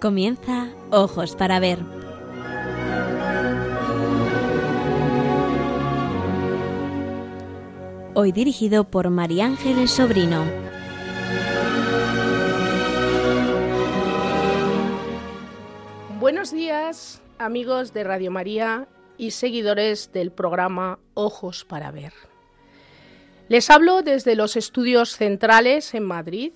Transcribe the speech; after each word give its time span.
Comienza 0.00 0.70
Ojos 0.90 1.36
para 1.36 1.60
Ver. 1.60 1.80
Hoy 8.14 8.32
dirigido 8.32 8.84
por 8.84 9.10
María 9.10 9.44
Ángeles 9.44 9.90
Sobrino. 9.90 10.46
Buenos 16.18 16.50
días, 16.50 17.20
amigos 17.38 17.92
de 17.92 18.02
Radio 18.04 18.30
María 18.30 18.88
y 19.18 19.32
seguidores 19.32 20.12
del 20.12 20.32
programa 20.32 20.98
Ojos 21.12 21.66
para 21.66 21.90
Ver. 21.90 22.14
Les 23.50 23.68
hablo 23.68 24.00
desde 24.00 24.34
los 24.34 24.56
estudios 24.56 25.14
centrales 25.14 25.92
en 25.92 26.04
Madrid, 26.04 26.52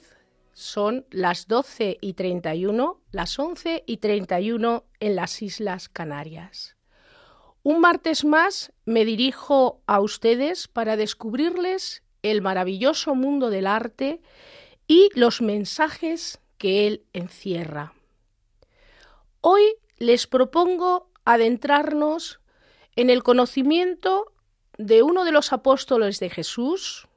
son 0.54 1.04
las 1.10 1.48
12 1.48 1.98
y 2.00 2.14
31, 2.14 3.00
las 3.10 3.38
11 3.38 3.84
y 3.86 3.98
31 3.98 4.84
en 5.00 5.16
las 5.16 5.42
Islas 5.42 5.88
Canarias. 5.88 6.76
Un 7.62 7.80
martes 7.80 8.24
más 8.24 8.72
me 8.84 9.04
dirijo 9.04 9.82
a 9.86 10.00
ustedes 10.00 10.68
para 10.68 10.96
descubrirles 10.96 12.02
el 12.22 12.40
maravilloso 12.40 13.14
mundo 13.14 13.50
del 13.50 13.66
arte 13.66 14.22
y 14.86 15.10
los 15.14 15.42
mensajes 15.42 16.40
que 16.56 16.86
él 16.86 17.04
encierra. 17.12 17.92
Hoy 19.40 19.62
les 19.98 20.26
propongo 20.26 21.10
adentrarnos 21.24 22.40
en 22.96 23.10
el 23.10 23.22
conocimiento 23.22 24.32
de 24.78 25.02
uno 25.02 25.24
de 25.24 25.32
los 25.32 25.52
apóstoles 25.52 26.20
de 26.20 26.30
Jesús, 26.30 27.08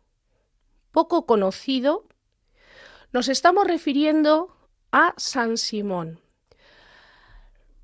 poco 0.92 1.26
conocido, 1.26 2.06
nos 3.12 3.30
estamos 3.30 3.66
refiriendo 3.66 4.56
a 4.92 5.14
San 5.18 5.58
Simón. 5.58 6.20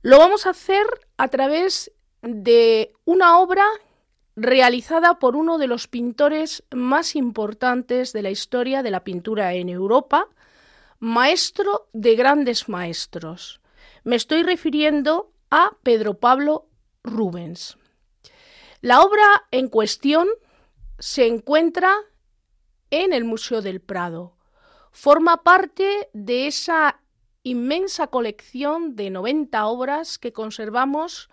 Lo 0.01 0.17
vamos 0.17 0.45
a 0.45 0.49
hacer 0.49 0.85
a 1.17 1.29
través 1.29 1.91
de 2.21 2.93
una 3.05 3.39
obra 3.39 3.65
realizada 4.35 5.19
por 5.19 5.35
uno 5.35 5.57
de 5.57 5.67
los 5.67 5.87
pintores 5.87 6.63
más 6.71 7.15
importantes 7.15 8.13
de 8.13 8.21
la 8.21 8.31
historia 8.31 8.83
de 8.83 8.91
la 8.91 9.03
pintura 9.03 9.53
en 9.53 9.69
Europa, 9.69 10.27
maestro 10.99 11.87
de 11.93 12.15
grandes 12.15 12.67
maestros. 12.67 13.61
Me 14.03 14.15
estoy 14.15 14.43
refiriendo 14.43 15.31
a 15.49 15.77
Pedro 15.83 16.15
Pablo 16.15 16.67
Rubens. 17.03 17.77
La 18.81 19.01
obra 19.01 19.45
en 19.51 19.69
cuestión 19.69 20.27
se 20.99 21.27
encuentra 21.27 21.95
en 22.89 23.13
el 23.13 23.23
Museo 23.23 23.61
del 23.61 23.79
Prado 23.79 24.35
forma 24.93 25.43
parte 25.43 26.09
de 26.13 26.47
esa 26.47 27.01
inmensa 27.43 28.07
colección 28.07 28.95
de 28.95 29.09
90 29.09 29.65
obras 29.65 30.17
que 30.17 30.31
conservamos 30.31 31.29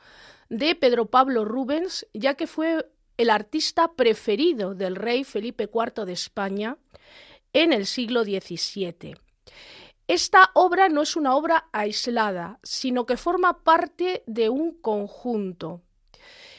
de 0.48 0.74
Pedro 0.74 1.06
Pablo 1.06 1.44
Rubens, 1.44 2.08
ya 2.12 2.34
que 2.34 2.48
fue 2.48 2.90
el 3.16 3.30
artista 3.30 3.92
preferido 3.92 4.74
del 4.74 4.96
rey 4.96 5.22
Felipe 5.22 5.70
IV 5.72 6.06
de 6.06 6.12
España 6.12 6.78
en 7.52 7.72
el 7.72 7.86
siglo 7.86 8.24
XVII. 8.24 9.14
Esta 10.08 10.50
obra 10.54 10.88
no 10.88 11.02
es 11.02 11.14
una 11.14 11.36
obra 11.36 11.68
aislada, 11.70 12.58
sino 12.64 13.06
que 13.06 13.16
forma 13.16 13.62
parte 13.62 14.24
de 14.26 14.48
un 14.48 14.72
conjunto 14.72 15.82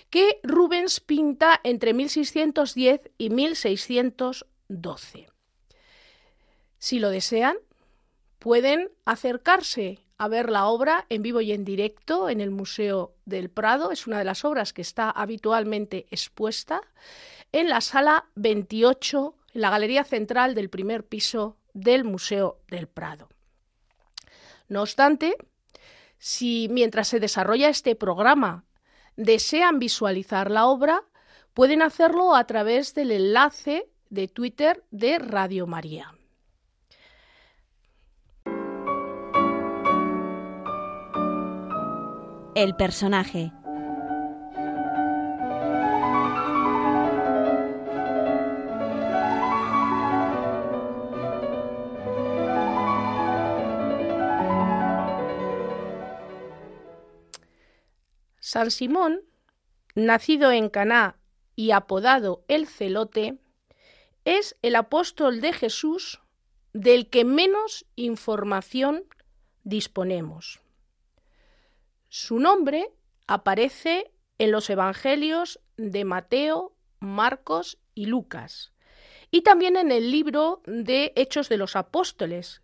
que 0.10 0.40
Rubens 0.44 1.00
pinta 1.00 1.60
entre 1.64 1.94
1610 1.94 3.12
y 3.18 3.30
1612. 3.30 5.31
Si 6.82 6.98
lo 6.98 7.12
desean, 7.12 7.58
pueden 8.40 8.90
acercarse 9.06 10.00
a 10.18 10.28
ver 10.28 10.50
la 10.50 10.66
obra 10.66 11.06
en 11.10 11.22
vivo 11.22 11.40
y 11.40 11.52
en 11.52 11.64
directo 11.64 12.28
en 12.28 12.42
el 12.42 12.50
Museo 12.50 13.14
del 13.24 13.52
Prado. 13.52 13.92
Es 13.92 14.08
una 14.08 14.18
de 14.18 14.24
las 14.24 14.44
obras 14.46 14.74
que 14.74 14.82
está 14.82 15.12
habitualmente 15.12 16.08
expuesta 16.10 16.82
en 17.52 17.70
la 17.70 17.82
sala 17.82 18.26
28, 18.34 19.36
en 19.54 19.62
la 19.62 19.70
galería 19.70 20.04
central 20.04 20.56
del 20.56 20.72
primer 20.72 21.06
piso 21.06 21.56
del 21.76 22.04
Museo 22.04 22.58
del 22.68 22.88
Prado. 22.88 23.30
No 24.68 24.82
obstante, 24.82 25.36
si 26.18 26.68
mientras 26.72 27.10
se 27.10 27.20
desarrolla 27.20 27.70
este 27.70 27.96
programa 27.96 28.66
desean 29.16 29.78
visualizar 29.78 30.50
la 30.50 30.66
obra, 30.66 31.04
pueden 31.54 31.84
hacerlo 31.84 32.34
a 32.34 32.48
través 32.48 32.96
del 32.96 33.12
enlace 33.12 33.88
de 34.10 34.28
Twitter 34.28 34.84
de 34.90 35.20
Radio 35.20 35.68
María. 35.68 36.16
El 42.54 42.76
personaje. 42.76 43.54
San 58.40 58.70
Simón, 58.70 59.22
nacido 59.96 60.52
en 60.52 60.68
Caná 60.68 61.16
y 61.56 61.72
apodado 61.72 62.44
el 62.50 62.68
Celote, 62.68 63.38
es 64.26 64.58
el 64.62 64.76
apóstol 64.76 65.40
de 65.40 65.54
Jesús 65.54 66.20
del 66.74 67.10
que 67.10 67.24
menos 67.24 67.86
información 67.96 69.06
disponemos. 69.64 70.61
Su 72.14 72.40
nombre 72.40 72.92
aparece 73.26 74.12
en 74.38 74.52
los 74.52 74.70
Evangelios 74.70 75.62
de 75.78 76.04
Mateo, 76.04 76.76
Marcos 77.00 77.78
y 77.96 78.08
Lucas, 78.08 78.74
y 79.32 79.44
también 79.44 79.78
en 79.78 79.94
el 79.94 80.12
libro 80.12 80.62
de 80.66 81.14
Hechos 81.16 81.48
de 81.48 81.56
los 81.56 81.78
Apóstoles, 81.78 82.62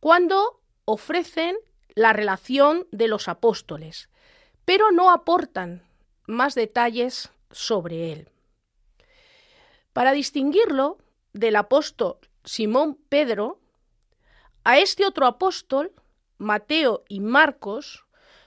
cuando 0.00 0.62
ofrecen 0.86 1.58
la 1.94 2.14
relación 2.14 2.88
de 2.90 3.08
los 3.08 3.28
apóstoles, 3.28 4.08
pero 4.64 4.90
no 4.92 5.10
aportan 5.10 5.82
más 6.26 6.54
detalles 6.54 7.30
sobre 7.50 8.14
él. 8.14 8.30
Para 9.92 10.12
distinguirlo 10.12 10.96
del 11.34 11.56
apóstol 11.56 12.16
Simón 12.44 12.98
Pedro, 13.10 13.60
a 14.64 14.78
este 14.78 15.04
otro 15.04 15.26
apóstol, 15.26 15.92
Mateo 16.38 17.04
y 17.10 17.20
Marcos, 17.20 18.05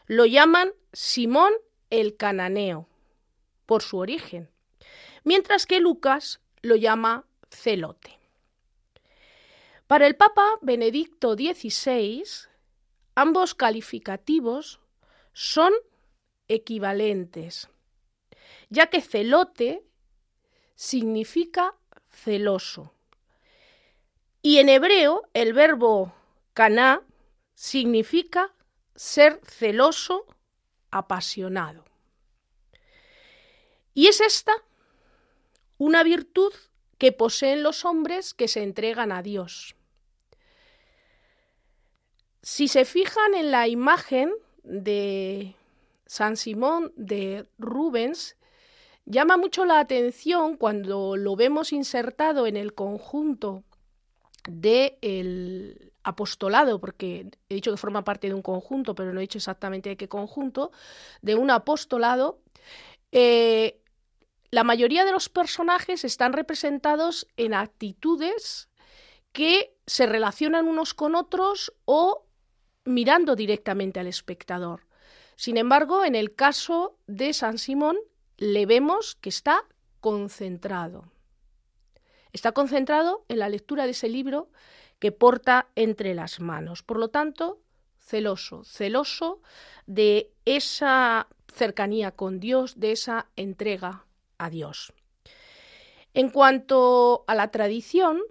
lo 0.10 0.26
llaman 0.26 0.74
Simón 0.92 1.54
el 1.92 2.18
Cananeo, 2.18 2.90
por 3.68 3.84
su 3.84 4.00
origen, 4.00 4.50
mientras 5.24 5.68
que 5.68 5.80
Lucas 5.80 6.42
lo 6.64 6.76
llama 6.76 7.26
Celote. 7.52 8.18
Para 9.86 10.08
el 10.08 10.16
Papa 10.16 10.58
Benedicto 10.62 11.36
XVI, 11.36 12.24
ambos 13.14 13.54
calificativos 13.54 14.80
son 15.34 15.74
equivalentes, 16.48 17.70
ya 18.70 18.88
que 18.88 19.02
celote 19.02 19.84
significa 20.74 21.76
celoso. 22.10 22.96
Y 24.42 24.58
en 24.58 24.70
hebreo 24.70 25.30
el 25.36 25.54
verbo 25.54 26.16
caná 26.56 27.04
significa 27.54 28.56
ser 29.00 29.40
celoso, 29.46 30.26
apasionado. 30.92 31.86
Y 33.94 34.08
es 34.08 34.20
esta 34.20 34.52
una 35.78 36.04
virtud 36.04 36.52
que 36.98 37.14
poseen 37.14 37.64
los 37.64 37.86
hombres 37.86 38.34
que 38.34 38.50
se 38.50 38.62
entregan 38.62 39.14
a 39.14 39.22
Dios. 39.22 39.78
Si 42.42 42.68
se 42.68 42.84
fijan 42.84 43.36
en 43.36 43.52
la 43.52 43.70
imagen 43.70 44.34
de 44.64 45.56
San 46.06 46.36
Simón 46.36 46.92
de 46.98 47.48
Rubens, 47.58 48.36
llama 49.06 49.38
mucho 49.38 49.64
la 49.64 49.80
atención 49.80 50.58
cuando 50.58 51.16
lo 51.16 51.38
vemos 51.38 51.72
insertado 51.72 52.48
en 52.48 52.58
el 52.58 52.74
conjunto 52.74 53.64
del 54.46 55.89
apostolado, 56.10 56.80
porque 56.80 57.30
he 57.48 57.54
dicho 57.56 57.72
que 57.72 57.78
forma 57.78 58.04
parte 58.04 58.28
de 58.28 58.34
un 58.34 58.42
conjunto, 58.42 58.96
pero 58.96 59.14
no 59.14 59.20
he 59.20 59.28
dicho 59.28 59.38
exactamente 59.38 59.90
de 59.90 59.98
qué 59.98 60.08
conjunto, 60.08 60.72
de 61.22 61.36
un 61.36 61.50
apostolado, 61.52 62.42
eh, 63.12 63.82
la 64.52 64.64
mayoría 64.64 65.06
de 65.06 65.12
los 65.12 65.30
personajes 65.30 66.04
están 66.04 66.34
representados 66.34 67.28
en 67.38 67.54
actitudes 67.54 68.70
que 69.32 69.76
se 69.86 70.08
relacionan 70.08 70.68
unos 70.68 70.94
con 70.94 71.16
otros 71.16 71.74
o 71.86 72.26
mirando 72.86 73.36
directamente 73.36 74.00
al 74.00 74.08
espectador. 74.08 74.88
Sin 75.36 75.58
embargo, 75.58 76.04
en 76.04 76.16
el 76.16 76.36
caso 76.36 76.98
de 77.08 77.34
San 77.34 77.58
Simón, 77.60 77.98
le 78.38 78.66
vemos 78.66 79.16
que 79.16 79.30
está 79.30 79.64
concentrado. 80.00 81.12
Está 82.34 82.52
concentrado 82.52 83.26
en 83.28 83.40
la 83.40 83.50
lectura 83.50 83.86
de 83.86 83.92
ese 83.92 84.10
libro 84.10 84.50
que 85.00 85.12
porta 85.12 85.68
entre 85.76 86.14
las 86.14 86.40
manos. 86.40 86.84
Por 86.84 87.00
lo 87.00 87.10
tanto, 87.10 87.60
celoso, 88.00 88.64
celoso 88.64 89.42
de 89.86 90.32
esa 90.46 91.28
cercanía 91.54 92.12
con 92.12 92.40
Dios, 92.40 92.80
de 92.80 92.92
esa 92.92 93.28
entrega 93.36 94.06
a 94.38 94.50
Dios. 94.50 94.94
En 96.14 96.30
cuanto 96.30 97.24
a 97.28 97.36
la 97.36 97.52
tradición, 97.52 98.22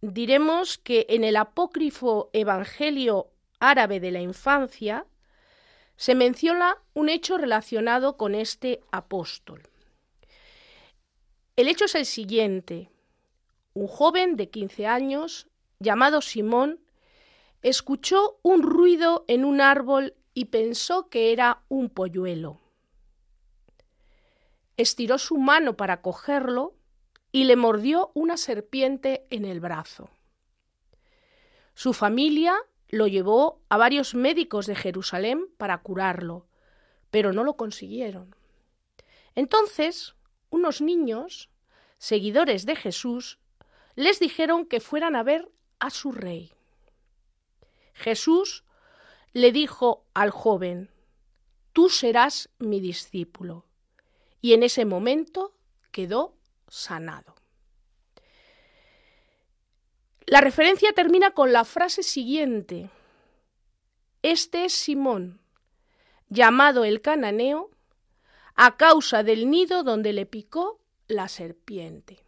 diremos 0.00 0.78
que 0.78 1.06
en 1.08 1.24
el 1.24 1.36
apócrifo 1.36 2.30
Evangelio 2.32 3.30
árabe 3.58 4.00
de 4.00 4.10
la 4.10 4.20
infancia 4.20 5.06
se 5.96 6.14
menciona 6.14 6.78
un 6.94 7.08
hecho 7.08 7.38
relacionado 7.38 8.16
con 8.16 8.34
este 8.34 8.80
apóstol. 8.90 9.62
El 11.56 11.68
hecho 11.68 11.86
es 11.86 11.94
el 11.94 12.04
siguiente. 12.04 12.90
Un 13.72 13.86
joven 13.86 14.36
de 14.36 14.50
15 14.50 14.86
años, 14.86 15.48
llamado 15.78 16.20
Simón, 16.20 16.80
escuchó 17.62 18.38
un 18.42 18.62
ruido 18.62 19.24
en 19.28 19.44
un 19.44 19.60
árbol 19.60 20.14
y 20.34 20.46
pensó 20.46 21.08
que 21.08 21.32
era 21.32 21.62
un 21.68 21.88
polluelo. 21.88 22.60
Estiró 24.76 25.18
su 25.18 25.38
mano 25.38 25.76
para 25.76 26.02
cogerlo 26.02 26.74
y 27.32 27.44
le 27.44 27.56
mordió 27.56 28.10
una 28.14 28.36
serpiente 28.36 29.26
en 29.30 29.44
el 29.44 29.60
brazo. 29.60 30.10
Su 31.74 31.92
familia 31.92 32.54
lo 32.88 33.06
llevó 33.06 33.60
a 33.68 33.76
varios 33.76 34.14
médicos 34.14 34.66
de 34.66 34.76
Jerusalén 34.76 35.48
para 35.56 35.78
curarlo, 35.78 36.46
pero 37.10 37.32
no 37.32 37.44
lo 37.44 37.56
consiguieron. 37.56 38.34
Entonces, 39.34 40.14
unos 40.50 40.80
niños, 40.80 41.50
seguidores 41.98 42.64
de 42.64 42.76
Jesús, 42.76 43.38
les 43.94 44.20
dijeron 44.20 44.66
que 44.66 44.80
fueran 44.80 45.16
a 45.16 45.22
ver 45.22 45.50
a 45.78 45.90
su 45.90 46.12
rey. 46.12 46.52
Jesús 47.94 48.64
le 49.32 49.52
dijo 49.52 50.04
al 50.14 50.30
joven, 50.30 50.90
Tú 51.72 51.90
serás 51.90 52.48
mi 52.58 52.80
discípulo. 52.80 53.66
Y 54.40 54.54
en 54.54 54.62
ese 54.62 54.86
momento 54.86 55.52
quedó 55.92 56.34
sanado. 56.68 57.34
La 60.24 60.40
referencia 60.40 60.92
termina 60.94 61.32
con 61.32 61.52
la 61.52 61.64
frase 61.64 62.02
siguiente. 62.02 62.90
Este 64.22 64.64
es 64.64 64.72
Simón, 64.72 65.38
llamado 66.30 66.84
el 66.84 67.02
cananeo, 67.02 67.70
a 68.54 68.78
causa 68.78 69.22
del 69.22 69.50
nido 69.50 69.82
donde 69.82 70.14
le 70.14 70.24
picó 70.24 70.80
la 71.08 71.28
serpiente. 71.28 72.24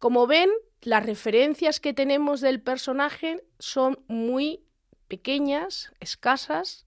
Como 0.00 0.26
ven, 0.26 0.50
las 0.82 1.04
referencias 1.04 1.80
que 1.80 1.92
tenemos 1.92 2.40
del 2.40 2.60
personaje 2.60 3.44
son 3.58 3.98
muy 4.06 4.62
pequeñas, 5.08 5.92
escasas, 6.00 6.86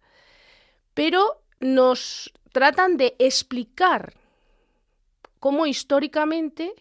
pero 0.94 1.42
nos 1.60 2.32
tratan 2.52 2.98
de 2.98 3.16
explicar 3.20 4.14
cómo 5.40 5.66
históricamente 5.66 6.74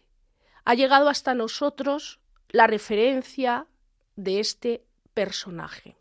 ha 0.65 0.75
llegado 0.75 1.09
hasta 1.09 1.35
nosotros 1.35 2.21
la 2.51 2.67
referencia 2.67 3.67
de 4.17 4.41
este 4.41 4.85
personaje. 5.15 5.97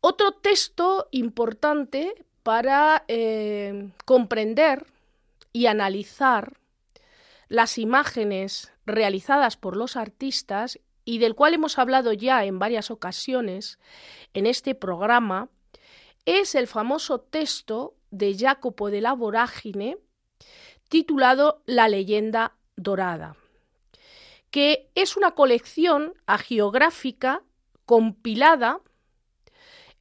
Otro 0.00 0.32
texto 0.32 1.08
importante 1.12 2.26
para 2.42 3.04
eh, 3.08 3.88
comprender 4.04 4.86
y 5.52 5.66
analizar 5.66 6.58
las 7.54 7.78
imágenes 7.78 8.72
realizadas 8.84 9.56
por 9.56 9.76
los 9.76 9.96
artistas 9.96 10.80
y 11.04 11.18
del 11.18 11.34
cual 11.34 11.54
hemos 11.54 11.78
hablado 11.78 12.12
ya 12.12 12.44
en 12.44 12.58
varias 12.58 12.90
ocasiones 12.90 13.78
en 14.32 14.46
este 14.46 14.74
programa, 14.74 15.48
es 16.24 16.54
el 16.54 16.66
famoso 16.66 17.20
texto 17.20 17.94
de 18.10 18.36
Jacopo 18.36 18.90
de 18.90 19.00
la 19.00 19.12
Vorágine 19.12 19.98
titulado 20.88 21.62
La 21.66 21.88
leyenda 21.88 22.56
dorada, 22.76 23.36
que 24.50 24.90
es 24.94 25.16
una 25.16 25.32
colección 25.32 26.14
agiográfica 26.26 27.42
compilada 27.86 28.80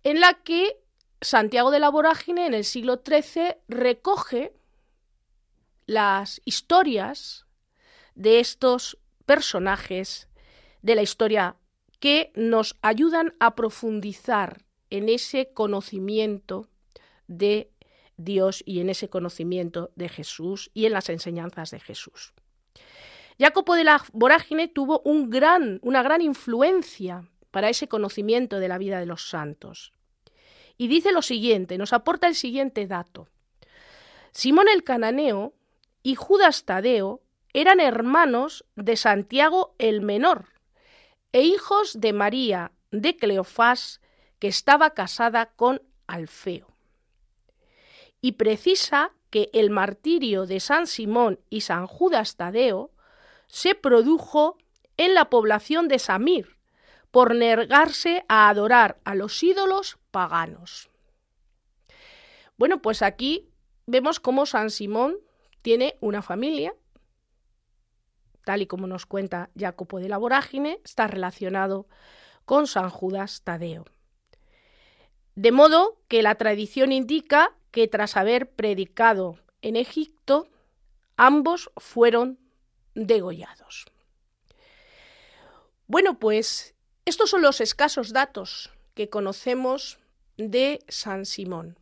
en 0.03 0.19
la 0.19 0.33
que 0.33 0.77
Santiago 1.21 1.71
de 1.71 1.79
la 1.79 1.89
Vorágine 1.89 2.47
en 2.47 2.53
el 2.53 2.63
siglo 2.63 3.01
XIII 3.05 3.57
recoge 3.67 4.53
las 5.85 6.41
historias 6.45 7.45
de 8.15 8.39
estos 8.39 8.97
personajes 9.25 10.27
de 10.81 10.95
la 10.95 11.01
historia 11.01 11.55
que 11.99 12.31
nos 12.35 12.77
ayudan 12.81 13.33
a 13.39 13.55
profundizar 13.55 14.65
en 14.89 15.09
ese 15.09 15.53
conocimiento 15.53 16.67
de 17.27 17.71
Dios 18.17 18.61
y 18.65 18.79
en 18.79 18.89
ese 18.89 19.09
conocimiento 19.09 19.91
de 19.95 20.09
Jesús 20.09 20.69
y 20.73 20.85
en 20.85 20.93
las 20.93 21.09
enseñanzas 21.09 21.71
de 21.71 21.79
Jesús. 21.79 22.33
Jacopo 23.39 23.75
de 23.75 23.83
la 23.83 24.03
Vorágine 24.11 24.67
tuvo 24.67 25.01
un 25.05 25.29
gran, 25.29 25.79
una 25.81 26.03
gran 26.03 26.21
influencia 26.21 27.27
para 27.51 27.69
ese 27.69 27.87
conocimiento 27.87 28.59
de 28.59 28.67
la 28.67 28.77
vida 28.77 28.99
de 28.99 29.05
los 29.05 29.29
santos. 29.29 29.93
Y 30.77 30.87
dice 30.87 31.11
lo 31.11 31.21
siguiente, 31.21 31.77
nos 31.77 31.93
aporta 31.93 32.27
el 32.27 32.35
siguiente 32.35 32.85
dato. 32.87 33.27
Simón 34.31 34.67
el 34.73 34.83
cananeo 34.83 35.53
y 36.03 36.15
Judas 36.15 36.65
Tadeo 36.65 37.21
eran 37.53 37.79
hermanos 37.79 38.65
de 38.75 38.97
Santiago 38.97 39.73
el 39.79 40.01
Menor 40.01 40.49
e 41.31 41.41
hijos 41.41 41.99
de 41.99 42.13
María 42.13 42.71
de 42.91 43.15
Cleofás, 43.15 44.01
que 44.37 44.47
estaba 44.47 44.91
casada 44.91 45.47
con 45.47 45.81
Alfeo. 46.05 46.67
Y 48.21 48.33
precisa 48.33 49.13
que 49.31 49.49
el 49.53 49.71
martirio 49.71 50.45
de 50.45 50.59
San 50.59 50.85
Simón 50.85 51.39
y 51.49 51.61
San 51.61 51.87
Judas 51.87 52.35
Tadeo 52.35 52.91
se 53.47 53.73
produjo 53.73 54.57
en 54.97 55.15
la 55.15 55.29
población 55.29 55.87
de 55.87 55.97
Samir, 55.97 56.57
por 57.09 57.35
negarse 57.35 58.25
a 58.27 58.49
adorar 58.49 58.99
a 59.03 59.15
los 59.15 59.41
ídolos 59.41 59.97
paganos. 60.11 60.89
Bueno, 62.57 62.81
pues 62.81 63.01
aquí 63.01 63.49
vemos 63.85 64.19
cómo 64.19 64.45
San 64.45 64.69
Simón 64.69 65.17
tiene 65.63 65.95
una 66.01 66.21
familia, 66.21 66.75
tal 68.43 68.61
y 68.61 68.67
como 68.67 68.85
nos 68.85 69.07
cuenta 69.07 69.49
Jacopo 69.57 69.99
de 69.99 70.09
la 70.09 70.17
Vorágine, 70.17 70.79
está 70.83 71.07
relacionado 71.07 71.87
con 72.45 72.67
San 72.67 72.89
Judas 72.89 73.41
Tadeo. 73.43 73.85
De 75.35 75.51
modo 75.51 75.97
que 76.07 76.21
la 76.21 76.35
tradición 76.35 76.91
indica 76.91 77.55
que 77.71 77.87
tras 77.87 78.17
haber 78.17 78.51
predicado 78.51 79.39
en 79.63 79.77
Egipto, 79.77 80.47
ambos 81.15 81.71
fueron 81.77 82.37
degollados. 82.93 83.85
Bueno, 85.87 86.19
pues 86.19 86.75
estos 87.05 87.29
son 87.29 87.41
los 87.41 87.61
escasos 87.61 88.11
datos 88.11 88.71
que 88.93 89.09
conocemos 89.09 89.97
de 90.37 90.83
San 90.87 91.25
Simón. 91.25 91.79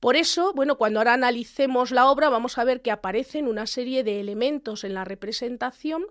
Por 0.00 0.16
eso, 0.16 0.52
bueno, 0.52 0.76
cuando 0.76 1.00
ahora 1.00 1.14
analicemos 1.14 1.90
la 1.90 2.10
obra 2.10 2.28
vamos 2.28 2.58
a 2.58 2.64
ver 2.64 2.82
que 2.82 2.90
aparecen 2.90 3.48
una 3.48 3.66
serie 3.66 4.04
de 4.04 4.20
elementos 4.20 4.84
en 4.84 4.94
la 4.94 5.04
representación 5.04 6.04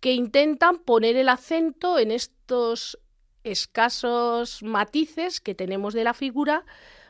que 0.00 0.12
intentan 0.12 0.78
poner 0.78 1.16
el 1.16 1.28
acento 1.28 1.98
en 1.98 2.10
estos 2.10 2.98
escasos 3.44 4.62
matices 4.62 5.40
que 5.40 5.54
tenemos 5.54 5.94
de 5.94 6.04
la 6.04 6.14
figura 6.14 6.64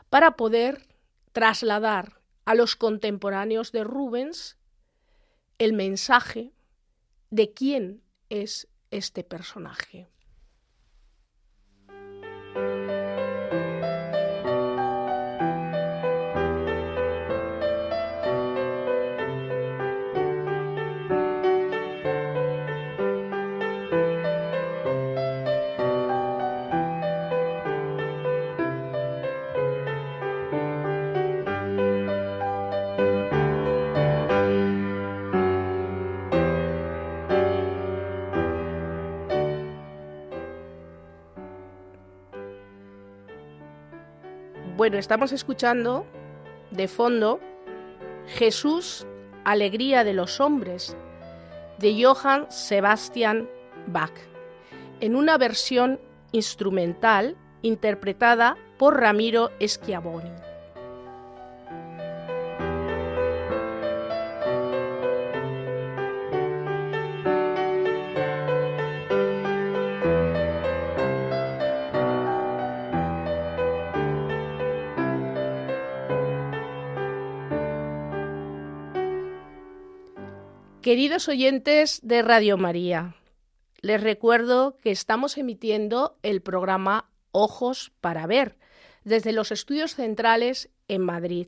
para 0.09 0.37
poder 0.37 0.87
trasladar 1.33 2.21
a 2.45 2.55
los 2.55 2.75
contemporáneos 2.75 3.71
de 3.71 3.83
Rubens 3.83 4.57
el 5.57 5.73
mensaje 5.73 6.53
de 7.29 7.51
quién 7.51 8.01
es 8.29 8.67
este 8.91 9.23
personaje. 9.23 10.07
Bueno, 44.87 44.99
estamos 44.99 45.33
escuchando 45.33 46.05
de 46.71 46.87
fondo 46.87 47.41
Jesús, 48.25 49.05
Alegría 49.43 50.05
de 50.05 50.13
los 50.13 50.39
Hombres, 50.39 50.95
de 51.77 52.01
Johann 52.01 52.49
Sebastian 52.49 53.49
Bach, 53.87 54.13
en 55.01 55.17
una 55.17 55.37
versión 55.37 55.99
instrumental 56.31 57.35
interpretada 57.63 58.55
por 58.77 58.97
Ramiro 59.01 59.51
Schiavoni. 59.61 60.46
Queridos 80.87 81.27
oyentes 81.27 81.99
de 82.01 82.21
Radio 82.21 82.57
María, 82.57 83.13
les 83.81 83.99
recuerdo 83.99 84.77
que 84.77 84.89
estamos 84.89 85.37
emitiendo 85.37 86.17
el 86.23 86.41
programa 86.41 87.11
Ojos 87.33 87.91
para 87.99 88.25
Ver 88.25 88.57
desde 89.03 89.33
los 89.33 89.51
estudios 89.51 89.95
centrales 89.95 90.69
en 90.87 91.01
Madrid. 91.01 91.47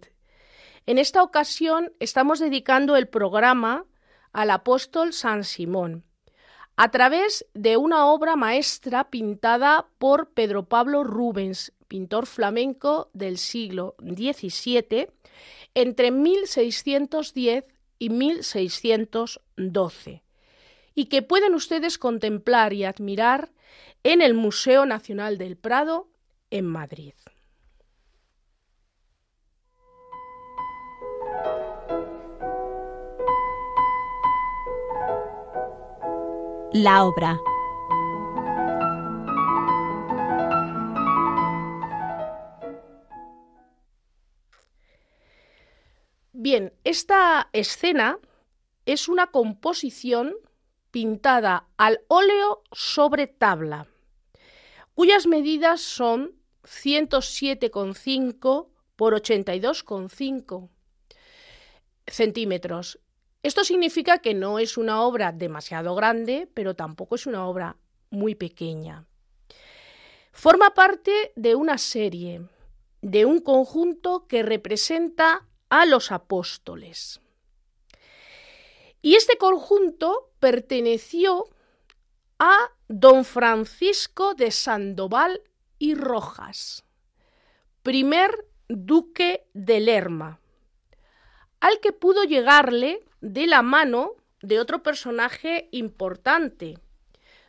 En 0.86 0.98
esta 0.98 1.24
ocasión 1.24 1.94
estamos 2.02 2.40
dedicando 2.40 2.98
el 2.98 3.08
programa 3.08 3.86
al 4.34 4.52
apóstol 4.52 5.14
San 5.14 5.46
Simón 5.46 6.04
a 6.76 6.92
través 6.92 7.46
de 7.54 7.78
una 7.78 8.08
obra 8.08 8.36
maestra 8.36 9.10
pintada 9.10 9.88
por 10.00 10.34
Pedro 10.34 10.68
Pablo 10.68 11.06
Rubens, 11.06 11.72
pintor 11.88 12.26
flamenco 12.26 13.10
del 13.14 13.38
siglo 13.38 13.96
XVII, 14.02 15.08
entre 15.76 16.12
1610 16.12 17.79
y 18.00 18.10
1612, 18.10 20.24
y 20.96 21.06
que 21.06 21.22
pueden 21.22 21.54
ustedes 21.54 21.98
contemplar 21.98 22.74
y 22.74 22.86
admirar 22.86 23.52
en 24.04 24.22
el 24.22 24.34
Museo 24.34 24.86
Nacional 24.86 25.38
del 25.38 25.58
Prado 25.58 26.08
en 26.50 26.66
Madrid. 26.66 27.14
La 36.72 37.04
obra. 37.04 37.40
Bien, 46.42 46.72
esta 46.86 47.50
escena 47.52 48.18
es 48.86 49.10
una 49.10 49.28
composición 49.28 50.36
pintada 50.90 51.68
al 51.76 52.00
óleo 52.08 52.64
sobre 52.72 53.28
tabla, 53.28 53.88
cuyas 54.94 55.28
medidas 55.28 55.82
son 55.82 56.32
107,5 56.64 58.70
por 58.96 59.22
82,5 59.22 60.70
centímetros. 62.08 63.02
Esto 63.44 63.66
significa 63.66 64.20
que 64.20 64.34
no 64.34 64.60
es 64.60 64.78
una 64.78 65.02
obra 65.02 65.34
demasiado 65.34 65.94
grande, 65.94 66.50
pero 66.54 66.74
tampoco 66.74 67.16
es 67.16 67.28
una 67.28 67.46
obra 67.48 67.76
muy 68.12 68.36
pequeña. 68.36 69.06
Forma 70.32 70.74
parte 70.74 71.34
de 71.36 71.56
una 71.56 71.78
serie, 71.78 72.48
de 73.02 73.26
un 73.26 73.42
conjunto 73.42 74.26
que 74.26 74.42
representa 74.42 75.49
a 75.70 75.86
los 75.86 76.12
apóstoles. 76.12 77.22
Y 79.02 79.16
este 79.16 79.38
conjunto 79.38 80.32
perteneció 80.40 81.46
a 82.40 82.72
don 82.88 83.26
Francisco 83.26 84.34
de 84.34 84.52
Sandoval 84.52 85.42
y 85.78 85.96
Rojas, 85.96 86.84
primer 87.84 88.46
duque 88.68 89.48
de 89.54 89.80
Lerma, 89.80 90.40
al 91.60 91.80
que 91.80 91.92
pudo 91.92 92.24
llegarle 92.24 93.04
de 93.22 93.48
la 93.48 93.62
mano 93.62 94.14
de 94.42 94.60
otro 94.60 94.84
personaje 94.84 95.68
importante, 95.72 96.80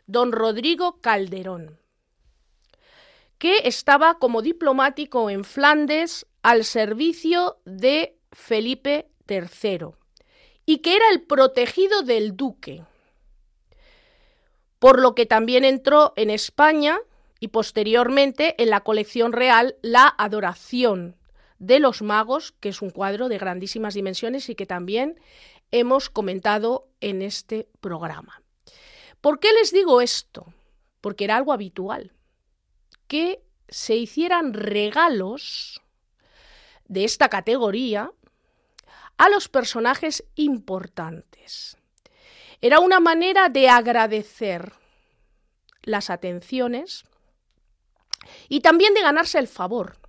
don 0.07 0.31
Rodrigo 0.31 0.99
Calderón, 1.01 1.79
que 3.37 3.61
estaba 3.63 4.19
como 4.19 4.41
diplomático 4.41 5.29
en 5.29 5.43
Flandes 5.43 6.25
al 6.41 6.63
servicio 6.65 7.59
de 7.65 8.17
Felipe 8.31 9.09
III 9.27 9.87
y 10.65 10.79
que 10.79 10.95
era 10.95 11.09
el 11.11 11.21
protegido 11.23 12.01
del 12.01 12.35
duque, 12.35 12.83
por 14.79 14.99
lo 14.99 15.15
que 15.15 15.25
también 15.25 15.63
entró 15.65 16.13
en 16.15 16.29
España 16.29 16.99
y 17.39 17.49
posteriormente 17.49 18.61
en 18.61 18.69
la 18.69 18.81
colección 18.81 19.33
real 19.33 19.75
La 19.81 20.13
Adoración 20.17 21.17
de 21.59 21.79
los 21.79 22.01
Magos, 22.01 22.53
que 22.59 22.69
es 22.69 22.81
un 22.81 22.89
cuadro 22.89 23.29
de 23.29 23.37
grandísimas 23.37 23.93
dimensiones 23.93 24.49
y 24.49 24.55
que 24.55 24.65
también 24.65 25.19
hemos 25.71 26.09
comentado 26.09 26.87
en 26.99 27.21
este 27.21 27.67
programa. 27.79 28.41
¿Por 29.21 29.39
qué 29.39 29.53
les 29.53 29.71
digo 29.71 30.01
esto? 30.01 30.47
Porque 31.01 31.23
era 31.23 31.35
algo 31.35 31.53
habitual, 31.53 32.11
que 33.07 33.43
se 33.69 33.95
hicieran 33.95 34.53
regalos 34.53 35.80
de 36.91 37.05
esta 37.05 37.29
categoría 37.29 38.11
a 39.17 39.29
los 39.29 39.47
personajes 39.47 40.25
importantes. 40.35 41.77
Era 42.59 42.81
una 42.81 42.99
manera 42.99 43.47
de 43.47 43.69
agradecer 43.69 44.73
las 45.83 46.09
atenciones 46.09 47.05
y 48.49 48.59
también 48.59 48.93
de 48.93 49.03
ganarse 49.03 49.39
el 49.39 49.47
favor 49.47 49.99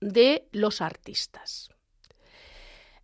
de 0.00 0.48
los 0.52 0.80
artistas. 0.80 1.70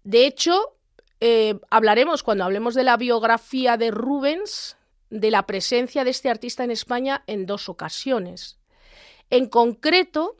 De 0.04 0.24
hecho, 0.24 0.76
eh, 1.18 1.58
hablaremos 1.70 2.22
cuando 2.22 2.44
hablemos 2.44 2.76
de 2.76 2.84
la 2.84 2.96
biografía 2.96 3.76
de 3.76 3.90
Rubens 3.90 4.76
de 5.10 5.32
la 5.32 5.44
presencia 5.44 6.04
de 6.04 6.10
este 6.10 6.30
artista 6.30 6.62
en 6.62 6.70
España 6.70 7.24
en 7.26 7.46
dos 7.46 7.68
ocasiones. 7.68 8.60
En 9.28 9.48
concreto, 9.48 10.36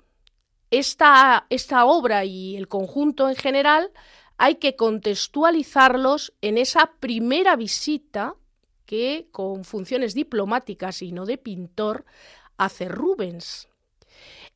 esta, 0.71 1.47
esta 1.51 1.85
obra 1.87 2.25
y 2.25 2.57
el 2.57 2.69
conjunto 2.69 3.29
en 3.29 3.37
general 3.37 3.91
hay 4.37 4.57
que 4.57 4.77
contextualizarlos 4.77 6.33
en 6.41 6.59
esa 6.59 6.93
primera 7.01 7.57
visita 7.57 8.37
que, 8.87 9.29
con 9.33 9.65
funciones 9.65 10.15
diplomáticas 10.15 11.03
y 11.03 11.13
no 11.13 11.27
de 11.27 11.39
pintor, 11.39 12.05
hace 12.57 12.89
Rubens. 12.89 13.69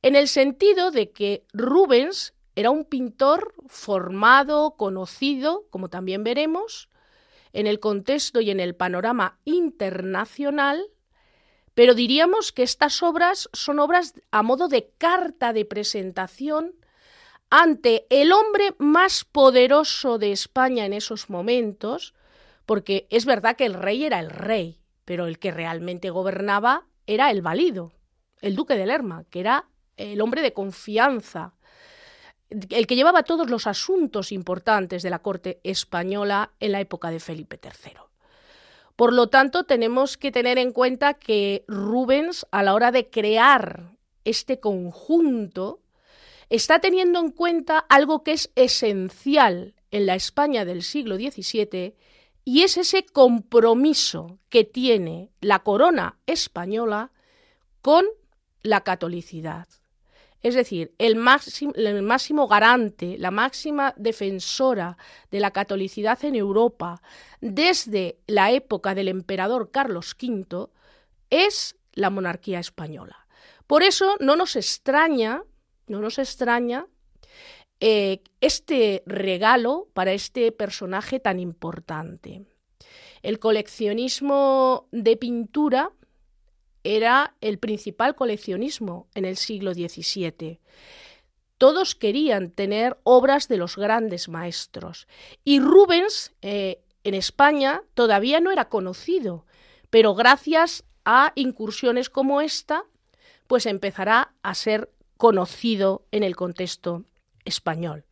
En 0.02 0.16
el 0.16 0.28
sentido 0.28 0.90
de 0.90 1.10
que 1.10 1.44
Rubens 1.52 2.34
era 2.54 2.70
un 2.70 2.84
pintor 2.84 3.54
formado, 3.66 4.76
conocido, 4.76 5.66
como 5.70 5.88
también 5.88 6.24
veremos, 6.24 6.88
en 7.52 7.66
el 7.66 7.80
contexto 7.80 8.40
y 8.40 8.50
en 8.50 8.60
el 8.60 8.74
panorama 8.74 9.38
internacional 9.44 10.86
pero 11.74 11.94
diríamos 11.94 12.52
que 12.52 12.62
estas 12.62 13.02
obras 13.02 13.48
son 13.52 13.78
obras 13.78 14.14
a 14.30 14.42
modo 14.42 14.68
de 14.68 14.90
carta 14.98 15.52
de 15.52 15.64
presentación 15.64 16.74
ante 17.50 18.06
el 18.08 18.32
hombre 18.32 18.74
más 18.78 19.24
poderoso 19.24 20.18
de 20.18 20.32
España 20.32 20.86
en 20.86 20.92
esos 20.92 21.28
momentos, 21.28 22.14
porque 22.66 23.06
es 23.10 23.26
verdad 23.26 23.56
que 23.56 23.66
el 23.66 23.74
rey 23.74 24.04
era 24.04 24.20
el 24.20 24.30
rey, 24.30 24.80
pero 25.04 25.26
el 25.26 25.38
que 25.38 25.50
realmente 25.50 26.10
gobernaba 26.10 26.86
era 27.06 27.30
el 27.30 27.42
valido, 27.42 27.92
el 28.40 28.56
duque 28.56 28.74
de 28.74 28.86
Lerma, 28.86 29.24
que 29.30 29.40
era 29.40 29.66
el 29.96 30.20
hombre 30.20 30.42
de 30.42 30.52
confianza, 30.52 31.54
el 32.48 32.86
que 32.86 32.96
llevaba 32.96 33.22
todos 33.22 33.50
los 33.50 33.66
asuntos 33.66 34.32
importantes 34.32 35.02
de 35.02 35.10
la 35.10 35.20
corte 35.20 35.60
española 35.62 36.52
en 36.60 36.72
la 36.72 36.80
época 36.80 37.10
de 37.10 37.20
Felipe 37.20 37.58
III. 37.62 38.11
Por 39.02 39.12
lo 39.12 39.26
tanto, 39.26 39.64
tenemos 39.64 40.16
que 40.16 40.30
tener 40.30 40.58
en 40.58 40.70
cuenta 40.70 41.14
que 41.14 41.64
Rubens, 41.66 42.46
a 42.52 42.62
la 42.62 42.72
hora 42.72 42.92
de 42.92 43.10
crear 43.10 43.96
este 44.24 44.60
conjunto, 44.60 45.80
está 46.50 46.78
teniendo 46.78 47.18
en 47.18 47.32
cuenta 47.32 47.78
algo 47.78 48.22
que 48.22 48.30
es 48.30 48.52
esencial 48.54 49.74
en 49.90 50.06
la 50.06 50.14
España 50.14 50.64
del 50.64 50.84
siglo 50.84 51.16
XVII 51.16 51.96
y 52.44 52.62
es 52.62 52.76
ese 52.76 53.04
compromiso 53.04 54.38
que 54.48 54.62
tiene 54.62 55.32
la 55.40 55.64
corona 55.64 56.20
española 56.26 57.10
con 57.80 58.04
la 58.62 58.82
catolicidad. 58.82 59.66
Es 60.42 60.56
decir, 60.56 60.92
el 60.98 61.14
máximo, 61.16 62.48
garante, 62.48 63.16
la 63.18 63.30
máxima 63.30 63.94
defensora 63.96 64.96
de 65.30 65.38
la 65.38 65.52
catolicidad 65.52 66.24
en 66.24 66.34
Europa 66.34 67.00
desde 67.40 68.18
la 68.26 68.50
época 68.50 68.94
del 68.94 69.08
emperador 69.08 69.70
Carlos 69.70 70.16
V 70.20 70.68
es 71.30 71.76
la 71.92 72.10
monarquía 72.10 72.58
española. 72.58 73.26
Por 73.68 73.84
eso 73.84 74.16
no 74.18 74.34
nos 74.34 74.56
extraña, 74.56 75.44
no 75.86 76.00
nos 76.00 76.18
extraña 76.18 76.86
eh, 77.78 78.22
este 78.40 79.04
regalo 79.06 79.88
para 79.94 80.12
este 80.12 80.50
personaje 80.50 81.20
tan 81.20 81.38
importante. 81.38 82.44
El 83.22 83.38
coleccionismo 83.38 84.88
de 84.90 85.16
pintura 85.16 85.92
era 86.84 87.34
el 87.40 87.58
principal 87.58 88.14
coleccionismo 88.14 89.08
en 89.14 89.24
el 89.24 89.36
siglo 89.36 89.74
XVII. 89.74 90.60
Todos 91.58 91.94
querían 91.94 92.50
tener 92.50 92.98
obras 93.04 93.48
de 93.48 93.56
los 93.56 93.76
grandes 93.76 94.28
maestros. 94.28 95.06
Y 95.44 95.60
Rubens 95.60 96.32
eh, 96.42 96.80
en 97.04 97.14
España 97.14 97.82
todavía 97.94 98.40
no 98.40 98.50
era 98.50 98.68
conocido, 98.68 99.46
pero 99.90 100.14
gracias 100.14 100.84
a 101.04 101.32
incursiones 101.34 102.10
como 102.10 102.40
esta, 102.40 102.84
pues 103.46 103.66
empezará 103.66 104.32
a 104.42 104.54
ser 104.54 104.90
conocido 105.16 106.04
en 106.10 106.22
el 106.24 106.34
contexto 106.34 107.04
español, 107.44 108.04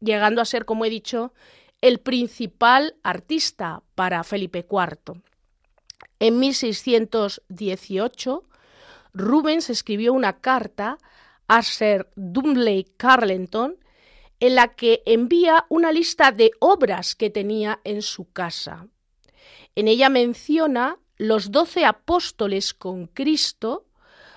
llegando 0.00 0.40
a 0.40 0.46
ser, 0.46 0.64
como 0.64 0.84
he 0.84 0.90
dicho, 0.90 1.32
el 1.80 1.98
principal 1.98 2.96
artista 3.02 3.82
para 3.94 4.24
Felipe 4.24 4.66
IV. 4.70 5.20
En 6.18 6.38
1618, 6.38 8.44
Rubens 9.12 9.70
escribió 9.70 10.12
una 10.12 10.40
carta 10.40 10.98
a 11.46 11.62
Sir 11.62 12.08
Dumley 12.16 12.84
Carleton 12.96 13.78
en 14.40 14.54
la 14.54 14.74
que 14.74 15.02
envía 15.06 15.66
una 15.68 15.92
lista 15.92 16.32
de 16.32 16.50
obras 16.58 17.14
que 17.14 17.30
tenía 17.30 17.80
en 17.84 18.02
su 18.02 18.30
casa. 18.32 18.88
En 19.74 19.88
ella 19.88 20.08
menciona 20.08 20.98
los 21.16 21.50
doce 21.50 21.84
apóstoles 21.84 22.74
con 22.74 23.06
Cristo, 23.06 23.86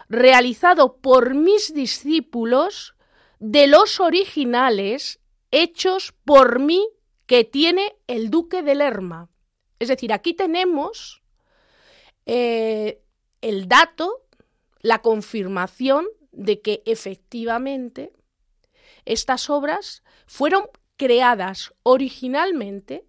realizado 0.10 0.98
por 0.98 1.34
mis 1.34 1.74
discípulos 1.74 2.96
de 3.40 3.68
los 3.68 4.00
originales 4.00 5.20
hechos 5.52 6.14
por 6.26 6.60
mí 6.60 6.88
que 7.26 7.44
tiene 7.44 7.96
el 8.08 8.30
duque 8.30 8.64
de 8.64 8.76
Lerma. 8.76 9.30
Es 9.80 9.90
decir, 9.90 10.14
aquí 10.14 10.34
tenemos 10.34 11.22
eh, 12.28 13.02
el 13.40 13.70
dato, 13.70 14.26
la 14.82 15.02
confirmación 15.02 16.06
de 16.34 16.62
que 16.62 16.84
efectivamente 16.86 18.12
estas 19.06 19.50
obras 19.50 20.04
fueron 20.26 20.66
creadas 20.98 21.74
originalmente 21.84 23.06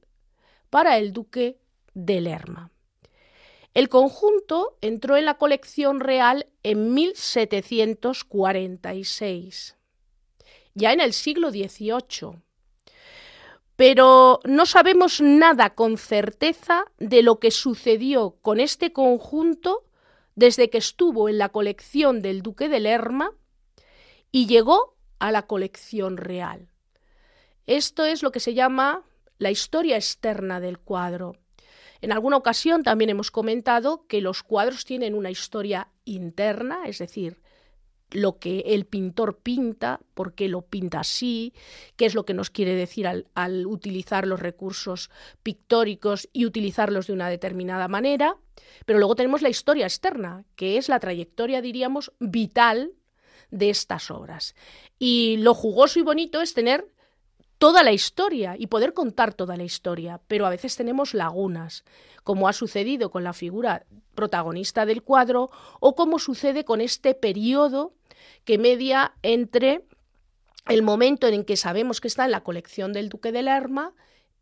para 0.70 0.98
el 0.98 1.12
duque 1.12 1.58
de 1.94 2.20
Lerma. 2.20 2.70
El 3.74 3.88
conjunto 3.88 4.78
entró 4.82 5.16
en 5.16 5.24
la 5.24 5.34
colección 5.34 5.98
real 5.98 6.46
en 6.62 6.94
1746, 6.94 9.76
ya 10.74 10.92
en 10.92 11.00
el 11.00 11.12
siglo 11.12 11.50
XVIII. 11.50 12.40
Pero 13.78 14.40
no 14.42 14.66
sabemos 14.66 15.20
nada 15.20 15.76
con 15.76 15.98
certeza 15.98 16.86
de 16.98 17.22
lo 17.22 17.38
que 17.38 17.52
sucedió 17.52 18.34
con 18.42 18.58
este 18.58 18.92
conjunto 18.92 19.84
desde 20.34 20.68
que 20.68 20.78
estuvo 20.78 21.28
en 21.28 21.38
la 21.38 21.50
colección 21.50 22.20
del 22.20 22.42
duque 22.42 22.68
de 22.68 22.80
Lerma 22.80 23.30
y 24.32 24.48
llegó 24.48 24.96
a 25.20 25.30
la 25.30 25.46
colección 25.46 26.16
real. 26.16 26.72
Esto 27.68 28.04
es 28.04 28.24
lo 28.24 28.32
que 28.32 28.40
se 28.40 28.54
llama 28.54 29.04
la 29.38 29.52
historia 29.52 29.94
externa 29.94 30.58
del 30.58 30.80
cuadro. 30.80 31.36
En 32.00 32.10
alguna 32.10 32.36
ocasión 32.36 32.82
también 32.82 33.10
hemos 33.10 33.30
comentado 33.30 34.08
que 34.08 34.20
los 34.20 34.42
cuadros 34.42 34.86
tienen 34.86 35.14
una 35.14 35.30
historia 35.30 35.86
interna, 36.04 36.80
es 36.86 36.98
decir, 36.98 37.40
lo 38.10 38.38
que 38.38 38.60
el 38.60 38.86
pintor 38.86 39.38
pinta, 39.38 40.00
por 40.14 40.34
qué 40.34 40.48
lo 40.48 40.62
pinta 40.62 41.00
así, 41.00 41.52
qué 41.96 42.06
es 42.06 42.14
lo 42.14 42.24
que 42.24 42.34
nos 42.34 42.50
quiere 42.50 42.74
decir 42.74 43.06
al, 43.06 43.66
utilizar 43.66 44.26
los 44.26 44.40
recursos 44.40 45.10
pictóricos 45.42 46.28
y 46.32 46.46
utilizarlos 46.46 47.06
de 47.06 47.12
una 47.12 47.28
determinada 47.28 47.88
manera. 47.88 48.36
Pero 48.86 48.98
luego 48.98 49.14
tenemos 49.14 49.42
la 49.42 49.50
historia 49.50 49.86
externa, 49.86 50.44
que 50.56 50.78
es 50.78 50.88
la 50.88 51.00
trayectoria, 51.00 51.60
diríamos, 51.60 52.12
vital 52.18 52.92
de 53.50 53.70
estas 53.70 54.10
obras. 54.10 54.54
Y 54.98 55.36
lo 55.38 55.54
jugoso 55.54 55.98
y 55.98 56.02
bonito 56.02 56.40
es 56.40 56.54
tener 56.54 56.86
toda 57.58 57.82
la 57.82 57.92
historia 57.92 58.56
y 58.56 58.68
poder 58.68 58.94
contar 58.94 59.34
toda 59.34 59.56
la 59.56 59.64
historia, 59.64 60.20
pero 60.28 60.46
a 60.46 60.50
veces 60.50 60.76
tenemos 60.76 61.12
lagunas, 61.12 61.84
como 62.22 62.48
ha 62.48 62.52
sucedido 62.52 63.10
con 63.10 63.24
la 63.24 63.32
figura 63.32 63.84
protagonista 64.14 64.86
del 64.86 65.02
cuadro 65.02 65.50
o 65.80 65.94
como 65.94 66.18
sucede 66.18 66.64
con 66.64 66.80
este 66.80 67.14
periodo 67.14 67.92
que 68.44 68.58
media 68.58 69.14
entre 69.22 69.84
el 70.66 70.82
momento 70.82 71.26
en 71.26 71.44
que 71.44 71.56
sabemos 71.56 72.00
que 72.00 72.08
está 72.08 72.24
en 72.24 72.30
la 72.30 72.44
colección 72.44 72.92
del 72.92 73.08
duque 73.08 73.32
de 73.32 73.42
Lerma 73.42 73.94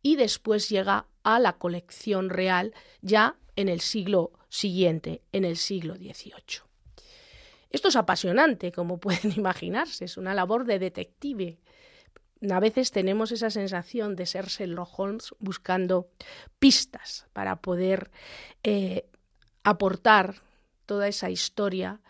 y 0.03 0.17
después 0.17 0.69
llega 0.69 1.07
a 1.23 1.39
la 1.39 1.55
colección 1.55 2.31
real 2.31 2.75
ya 3.01 3.37
en 3.57 3.69
el 3.69 3.81
siglo 3.81 4.33
siguiente, 4.49 5.23
en 5.33 5.45
el 5.45 5.57
siglo 5.57 5.97
XVIII. 5.97 6.63
Esto 7.71 7.89
es 7.89 7.97
apasionante, 7.97 8.73
como 8.73 8.99
pueden 9.01 9.33
imaginarse, 9.37 10.05
es 10.05 10.17
una 10.17 10.35
labor 10.35 10.65
de 10.65 10.79
detective 10.79 11.59
a 12.51 12.61
veces 12.61 12.91
tenemos 12.91 13.33
esa 13.33 13.51
sensación 13.51 14.17
de 14.17 14.27
ser 14.27 14.47
Sherlock 14.47 14.99
Holmes 14.99 15.35
buscando 15.39 16.09
pistas 16.59 17.27
para 17.33 17.57
poder 17.57 18.11
eh, 18.63 19.07
aportar 19.63 20.43
toda 20.85 21.09
esa 21.09 21.31
historia 21.31 22.01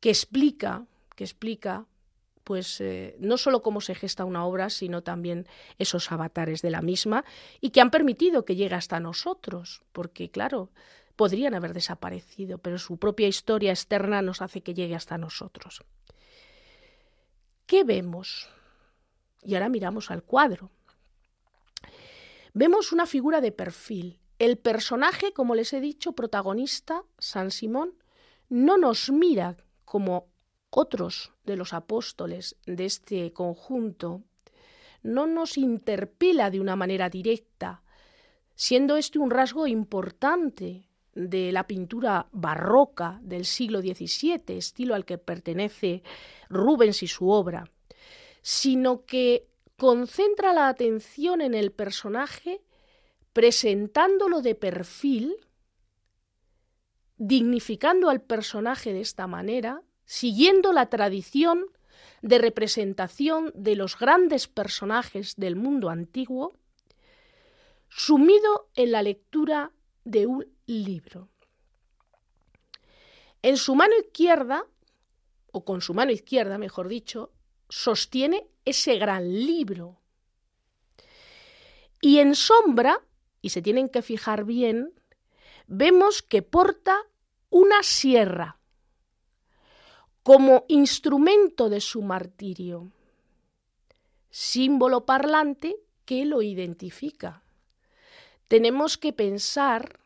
que 0.00 0.10
explica, 0.10 0.86
que 1.16 1.24
explica 1.24 1.86
pues 2.44 2.80
eh, 2.80 3.16
no 3.20 3.38
solo 3.38 3.62
cómo 3.62 3.80
se 3.80 3.94
gesta 3.94 4.24
una 4.24 4.44
obra, 4.44 4.68
sino 4.68 5.02
también 5.02 5.46
esos 5.78 6.10
avatares 6.10 6.60
de 6.60 6.70
la 6.70 6.82
misma 6.82 7.24
y 7.60 7.70
que 7.70 7.80
han 7.80 7.90
permitido 7.90 8.44
que 8.44 8.56
llegue 8.56 8.74
hasta 8.74 8.98
nosotros, 8.98 9.82
porque 9.92 10.30
claro, 10.30 10.70
podrían 11.14 11.54
haber 11.54 11.72
desaparecido, 11.72 12.58
pero 12.58 12.78
su 12.78 12.96
propia 12.96 13.28
historia 13.28 13.70
externa 13.70 14.22
nos 14.22 14.42
hace 14.42 14.62
que 14.62 14.74
llegue 14.74 14.96
hasta 14.96 15.18
nosotros. 15.18 15.84
¿Qué 17.66 17.84
vemos? 17.84 18.48
Y 19.42 19.54
ahora 19.54 19.68
miramos 19.68 20.10
al 20.10 20.22
cuadro. 20.22 20.70
Vemos 22.54 22.92
una 22.92 23.06
figura 23.06 23.40
de 23.40 23.52
perfil. 23.52 24.20
El 24.38 24.58
personaje, 24.58 25.32
como 25.32 25.54
les 25.54 25.72
he 25.72 25.80
dicho, 25.80 26.12
protagonista, 26.12 27.04
San 27.18 27.50
Simón, 27.50 27.94
no 28.48 28.76
nos 28.76 29.10
mira 29.10 29.56
como 29.84 30.28
otros 30.70 31.32
de 31.44 31.56
los 31.56 31.72
apóstoles 31.72 32.56
de 32.66 32.84
este 32.84 33.32
conjunto, 33.32 34.22
no 35.02 35.26
nos 35.26 35.58
interpela 35.58 36.50
de 36.50 36.60
una 36.60 36.76
manera 36.76 37.08
directa, 37.10 37.82
siendo 38.54 38.96
este 38.96 39.18
un 39.18 39.30
rasgo 39.30 39.66
importante 39.66 40.88
de 41.14 41.52
la 41.52 41.66
pintura 41.66 42.26
barroca 42.32 43.18
del 43.22 43.44
siglo 43.44 43.80
XVII, 43.80 44.56
estilo 44.56 44.94
al 44.94 45.04
que 45.04 45.18
pertenece 45.18 46.02
Rubens 46.48 47.02
y 47.02 47.06
su 47.06 47.28
obra 47.28 47.70
sino 48.42 49.04
que 49.06 49.46
concentra 49.76 50.52
la 50.52 50.68
atención 50.68 51.40
en 51.40 51.54
el 51.54 51.72
personaje 51.72 52.60
presentándolo 53.32 54.42
de 54.42 54.54
perfil, 54.54 55.34
dignificando 57.16 58.10
al 58.10 58.20
personaje 58.20 58.92
de 58.92 59.00
esta 59.00 59.26
manera, 59.26 59.82
siguiendo 60.04 60.72
la 60.72 60.86
tradición 60.90 61.66
de 62.20 62.38
representación 62.38 63.52
de 63.54 63.76
los 63.76 63.98
grandes 63.98 64.48
personajes 64.48 65.36
del 65.36 65.56
mundo 65.56 65.88
antiguo, 65.88 66.52
sumido 67.88 68.68
en 68.74 68.92
la 68.92 69.02
lectura 69.02 69.72
de 70.04 70.26
un 70.26 70.46
libro. 70.66 71.28
En 73.42 73.56
su 73.56 73.74
mano 73.74 73.94
izquierda, 73.98 74.66
o 75.52 75.64
con 75.64 75.80
su 75.80 75.94
mano 75.94 76.12
izquierda, 76.12 76.58
mejor 76.58 76.88
dicho, 76.88 77.32
sostiene 77.72 78.46
ese 78.66 78.98
gran 78.98 79.46
libro. 79.46 79.98
Y 82.02 82.18
en 82.18 82.34
sombra, 82.34 83.00
y 83.40 83.48
se 83.48 83.62
tienen 83.62 83.88
que 83.88 84.02
fijar 84.02 84.44
bien, 84.44 84.92
vemos 85.68 86.20
que 86.20 86.42
porta 86.42 86.98
una 87.48 87.82
sierra 87.82 88.58
como 90.22 90.66
instrumento 90.68 91.70
de 91.70 91.80
su 91.80 92.02
martirio, 92.02 92.92
símbolo 94.28 95.06
parlante 95.06 95.76
que 96.04 96.26
lo 96.26 96.42
identifica. 96.42 97.42
Tenemos 98.48 98.98
que 98.98 99.14
pensar 99.14 99.98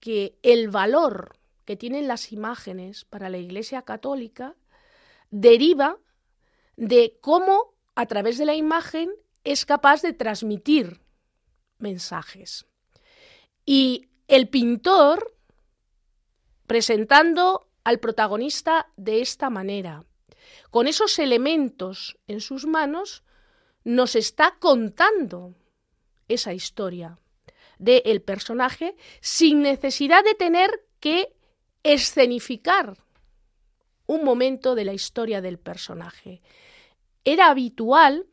que 0.00 0.38
el 0.42 0.70
valor 0.70 1.36
que 1.66 1.76
tienen 1.76 2.08
las 2.08 2.32
imágenes 2.32 3.04
para 3.04 3.28
la 3.28 3.36
Iglesia 3.36 3.82
Católica 3.82 4.56
deriva 5.30 5.98
de 6.76 7.18
cómo 7.20 7.74
a 7.94 8.06
través 8.06 8.38
de 8.38 8.44
la 8.44 8.54
imagen 8.54 9.10
es 9.44 9.64
capaz 9.64 10.02
de 10.02 10.12
transmitir 10.12 11.00
mensajes. 11.78 12.66
Y 13.66 14.08
el 14.28 14.48
pintor, 14.48 15.36
presentando 16.66 17.68
al 17.84 18.00
protagonista 18.00 18.90
de 18.96 19.20
esta 19.20 19.50
manera, 19.50 20.04
con 20.70 20.86
esos 20.86 21.18
elementos 21.18 22.18
en 22.26 22.40
sus 22.40 22.66
manos, 22.66 23.22
nos 23.84 24.16
está 24.16 24.56
contando 24.58 25.54
esa 26.28 26.54
historia 26.54 27.18
del 27.78 28.22
personaje 28.22 28.96
sin 29.20 29.62
necesidad 29.62 30.24
de 30.24 30.34
tener 30.34 30.86
que 31.00 31.34
escenificar 31.82 32.96
un 34.06 34.24
momento 34.24 34.74
de 34.74 34.84
la 34.84 34.94
historia 34.94 35.40
del 35.40 35.58
personaje. 35.58 36.40
Era 37.24 37.48
habitual 37.48 38.26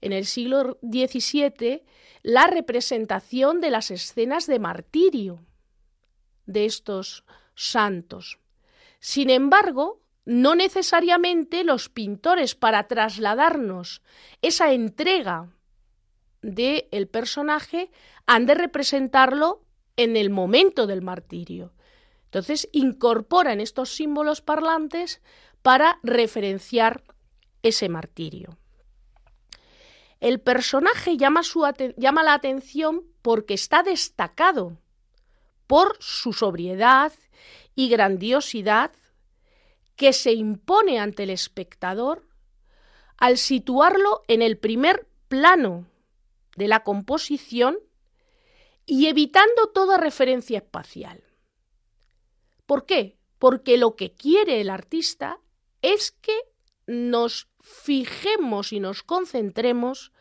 en 0.00 0.12
el 0.12 0.26
siglo 0.26 0.78
XVII 0.82 1.82
la 2.22 2.46
representación 2.46 3.60
de 3.60 3.70
las 3.70 3.90
escenas 3.90 4.46
de 4.46 4.58
martirio 4.58 5.44
de 6.46 6.64
estos 6.64 7.24
santos. 7.54 8.38
Sin 8.98 9.30
embargo, 9.30 10.00
no 10.24 10.54
necesariamente 10.54 11.64
los 11.64 11.88
pintores 11.88 12.54
para 12.54 12.88
trasladarnos 12.88 14.02
esa 14.40 14.72
entrega 14.72 15.50
del 16.40 16.88
el 16.90 17.08
personaje 17.08 17.90
han 18.26 18.46
de 18.46 18.54
representarlo 18.54 19.62
en 19.96 20.16
el 20.16 20.30
momento 20.30 20.86
del 20.86 21.02
martirio. 21.02 21.72
Entonces 22.24 22.68
incorporan 22.72 23.60
estos 23.60 23.90
símbolos 23.90 24.40
parlantes 24.40 25.20
para 25.62 25.98
referenciar 26.02 27.04
ese 27.64 27.88
martirio. 27.88 28.56
El 30.20 30.40
personaje 30.40 31.16
llama, 31.16 31.40
llama 31.96 32.22
la 32.22 32.34
atención 32.34 33.02
porque 33.20 33.54
está 33.54 33.82
destacado 33.82 34.78
por 35.66 35.96
su 35.98 36.32
sobriedad 36.32 37.12
y 37.74 37.88
grandiosidad 37.88 38.92
que 39.96 40.12
se 40.12 40.32
impone 40.32 40.98
ante 40.98 41.24
el 41.24 41.30
espectador 41.30 42.28
al 43.16 43.38
situarlo 43.38 44.22
en 44.28 44.42
el 44.42 44.58
primer 44.58 45.08
plano 45.28 45.86
de 46.56 46.68
la 46.68 46.84
composición 46.84 47.78
y 48.86 49.06
evitando 49.06 49.68
toda 49.72 49.96
referencia 49.96 50.58
espacial. 50.58 51.24
¿Por 52.66 52.86
qué? 52.86 53.18
Porque 53.38 53.78
lo 53.78 53.96
que 53.96 54.12
quiere 54.12 54.60
el 54.60 54.70
artista 54.70 55.40
es 55.80 56.12
que 56.12 56.38
nos 56.86 57.48
fijemos 57.64 58.74
y 58.74 58.78
nos 58.78 59.02
concentremos 59.02 60.12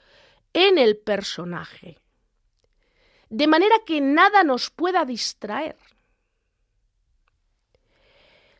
en 0.54 0.78
el 0.78 0.96
personaje, 0.96 2.00
de 3.30 3.48
manera 3.48 3.76
que 3.86 4.00
nada 4.00 4.46
nos 4.46 4.70
pueda 4.70 5.04
distraer. 5.04 5.76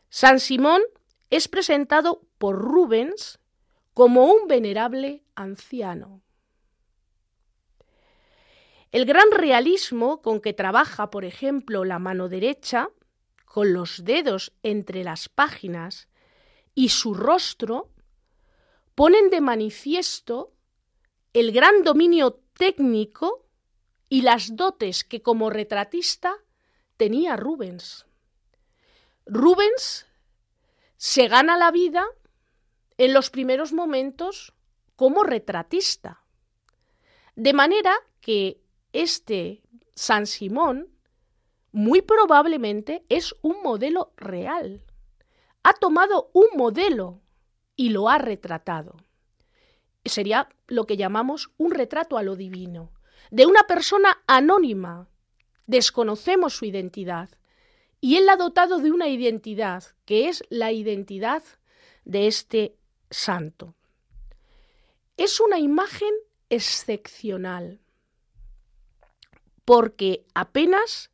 San 0.10 0.42
Simón 0.42 0.82
es 1.30 1.48
presentado 1.48 2.28
por 2.38 2.58
Rubens 2.60 3.40
como 3.94 4.26
un 4.26 4.48
venerable 4.48 5.24
anciano. 5.34 6.22
El 8.92 9.06
gran 9.06 9.32
realismo 9.32 10.22
con 10.22 10.42
que 10.42 10.52
trabaja, 10.52 11.10
por 11.10 11.24
ejemplo, 11.24 11.86
la 11.86 12.00
mano 12.00 12.28
derecha, 12.28 12.90
con 13.46 13.72
los 13.72 14.04
dedos 14.04 14.52
entre 14.62 15.06
las 15.06 15.30
páginas, 15.30 16.10
y 16.76 16.90
su 16.90 17.14
rostro, 17.14 17.93
ponen 18.96 19.30
de 19.30 19.42
manifiesto 19.42 20.54
el 21.34 21.52
gran 21.52 21.84
dominio 21.84 22.40
técnico 22.54 23.46
y 24.10 24.22
las 24.22 24.56
dotes 24.56 25.04
que 25.04 25.22
como 25.22 25.50
retratista 25.50 26.36
tenía 26.98 27.36
Rubens. 27.36 28.06
Rubens 29.26 30.06
se 30.98 31.28
gana 31.28 31.58
la 31.58 31.72
vida 31.72 32.06
en 32.98 33.14
los 33.14 33.30
primeros 33.30 33.74
momentos 33.74 34.54
como 34.96 35.24
retratista. 35.24 36.24
De 37.36 37.54
manera 37.54 37.96
que 38.22 38.62
este 38.92 39.64
San 39.96 40.28
Simón 40.28 40.90
muy 41.72 42.04
probablemente 42.04 43.04
es 43.10 43.36
un 43.42 43.64
modelo 43.64 44.14
real. 44.16 44.84
Ha 45.64 45.74
tomado 45.74 46.30
un 46.34 46.46
modelo 46.56 47.23
y 47.76 47.90
lo 47.90 48.10
ha 48.10 48.18
retratado. 48.18 48.98
Sería 50.06 50.50
lo 50.68 50.86
que 50.86 50.98
llamamos 50.98 51.52
un 51.58 51.72
retrato 51.72 52.18
a 52.18 52.24
lo 52.24 52.36
divino, 52.36 52.92
de 53.32 53.46
una 53.46 53.64
persona 53.64 54.24
anónima. 54.28 55.10
Desconocemos 55.66 56.56
su 56.56 56.66
identidad 56.66 57.30
y 58.02 58.18
él 58.18 58.26
la 58.26 58.34
ha 58.34 58.38
dotado 58.38 58.80
de 58.80 58.92
una 58.92 59.08
identidad, 59.08 59.84
que 60.06 60.28
es 60.28 60.44
la 60.50 60.72
identidad 60.72 61.42
de 62.04 62.28
este 62.28 62.76
santo. 63.10 63.76
Es 65.16 65.40
una 65.40 65.60
imagen 65.60 66.14
excepcional 66.50 67.80
porque 69.66 70.26
apenas 70.34 71.12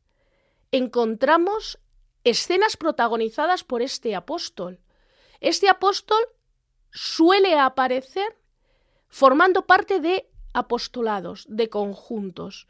encontramos 0.72 1.78
escenas 2.24 2.76
protagonizadas 2.76 3.64
por 3.64 3.82
este 3.82 4.14
apóstol. 4.14 4.80
Este 5.40 5.68
apóstol 5.68 6.18
suele 6.92 7.58
aparecer 7.58 8.36
formando 9.08 9.66
parte 9.66 10.00
de 10.00 10.30
apostolados, 10.52 11.46
de 11.48 11.68
conjuntos, 11.68 12.66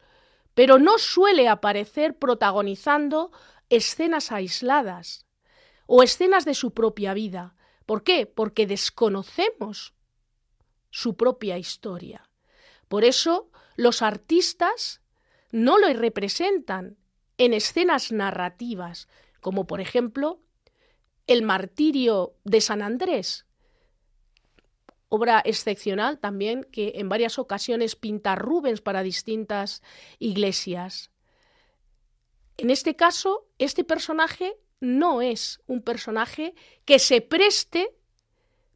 pero 0.53 0.79
no 0.79 0.97
suele 0.97 1.47
aparecer 1.47 2.17
protagonizando 2.17 3.31
escenas 3.69 4.31
aisladas 4.31 5.25
o 5.85 6.03
escenas 6.03 6.45
de 6.45 6.53
su 6.53 6.73
propia 6.73 7.13
vida. 7.13 7.55
¿Por 7.85 8.03
qué? 8.03 8.25
Porque 8.25 8.67
desconocemos 8.67 9.93
su 10.89 11.15
propia 11.15 11.57
historia. 11.57 12.29
Por 12.87 13.05
eso 13.05 13.49
los 13.75 14.01
artistas 14.01 15.01
no 15.51 15.77
lo 15.77 15.91
representan 15.93 16.97
en 17.37 17.53
escenas 17.53 18.11
narrativas, 18.11 19.07
como 19.39 19.65
por 19.67 19.81
ejemplo 19.81 20.41
el 21.27 21.43
martirio 21.43 22.35
de 22.43 22.61
San 22.61 22.81
Andrés, 22.81 23.45
obra 25.11 25.41
excepcional 25.43 26.19
también 26.19 26.63
que 26.71 26.93
en 26.95 27.09
varias 27.09 27.37
ocasiones 27.37 27.97
pinta 27.97 28.35
Rubens 28.35 28.79
para 28.79 29.03
distintas 29.03 29.83
iglesias. 30.19 31.11
En 32.55 32.69
este 32.69 32.95
caso, 32.95 33.45
este 33.57 33.83
personaje 33.83 34.55
no 34.79 35.21
es 35.21 35.59
un 35.67 35.81
personaje 35.81 36.55
que 36.85 36.97
se 36.97 37.19
preste 37.19 37.93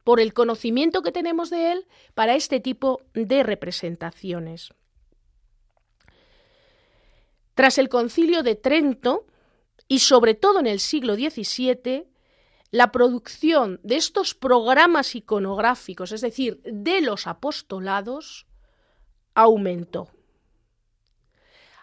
por 0.04 0.20
el 0.20 0.34
conocimiento 0.34 1.02
que 1.04 1.14
tenemos 1.14 1.50
de 1.50 1.72
él 1.72 1.88
para 2.14 2.36
este 2.36 2.60
tipo 2.60 3.02
de 3.14 3.42
representaciones. 3.42 4.74
Tras 7.54 7.78
el 7.78 7.88
concilio 7.88 8.44
de 8.44 8.56
Trento, 8.56 9.26
y 9.88 10.00
sobre 10.00 10.34
todo 10.34 10.60
en 10.60 10.68
el 10.68 10.82
siglo 10.82 11.16
XVII, 11.16 12.08
la 12.76 12.92
producción 12.92 13.80
de 13.84 13.96
estos 13.96 14.34
programas 14.34 15.16
iconográficos, 15.16 16.12
es 16.12 16.20
decir, 16.20 16.60
de 16.66 17.00
los 17.00 17.26
apostolados, 17.26 18.48
aumentó. 19.34 20.10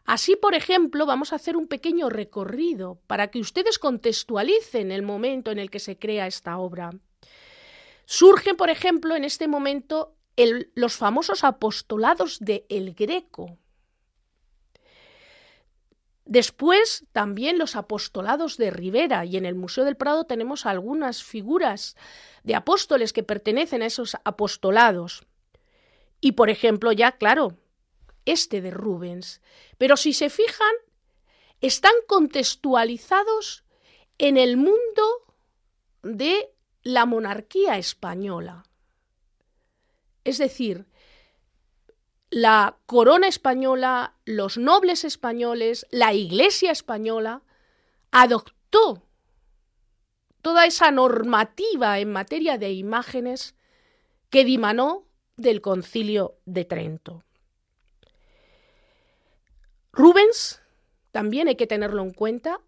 Así, 0.05 0.37
por 0.37 0.55
ejemplo, 0.55 1.07
vamos 1.07 1.33
a 1.33 1.37
hacer 1.37 1.57
un 1.57 1.66
pequeño 1.66 2.11
recorrido 2.11 3.00
para 3.07 3.31
que 3.31 3.40
ustedes 3.40 3.78
contextualicen 3.78 4.92
el 4.92 5.00
momento 5.00 5.50
en 5.50 5.59
el 5.59 5.70
que 5.70 5.78
se 5.78 5.98
crea 5.98 6.26
esta 6.26 6.59
obra. 6.59 6.90
Surgen, 8.05 8.59
por 8.59 8.68
ejemplo, 8.68 9.16
en 9.16 9.24
este 9.24 9.48
momento 9.48 10.14
los 10.74 10.96
famosos 10.96 11.42
apostolados 11.42 12.38
de 12.38 12.66
El 12.68 12.92
Greco, 12.92 13.57
Después 16.25 17.05
también 17.13 17.59
los 17.59 17.75
apostolados 17.75 18.57
de 18.57 18.71
Rivera 18.71 19.25
y 19.25 19.37
en 19.37 19.45
el 19.45 19.55
Museo 19.55 19.85
del 19.85 19.97
Prado 19.97 20.25
tenemos 20.25 20.67
algunas 20.67 21.25
figuras 21.25 21.97
de 22.45 22.55
apóstoles 22.55 23.13
que 23.13 23.25
pertenecen 23.25 23.83
a 23.83 23.87
esos 23.87 24.17
apostolados. 24.25 25.27
Y 26.21 26.33
por 26.33 26.49
ejemplo, 26.49 26.93
ya 26.93 27.13
claro, 27.13 27.59
este 28.25 28.61
de 28.61 28.71
Rubens. 28.71 29.41
Pero 29.79 29.97
si 29.97 30.13
se 30.13 30.31
fijan, 30.31 30.73
están 31.61 31.95
contextualizados 32.07 33.65
en 34.19 34.37
el 34.37 34.57
mundo 34.57 35.03
de 36.03 36.53
la 36.83 37.07
monarquía 37.07 37.79
española. 37.79 38.65
Es 40.25 40.39
decir, 40.39 40.87
la 42.33 42.79
corona 42.87 43.29
española, 43.29 44.14
los 44.25 44.57
nobles 44.57 45.05
españoles, 45.05 45.87
la 45.90 46.14
iglesia 46.14 46.73
española, 46.73 47.42
adoptó 48.11 49.07
toda 50.40 50.64
esa 50.64 50.90
normativa 50.90 51.99
en 51.99 52.11
materia 52.11 52.57
de 52.57 52.73
imágenes 52.73 53.55
que 54.31 54.47
dimanó 54.47 55.05
del 55.37 55.61
concilio 55.61 56.38
de 56.47 56.64
Trento. 56.64 57.23
Rubens, 59.92 60.62
también 61.11 61.49
hay 61.49 61.57
que 61.57 61.66
tenerlo 61.66 62.03
en 62.03 62.14
cuenta, 62.14 62.62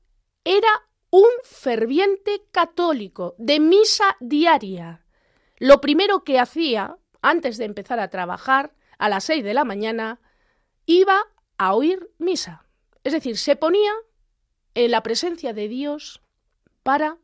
era 0.45 0.87
un 1.09 1.31
ferviente 1.43 2.45
católico 2.53 3.35
de 3.39 3.61
misa 3.61 4.19
diaria. 4.21 5.07
Lo 5.57 5.81
primero 5.81 6.23
que 6.23 6.39
hacía, 6.39 6.99
antes 7.23 7.57
de 7.57 7.65
empezar 7.65 7.99
a 7.99 8.11
trabajar, 8.11 8.75
a 9.05 9.11
las 9.11 9.25
seis 9.25 9.45
de 9.45 9.53
la 9.53 9.65
mañana, 9.65 10.19
iba 10.87 11.21
a 11.59 11.75
oír 11.75 12.11
misa. 12.17 12.65
Es 13.03 13.13
decir, 13.13 13.37
se 13.37 13.55
ponía 13.55 13.93
en 14.73 14.91
la 14.91 15.03
presencia 15.03 15.53
de 15.53 15.69
Dios 15.69 16.23
para 16.83 17.19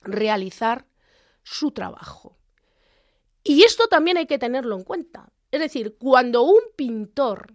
realizar 0.00 0.86
su 1.42 1.72
trabajo. 1.72 2.38
Y 3.42 3.64
esto 3.64 3.86
también 3.88 4.16
hay 4.16 4.26
que 4.26 4.38
tenerlo 4.38 4.76
en 4.76 4.82
cuenta. 4.82 5.30
Es 5.50 5.60
decir, 5.60 5.98
cuando 5.98 6.40
un 6.40 6.62
pintor 6.74 7.52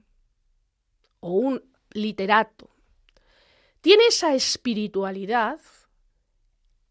o 1.19 1.31
un 1.31 1.73
literato 1.89 2.69
tiene 3.81 4.05
esa 4.09 4.35
espiritualidad, 4.35 5.59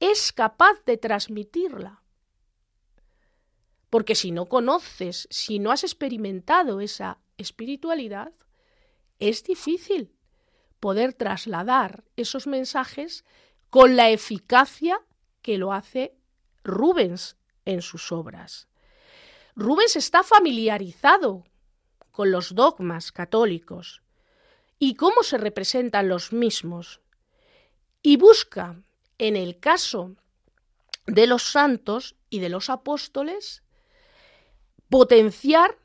es 0.00 0.32
capaz 0.32 0.84
de 0.84 0.96
transmitirla. 0.96 2.02
Porque 3.90 4.14
si 4.14 4.30
no 4.30 4.46
conoces, 4.46 5.26
si 5.30 5.58
no 5.58 5.70
has 5.70 5.84
experimentado 5.84 6.80
esa 6.80 7.18
espiritualidad, 7.36 8.32
es 9.18 9.44
difícil 9.44 10.12
poder 10.80 11.12
trasladar 11.12 12.04
esos 12.16 12.46
mensajes 12.46 13.24
con 13.70 13.96
la 13.96 14.10
eficacia 14.10 15.00
que 15.42 15.58
lo 15.58 15.72
hace 15.72 16.14
Rubens 16.64 17.36
en 17.64 17.82
sus 17.82 18.12
obras. 18.12 18.68
Rubens 19.54 19.96
está 19.96 20.22
familiarizado 20.22 21.44
con 22.12 22.30
los 22.30 22.54
dogmas 22.54 23.12
católicos 23.12 24.02
y 24.78 24.94
cómo 24.94 25.22
se 25.22 25.38
representan 25.38 26.08
los 26.08 26.32
mismos, 26.32 27.00
y 28.02 28.16
busca, 28.16 28.80
en 29.18 29.36
el 29.36 29.58
caso 29.58 30.14
de 31.06 31.26
los 31.26 31.42
santos 31.42 32.14
y 32.30 32.38
de 32.38 32.48
los 32.48 32.70
apóstoles, 32.70 33.62
potenciar 34.88 35.78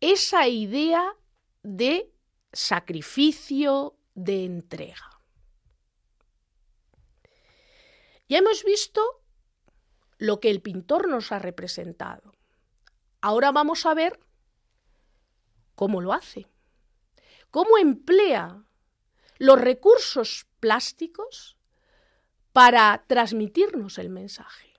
esa 0.00 0.48
idea 0.48 1.14
de 1.62 2.12
sacrificio, 2.52 3.96
de 4.14 4.44
entrega. 4.44 5.20
Ya 8.28 8.38
hemos 8.38 8.64
visto 8.64 9.02
lo 10.18 10.40
que 10.40 10.50
el 10.50 10.62
pintor 10.62 11.08
nos 11.08 11.32
ha 11.32 11.38
representado. 11.38 12.32
Ahora 13.20 13.52
vamos 13.52 13.86
a 13.86 13.94
ver 13.94 14.20
cómo 15.74 16.00
lo 16.00 16.12
hace, 16.12 16.46
cómo 17.50 17.78
emplea 17.78 18.62
los 19.38 19.60
recursos 19.60 20.46
plásticos 20.60 21.56
para 22.52 23.04
transmitirnos 23.06 23.98
el 23.98 24.10
mensaje. 24.10 24.74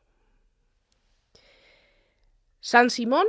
San 2.59 2.91
Simón, 2.91 3.27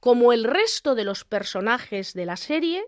como 0.00 0.32
el 0.32 0.44
resto 0.44 0.94
de 0.94 1.04
los 1.04 1.24
personajes 1.24 2.14
de 2.14 2.26
la 2.26 2.36
serie, 2.36 2.84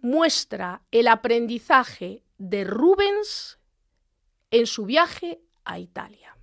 muestra 0.00 0.82
el 0.90 1.08
aprendizaje 1.08 2.22
de 2.38 2.64
Rubens 2.64 3.58
en 4.50 4.66
su 4.66 4.86
viaje 4.86 5.40
a 5.64 5.78
Italia. 5.78 6.36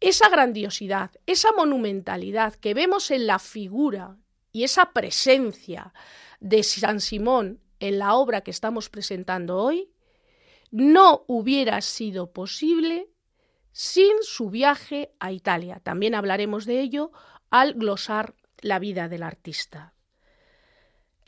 Esa 0.00 0.28
grandiosidad, 0.28 1.12
esa 1.26 1.52
monumentalidad 1.52 2.54
que 2.54 2.74
vemos 2.74 3.10
en 3.10 3.26
la 3.26 3.38
figura 3.38 4.18
y 4.52 4.64
esa 4.64 4.92
presencia 4.92 5.94
de 6.40 6.62
San 6.62 7.00
Simón 7.00 7.60
en 7.80 7.98
la 7.98 8.14
obra 8.14 8.42
que 8.42 8.50
estamos 8.50 8.88
presentando 8.88 9.58
hoy, 9.58 9.90
no 10.70 11.24
hubiera 11.26 11.80
sido 11.80 12.32
posible 12.32 13.08
sin 13.72 14.12
su 14.22 14.50
viaje 14.50 15.12
a 15.20 15.32
Italia. 15.32 15.80
También 15.82 16.14
hablaremos 16.14 16.64
de 16.64 16.80
ello 16.80 17.12
al 17.54 17.74
glosar 17.74 18.34
la 18.62 18.80
vida 18.80 19.08
del 19.08 19.22
artista. 19.22 19.94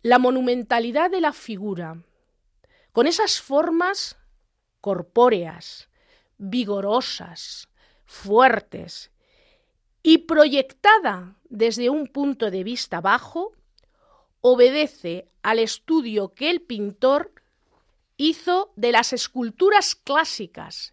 La 0.03 0.19
monumentalidad 0.19 1.09
de 1.09 1.21
la 1.21 1.33
figura, 1.33 2.03
con 2.91 3.07
esas 3.07 3.41
formas 3.41 4.19
corpóreas, 4.81 5.89
vigorosas, 6.37 7.69
fuertes 8.07 9.13
y 10.03 10.19
proyectada 10.19 11.37
desde 11.49 11.91
un 11.91 12.09
punto 12.09 12.51
de 12.51 12.65
vista 12.65 13.01
bajo, 13.01 13.53
obedece 14.41 15.31
al 15.45 15.61
estudio 15.61 16.35
que 16.35 16.51
el 16.51 16.61
pintor 16.61 17.35
hizo 18.17 18.73
de 18.75 18.91
las 18.91 19.13
esculturas 19.13 19.95
clásicas. 19.95 20.93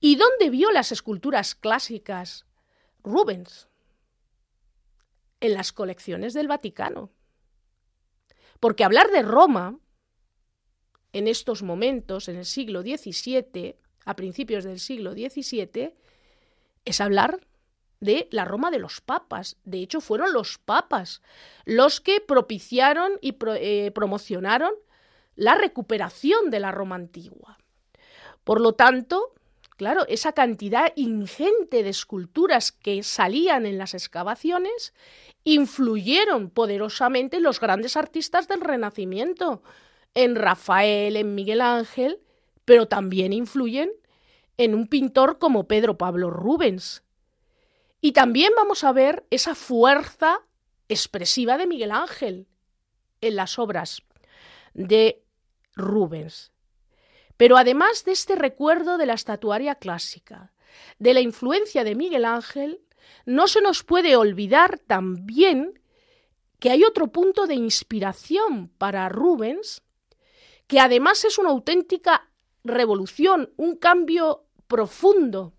¿Y 0.00 0.16
dónde 0.16 0.50
vio 0.50 0.72
las 0.72 0.90
esculturas 0.90 1.54
clásicas? 1.54 2.46
Rubens. 3.04 3.68
En 5.44 5.52
las 5.52 5.74
colecciones 5.74 6.32
del 6.32 6.48
Vaticano. 6.48 7.10
Porque 8.60 8.82
hablar 8.82 9.10
de 9.10 9.20
Roma 9.20 9.78
en 11.12 11.28
estos 11.28 11.62
momentos, 11.62 12.30
en 12.30 12.36
el 12.36 12.46
siglo 12.46 12.80
XVII, 12.80 13.76
a 14.06 14.16
principios 14.16 14.64
del 14.64 14.80
siglo 14.80 15.12
XVII, 15.12 15.92
es 16.86 17.00
hablar 17.02 17.46
de 18.00 18.26
la 18.30 18.46
Roma 18.46 18.70
de 18.70 18.78
los 18.78 19.02
papas. 19.02 19.58
De 19.64 19.80
hecho, 19.80 20.00
fueron 20.00 20.32
los 20.32 20.56
papas 20.56 21.20
los 21.66 22.00
que 22.00 22.22
propiciaron 22.22 23.18
y 23.20 23.36
eh, 23.58 23.90
promocionaron 23.94 24.72
la 25.36 25.56
recuperación 25.56 26.48
de 26.48 26.60
la 26.60 26.72
Roma 26.72 26.94
antigua. 26.94 27.58
Por 28.44 28.62
lo 28.62 28.72
tanto, 28.72 29.34
claro, 29.76 30.06
esa 30.08 30.32
cantidad 30.32 30.92
ingente 30.96 31.82
de 31.82 31.90
esculturas 31.90 32.72
que 32.72 33.02
salían 33.02 33.66
en 33.66 33.76
las 33.76 33.92
excavaciones 33.92 34.94
influyeron 35.44 36.50
poderosamente 36.50 37.36
en 37.36 37.42
los 37.42 37.60
grandes 37.60 37.96
artistas 37.96 38.48
del 38.48 38.60
Renacimiento, 38.60 39.62
en 40.14 40.36
Rafael, 40.36 41.16
en 41.16 41.34
Miguel 41.34 41.60
Ángel, 41.60 42.20
pero 42.64 42.88
también 42.88 43.32
influyen 43.32 43.90
en 44.56 44.74
un 44.74 44.88
pintor 44.88 45.38
como 45.38 45.68
Pedro 45.68 45.98
Pablo 45.98 46.30
Rubens. 46.30 47.02
Y 48.00 48.12
también 48.12 48.52
vamos 48.56 48.84
a 48.84 48.92
ver 48.92 49.26
esa 49.30 49.54
fuerza 49.54 50.40
expresiva 50.88 51.58
de 51.58 51.66
Miguel 51.66 51.90
Ángel 51.90 52.48
en 53.20 53.36
las 53.36 53.58
obras 53.58 54.02
de 54.72 55.22
Rubens. 55.74 56.52
Pero 57.36 57.56
además 57.56 58.04
de 58.04 58.12
este 58.12 58.36
recuerdo 58.36 58.96
de 58.96 59.06
la 59.06 59.14
estatuaria 59.14 59.74
clásica, 59.74 60.52
de 60.98 61.14
la 61.14 61.20
influencia 61.20 61.84
de 61.84 61.94
Miguel 61.94 62.24
Ángel, 62.24 62.80
no 63.26 63.46
se 63.46 63.60
nos 63.60 63.82
puede 63.82 64.16
olvidar 64.16 64.78
también 64.78 65.80
que 66.58 66.70
hay 66.70 66.84
otro 66.84 67.08
punto 67.08 67.46
de 67.46 67.54
inspiración 67.54 68.68
para 68.78 69.08
Rubens, 69.08 69.82
que 70.66 70.80
además 70.80 71.24
es 71.24 71.38
una 71.38 71.50
auténtica 71.50 72.30
revolución, 72.64 73.52
un 73.56 73.76
cambio 73.76 74.46
profundo 74.66 75.52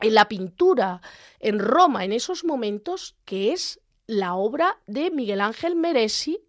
en 0.00 0.14
la 0.14 0.28
pintura 0.28 1.00
en 1.40 1.58
Roma 1.58 2.04
en 2.04 2.12
esos 2.12 2.44
momentos, 2.44 3.16
que 3.24 3.52
es 3.52 3.80
la 4.06 4.34
obra 4.34 4.80
de 4.86 5.10
Miguel 5.10 5.40
Ángel 5.40 5.76
Meresi, 5.76 6.40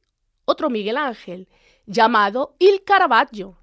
otro 0.45 0.69
Miguel 0.69 0.97
Ángel, 0.97 1.47
llamado 1.85 2.55
Il 2.59 2.83
Caravaggio. 2.83 3.57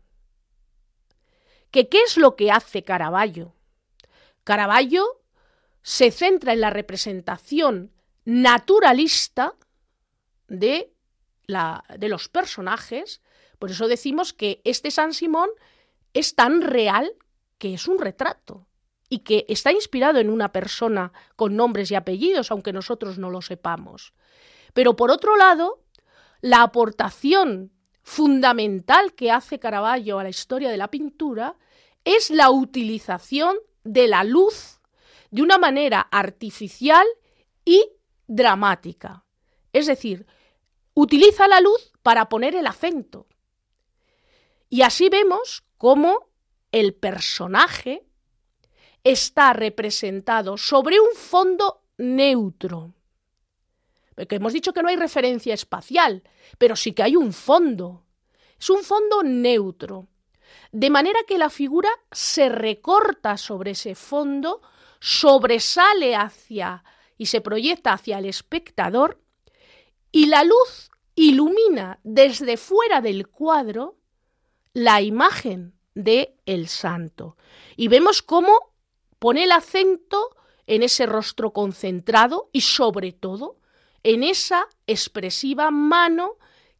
¿Que 1.71 1.88
¿Qué 1.88 2.03
es 2.03 2.16
lo 2.16 2.37
que 2.37 2.51
hace 2.51 2.83
Caravaggio? 2.83 3.55
Caravaggio 4.45 5.05
se 5.87 6.11
centra 6.11 6.53
en 6.53 6.61
la 6.61 6.70
representación 6.70 7.92
naturalista 8.25 9.55
de, 10.49 10.92
la, 11.46 11.85
de 11.96 12.09
los 12.09 12.29
personajes, 12.29 13.22
por 13.61 13.70
eso 13.70 13.87
decimos 13.87 14.33
que 14.33 14.61
este 14.64 14.90
San 14.90 15.14
Simón 15.14 15.49
es 16.12 16.35
tan 16.35 16.61
real 16.61 17.12
que 17.59 17.72
es 17.72 17.87
un 17.87 18.01
retrato 18.01 18.66
y 19.09 19.20
que 19.20 19.46
está 19.49 19.70
inspirado 19.70 20.18
en 20.18 20.29
una 20.29 20.51
persona 20.51 21.12
con 21.37 21.55
nombres 21.55 21.92
y 21.92 21.94
apellidos, 21.94 22.51
aunque 22.51 22.72
nosotros 22.72 23.16
no 23.16 23.31
lo 23.31 23.40
sepamos. 23.40 24.12
Pero 24.75 24.96
por 24.96 25.12
otro 25.12 25.37
lado, 25.37 25.85
la 26.40 26.62
aportación 26.62 27.70
fundamental 28.03 29.14
que 29.14 29.31
hace 29.31 29.61
Caravaggio 29.61 30.18
a 30.18 30.25
la 30.25 30.31
historia 30.31 30.68
de 30.68 30.79
la 30.79 30.90
pintura 30.90 31.55
es 32.05 32.31
la 32.31 32.51
utilización 32.51 33.57
de 33.85 34.09
la 34.09 34.25
luz 34.25 34.76
de 35.31 35.43
una 35.43 35.59
manera 35.59 36.01
artificial 36.11 37.07
y 37.65 37.85
dramática. 38.27 39.25
Es 39.73 39.87
decir, 39.87 40.27
utiliza 40.95 41.49
la 41.49 41.61
luz 41.61 41.93
para 42.03 42.29
poner 42.29 42.55
el 42.55 42.67
acento. 42.67 43.27
Y 44.69 44.83
así 44.83 45.09
vemos 45.09 45.65
cómo 45.77 46.31
el 46.73 46.95
personaje 46.95 48.07
está 49.05 49.53
representado 49.53 50.57
sobre 50.57 50.99
un 50.99 51.15
fondo 51.15 51.85
neutro. 51.99 52.95
Porque 54.15 54.37
hemos 54.37 54.53
dicho 54.53 54.73
que 54.73 54.83
no 54.83 54.89
hay 54.89 54.97
referencia 54.97 55.55
espacial, 55.55 56.23
pero 56.59 56.75
sí 56.75 56.93
que 56.93 57.03
hay 57.03 57.17
un 57.17 57.33
fondo. 57.33 58.05
Es 58.59 58.71
un 58.71 58.83
fondo 58.83 59.23
neutro. 59.23 60.09
De 60.73 60.91
manera 60.91 61.21
que 61.27 61.39
la 61.39 61.51
figura 61.51 61.91
se 62.11 62.49
recorta 62.49 63.37
sobre 63.37 63.73
ese 63.73 63.95
fondo, 63.95 64.62
sobresale 65.00 66.16
hacia 66.16 66.85
y 67.18 67.26
se 67.26 67.40
proyecta 67.40 67.92
hacia 67.92 68.18
el 68.18 68.26
espectador 68.26 69.20
y 70.12 70.26
la 70.26 70.44
luz 70.44 70.90
ilumina 71.14 71.98
desde 72.04 72.56
fuera 72.56 73.00
del 73.00 73.28
cuadro 73.28 73.96
la 74.72 75.00
imagen 75.00 75.74
de 75.94 76.37
el 76.44 76.68
santo. 76.68 77.37
Y 77.76 77.88
vemos 77.88 78.22
cómo 78.22 78.74
pone 79.18 79.44
el 79.44 79.52
acento 79.52 80.37
en 80.66 80.82
ese 80.82 81.06
rostro 81.06 81.52
concentrado 81.52 82.50
y 82.52 82.61
sobre 82.61 83.12
todo 83.12 83.59
en 84.02 84.22
esa 84.22 84.68
expresiva 84.87 85.70
mano 85.70 86.37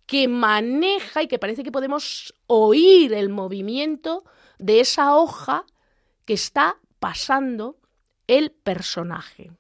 que 0.07 0.29
maneja 0.29 1.23
y 1.23 1.29
que 1.29 1.39
parece 1.39 1.65
que 1.65 1.73
podemos 1.73 2.35
oír 2.47 3.13
el 3.15 3.29
movimiento 3.29 4.25
de 4.59 4.81
esa 4.81 5.17
hoja 5.17 5.65
que 6.25 6.35
está 6.35 6.79
pasando 7.01 7.79
el 8.27 8.51
personaje. 8.51 9.51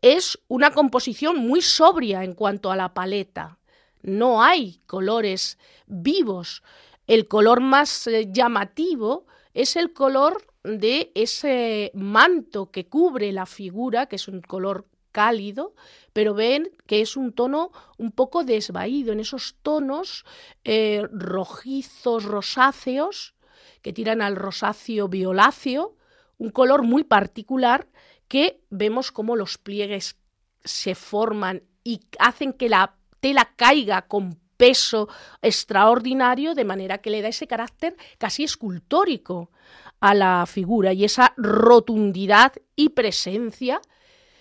Es 0.00 0.38
una 0.48 0.72
composición 0.72 1.36
muy 1.38 1.62
sobria 1.62 2.24
en 2.24 2.34
cuanto 2.34 2.70
a 2.70 2.76
la 2.76 2.92
paleta. 2.92 3.58
No 4.02 4.42
hay 4.42 4.80
colores 4.86 5.58
vivos. 5.86 6.62
El 7.06 7.28
color 7.28 7.60
más 7.60 8.06
eh, 8.06 8.28
llamativo 8.32 9.26
es 9.54 9.76
el 9.76 9.92
color 9.92 10.44
de 10.64 11.12
ese 11.14 11.90
manto 11.94 12.70
que 12.70 12.86
cubre 12.86 13.32
la 13.32 13.46
figura, 13.46 14.06
que 14.06 14.16
es 14.16 14.28
un 14.28 14.40
color 14.40 14.86
cálido, 15.12 15.74
pero 16.12 16.34
ven 16.34 16.70
que 16.86 17.00
es 17.00 17.16
un 17.16 17.32
tono 17.32 17.70
un 17.98 18.12
poco 18.12 18.44
desvaído, 18.44 19.12
en 19.12 19.20
esos 19.20 19.56
tonos 19.62 20.24
eh, 20.64 21.06
rojizos, 21.12 22.24
rosáceos, 22.24 23.34
que 23.82 23.92
tiran 23.92 24.22
al 24.22 24.36
rosáceo 24.36 25.08
violáceo, 25.08 25.96
un 26.42 26.50
color 26.50 26.82
muy 26.82 27.04
particular 27.04 27.86
que 28.26 28.64
vemos 28.68 29.12
como 29.12 29.36
los 29.36 29.58
pliegues 29.58 30.16
se 30.64 30.96
forman 30.96 31.62
y 31.84 32.00
hacen 32.18 32.52
que 32.52 32.68
la 32.68 32.96
tela 33.20 33.52
caiga 33.54 34.02
con 34.08 34.40
peso 34.56 35.08
extraordinario, 35.40 36.56
de 36.56 36.64
manera 36.64 36.98
que 36.98 37.10
le 37.10 37.22
da 37.22 37.28
ese 37.28 37.46
carácter 37.46 37.96
casi 38.18 38.42
escultórico 38.42 39.52
a 40.00 40.14
la 40.14 40.44
figura 40.46 40.92
y 40.92 41.04
esa 41.04 41.32
rotundidad 41.36 42.54
y 42.74 42.88
presencia 42.88 43.80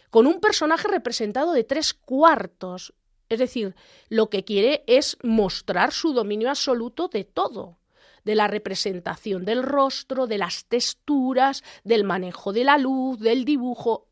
con 0.10 0.26
un 0.26 0.40
personaje 0.40 0.88
representado 0.88 1.54
de 1.54 1.64
tres 1.64 1.94
cuartos. 1.94 2.96
Es 3.30 3.38
decir, 3.38 3.76
lo 4.10 4.32
que 4.32 4.44
quiere 4.44 4.84
es 4.88 5.20
mostrar 5.22 5.92
su 5.92 6.14
dominio 6.14 6.50
absoluto 6.50 7.10
de 7.10 7.26
todo, 7.26 7.78
de 8.24 8.36
la 8.36 8.48
representación 8.48 9.46
del 9.46 9.64
rostro, 9.64 10.28
de 10.28 10.38
las 10.38 10.66
texturas, 10.66 11.64
del 11.84 12.04
manejo 12.04 12.54
de 12.54 12.64
la 12.64 12.78
luz, 12.78 13.20
del 13.20 13.46
dibujo. 13.46 14.08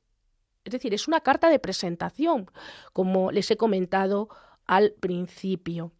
Es 0.63 0.71
decir, 0.71 0.93
es 0.93 1.07
una 1.07 1.21
carta 1.21 1.49
de 1.49 1.59
presentación, 1.59 2.49
como 2.93 3.31
les 3.31 3.49
he 3.51 3.57
comentado 3.57 4.29
al 4.65 4.91
principio. 4.99 5.91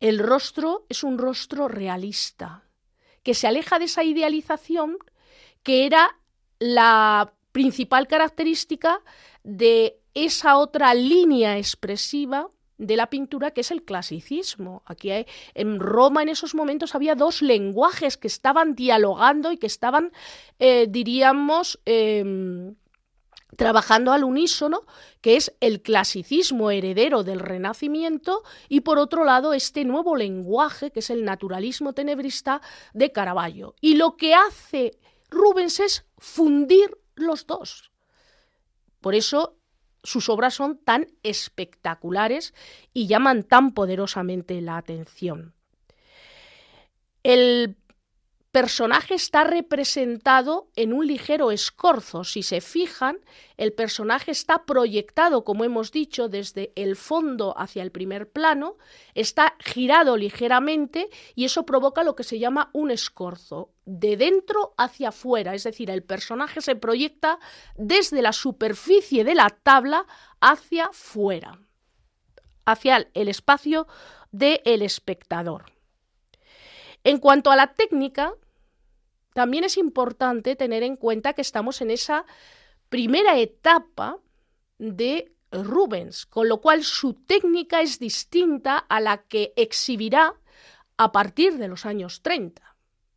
El 0.00 0.18
rostro 0.18 0.86
es 0.88 1.02
un 1.02 1.18
rostro 1.18 1.68
realista, 1.68 2.64
que 3.22 3.34
se 3.34 3.46
aleja 3.46 3.78
de 3.78 3.86
esa 3.86 4.04
idealización 4.04 4.98
que 5.62 5.86
era 5.86 6.18
la 6.58 7.32
principal 7.52 8.06
característica 8.06 9.02
de 9.42 9.98
esa 10.14 10.58
otra 10.58 10.94
línea 10.94 11.58
expresiva 11.58 12.50
de 12.78 12.96
la 12.96 13.08
pintura 13.08 13.50
que 13.52 13.62
es 13.62 13.70
el 13.70 13.84
clasicismo. 13.84 14.82
Aquí 14.86 15.10
en 15.54 15.80
Roma 15.80 16.22
en 16.22 16.28
esos 16.28 16.54
momentos 16.54 16.94
había 16.94 17.14
dos 17.14 17.42
lenguajes 17.42 18.16
que 18.16 18.28
estaban 18.28 18.74
dialogando 18.74 19.52
y 19.52 19.56
que 19.56 19.66
estaban, 19.66 20.12
eh, 20.58 20.86
diríamos, 20.88 21.80
em, 21.84 22.74
trabajando 23.56 24.12
al 24.12 24.24
unísono, 24.24 24.82
que 25.20 25.36
es 25.36 25.54
el 25.60 25.80
clasicismo 25.80 26.70
heredero 26.70 27.24
del 27.24 27.40
Renacimiento, 27.40 28.42
y 28.68 28.80
por 28.80 28.98
otro 28.98 29.24
lado 29.24 29.54
este 29.54 29.84
nuevo 29.84 30.16
lenguaje, 30.16 30.90
que 30.90 31.00
es 31.00 31.10
el 31.10 31.24
naturalismo 31.24 31.92
tenebrista 31.94 32.60
de 32.92 33.12
Caravaggio. 33.12 33.74
Y 33.80 33.94
lo 33.94 34.16
que 34.16 34.34
hace 34.34 34.98
Rubens 35.30 35.80
es 35.80 36.04
fundir 36.18 36.98
los 37.14 37.46
dos. 37.46 37.90
Por 39.00 39.14
eso 39.14 39.56
sus 40.06 40.28
obras 40.28 40.54
son 40.54 40.78
tan 40.78 41.08
espectaculares 41.22 42.54
y 42.94 43.08
llaman 43.08 43.42
tan 43.42 43.72
poderosamente 43.72 44.60
la 44.60 44.76
atención. 44.76 45.52
El 47.22 47.76
personaje 48.56 49.12
está 49.12 49.44
representado 49.44 50.70
en 50.76 50.94
un 50.94 51.06
ligero 51.06 51.50
escorzo. 51.50 52.24
Si 52.24 52.42
se 52.42 52.62
fijan, 52.62 53.18
el 53.58 53.74
personaje 53.74 54.30
está 54.30 54.64
proyectado, 54.64 55.44
como 55.44 55.64
hemos 55.64 55.92
dicho, 55.92 56.30
desde 56.30 56.72
el 56.74 56.96
fondo 56.96 57.52
hacia 57.58 57.82
el 57.82 57.92
primer 57.92 58.30
plano, 58.30 58.78
está 59.14 59.56
girado 59.58 60.16
ligeramente 60.16 61.10
y 61.34 61.44
eso 61.44 61.66
provoca 61.66 62.02
lo 62.02 62.16
que 62.16 62.24
se 62.24 62.38
llama 62.38 62.70
un 62.72 62.90
escorzo, 62.90 63.74
de 63.84 64.16
dentro 64.16 64.72
hacia 64.78 65.10
afuera, 65.10 65.54
es 65.54 65.64
decir, 65.64 65.90
el 65.90 66.02
personaje 66.02 66.62
se 66.62 66.76
proyecta 66.76 67.38
desde 67.76 68.22
la 68.22 68.32
superficie 68.32 69.22
de 69.22 69.34
la 69.34 69.50
tabla 69.50 70.06
hacia 70.40 70.88
fuera, 70.94 71.60
hacia 72.64 73.06
el 73.12 73.28
espacio 73.28 73.86
del 74.32 74.80
espectador. 74.80 75.66
En 77.04 77.18
cuanto 77.18 77.50
a 77.50 77.56
la 77.56 77.74
técnica, 77.74 78.32
también 79.36 79.64
es 79.64 79.76
importante 79.76 80.56
tener 80.56 80.82
en 80.82 80.96
cuenta 80.96 81.34
que 81.34 81.42
estamos 81.42 81.82
en 81.82 81.90
esa 81.90 82.24
primera 82.88 83.38
etapa 83.38 84.18
de 84.78 85.30
Rubens, 85.52 86.24
con 86.24 86.48
lo 86.48 86.62
cual 86.62 86.82
su 86.84 87.12
técnica 87.12 87.82
es 87.82 87.98
distinta 87.98 88.78
a 88.78 88.98
la 88.98 89.18
que 89.24 89.52
exhibirá 89.56 90.32
a 90.96 91.12
partir 91.12 91.58
de 91.58 91.68
los 91.68 91.84
años 91.84 92.22
30. 92.22 92.62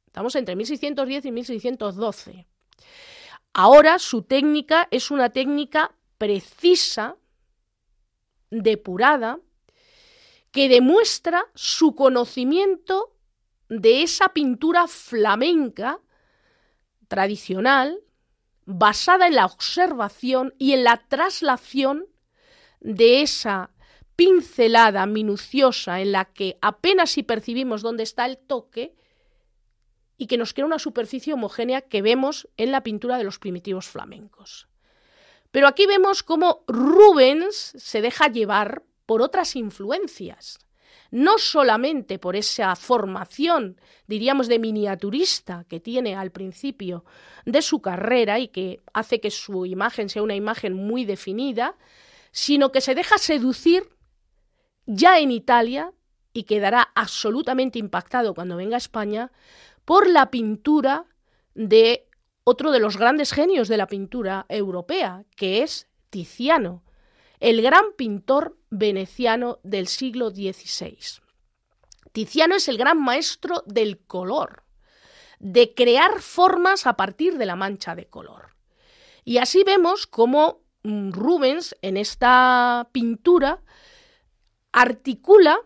Estamos 0.07 0.35
entre 0.35 0.57
1610 0.57 1.23
y 1.23 1.31
1612. 1.31 2.47
Ahora 3.53 3.97
su 3.97 4.23
técnica 4.23 4.89
es 4.91 5.11
una 5.11 5.29
técnica 5.29 5.95
precisa, 6.17 7.15
depurada, 8.49 9.39
que 10.51 10.67
demuestra 10.67 11.45
su 11.55 11.95
conocimiento 11.95 13.15
de 13.69 14.03
esa 14.03 14.33
pintura 14.33 14.85
flamenca 14.89 16.01
tradicional 17.09 17.99
basada 18.65 19.27
en 19.27 19.35
la 19.35 19.45
observación 19.45 20.53
y 20.57 20.71
en 20.71 20.85
la 20.85 20.97
traslación 21.09 22.05
de 22.79 23.21
esa 23.21 23.71
pincelada 24.15 25.05
minuciosa 25.05 25.99
en 25.99 26.13
la 26.13 26.25
que 26.25 26.57
apenas 26.61 27.09
si 27.09 27.23
percibimos 27.23 27.81
dónde 27.81 28.03
está 28.03 28.25
el 28.25 28.37
toque 28.37 28.95
y 30.17 30.27
que 30.27 30.37
nos 30.37 30.53
crea 30.53 30.65
una 30.65 30.79
superficie 30.79 31.33
homogénea 31.33 31.81
que 31.81 32.01
vemos 32.01 32.47
en 32.57 32.71
la 32.71 32.83
pintura 32.83 33.17
de 33.17 33.23
los 33.23 33.39
primitivos 33.39 33.87
flamencos. 33.87 34.67
Pero 35.51 35.67
aquí 35.67 35.85
vemos 35.87 36.21
cómo 36.21 36.63
Rubens 36.67 37.55
se 37.55 38.01
deja 38.01 38.27
llevar 38.27 38.83
por 39.05 39.21
otras 39.21 39.55
influencias 39.55 40.59
no 41.11 41.37
solamente 41.37 42.19
por 42.19 42.35
esa 42.35 42.75
formación, 42.75 43.79
diríamos, 44.07 44.47
de 44.47 44.59
miniaturista 44.59 45.65
que 45.67 45.79
tiene 45.79 46.15
al 46.15 46.31
principio 46.31 47.03
de 47.45 47.61
su 47.61 47.81
carrera 47.81 48.39
y 48.39 48.49
que 48.49 48.81
hace 48.93 49.19
que 49.19 49.31
su 49.31 49.65
imagen 49.65 50.09
sea 50.09 50.23
una 50.23 50.35
imagen 50.35 50.73
muy 50.73 51.05
definida, 51.05 51.75
sino 52.31 52.71
que 52.71 52.81
se 52.81 52.95
deja 52.95 53.17
seducir 53.17 53.89
ya 54.85 55.19
en 55.19 55.31
Italia 55.31 55.91
y 56.33 56.43
quedará 56.43 56.89
absolutamente 56.95 57.79
impactado 57.79 58.33
cuando 58.33 58.55
venga 58.55 58.75
a 58.75 58.77
España 58.77 59.31
por 59.85 60.07
la 60.07 60.29
pintura 60.29 61.05
de 61.55 62.07
otro 62.43 62.71
de 62.71 62.79
los 62.79 62.97
grandes 62.97 63.33
genios 63.33 63.67
de 63.67 63.77
la 63.77 63.87
pintura 63.87 64.45
europea, 64.49 65.23
que 65.35 65.63
es 65.63 65.87
Tiziano, 66.09 66.83
el 67.39 67.61
gran 67.61 67.93
pintor 67.95 68.57
veneciano 68.69 69.59
del 69.63 69.87
siglo 69.87 70.29
XVI. 70.29 70.97
Tiziano 72.11 72.55
es 72.55 72.67
el 72.67 72.77
gran 72.77 73.01
maestro 73.01 73.63
del 73.65 73.99
color, 73.99 74.63
de 75.39 75.73
crear 75.73 76.21
formas 76.21 76.85
a 76.85 76.97
partir 76.97 77.37
de 77.37 77.45
la 77.45 77.55
mancha 77.55 77.95
de 77.95 78.07
color. 78.07 78.55
Y 79.23 79.37
así 79.37 79.63
vemos 79.63 80.07
cómo 80.07 80.61
mm, 80.83 81.11
Rubens 81.11 81.75
en 81.81 81.97
esta 81.97 82.89
pintura 82.91 83.61
articula 84.71 85.59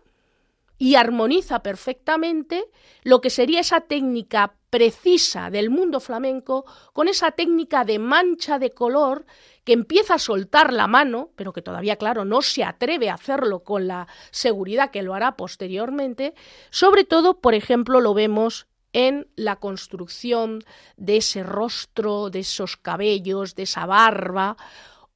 y 0.78 0.96
armoniza 0.96 1.62
perfectamente 1.62 2.70
lo 3.02 3.20
que 3.20 3.30
sería 3.30 3.60
esa 3.60 3.80
técnica 3.80 4.56
precisa 4.70 5.50
del 5.50 5.70
mundo 5.70 6.00
flamenco 6.00 6.64
con 6.92 7.08
esa 7.08 7.30
técnica 7.30 7.84
de 7.84 7.98
mancha 7.98 8.58
de 8.58 8.72
color 8.72 9.24
que 9.64 9.72
empieza 9.72 10.14
a 10.14 10.18
soltar 10.18 10.72
la 10.72 10.86
mano, 10.86 11.30
pero 11.36 11.52
que 11.52 11.62
todavía, 11.62 11.96
claro, 11.96 12.24
no 12.24 12.42
se 12.42 12.64
atreve 12.64 13.10
a 13.10 13.14
hacerlo 13.14 13.64
con 13.64 13.88
la 13.88 14.06
seguridad 14.30 14.90
que 14.90 15.02
lo 15.02 15.14
hará 15.14 15.36
posteriormente, 15.36 16.34
sobre 16.70 17.04
todo, 17.04 17.40
por 17.40 17.54
ejemplo, 17.54 18.00
lo 18.00 18.14
vemos 18.14 18.66
en 18.92 19.26
la 19.34 19.56
construcción 19.56 20.62
de 20.96 21.16
ese 21.16 21.42
rostro, 21.42 22.30
de 22.30 22.40
esos 22.40 22.76
cabellos, 22.76 23.54
de 23.54 23.64
esa 23.64 23.86
barba, 23.86 24.56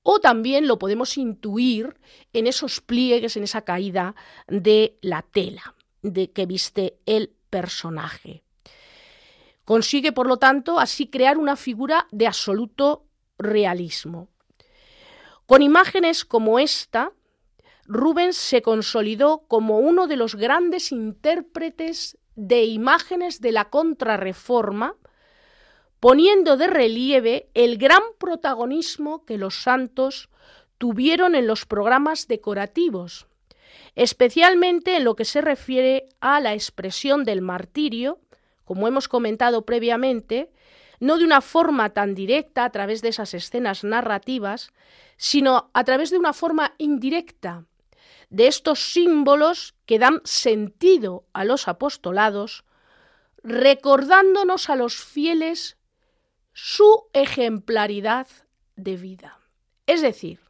o 0.02 0.20
también 0.20 0.66
lo 0.66 0.78
podemos 0.78 1.18
intuir 1.18 1.96
en 2.32 2.46
esos 2.46 2.80
pliegues, 2.80 3.36
en 3.36 3.44
esa 3.44 3.62
caída 3.62 4.14
de 4.46 4.98
la 5.02 5.22
tela 5.22 5.74
de 6.02 6.30
que 6.32 6.46
viste 6.46 6.98
el 7.06 7.34
personaje. 7.50 8.42
Consigue, 9.64 10.12
por 10.12 10.26
lo 10.26 10.38
tanto, 10.38 10.80
así 10.80 11.08
crear 11.08 11.36
una 11.36 11.56
figura 11.56 12.08
de 12.10 12.26
absoluto 12.26 13.04
realismo. 13.38 14.28
Con 15.48 15.62
imágenes 15.62 16.26
como 16.26 16.58
esta, 16.58 17.12
Rubens 17.86 18.36
se 18.36 18.60
consolidó 18.60 19.46
como 19.48 19.78
uno 19.78 20.06
de 20.06 20.16
los 20.16 20.34
grandes 20.34 20.92
intérpretes 20.92 22.18
de 22.36 22.64
imágenes 22.64 23.40
de 23.40 23.52
la 23.52 23.70
contrarreforma, 23.70 24.94
poniendo 26.00 26.58
de 26.58 26.66
relieve 26.66 27.48
el 27.54 27.78
gran 27.78 28.02
protagonismo 28.18 29.24
que 29.24 29.38
los 29.38 29.62
santos 29.62 30.28
tuvieron 30.76 31.34
en 31.34 31.46
los 31.46 31.64
programas 31.64 32.28
decorativos, 32.28 33.26
especialmente 33.94 34.98
en 34.98 35.04
lo 35.04 35.16
que 35.16 35.24
se 35.24 35.40
refiere 35.40 36.10
a 36.20 36.40
la 36.40 36.52
expresión 36.52 37.24
del 37.24 37.40
martirio, 37.40 38.20
como 38.66 38.86
hemos 38.86 39.08
comentado 39.08 39.64
previamente, 39.64 40.50
no 41.00 41.16
de 41.16 41.24
una 41.24 41.40
forma 41.40 41.88
tan 41.94 42.14
directa 42.14 42.66
a 42.66 42.70
través 42.70 43.00
de 43.00 43.08
esas 43.08 43.32
escenas 43.32 43.82
narrativas, 43.82 44.72
sino 45.18 45.70
a 45.74 45.84
través 45.84 46.10
de 46.10 46.18
una 46.18 46.32
forma 46.32 46.74
indirecta, 46.78 47.66
de 48.30 48.46
estos 48.46 48.92
símbolos 48.92 49.74
que 49.84 49.98
dan 49.98 50.22
sentido 50.24 51.26
a 51.32 51.44
los 51.44 51.68
apostolados, 51.68 52.64
recordándonos 53.42 54.70
a 54.70 54.76
los 54.76 54.96
fieles 54.96 55.76
su 56.52 57.04
ejemplaridad 57.12 58.28
de 58.76 58.96
vida. 58.96 59.40
Es 59.86 60.02
decir, 60.02 60.40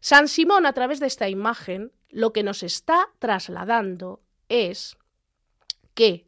San 0.00 0.28
Simón 0.28 0.66
a 0.66 0.72
través 0.72 1.00
de 1.00 1.06
esta 1.06 1.28
imagen 1.28 1.92
lo 2.10 2.32
que 2.32 2.42
nos 2.42 2.62
está 2.62 3.08
trasladando 3.18 4.22
es 4.48 4.96
que 5.94 6.26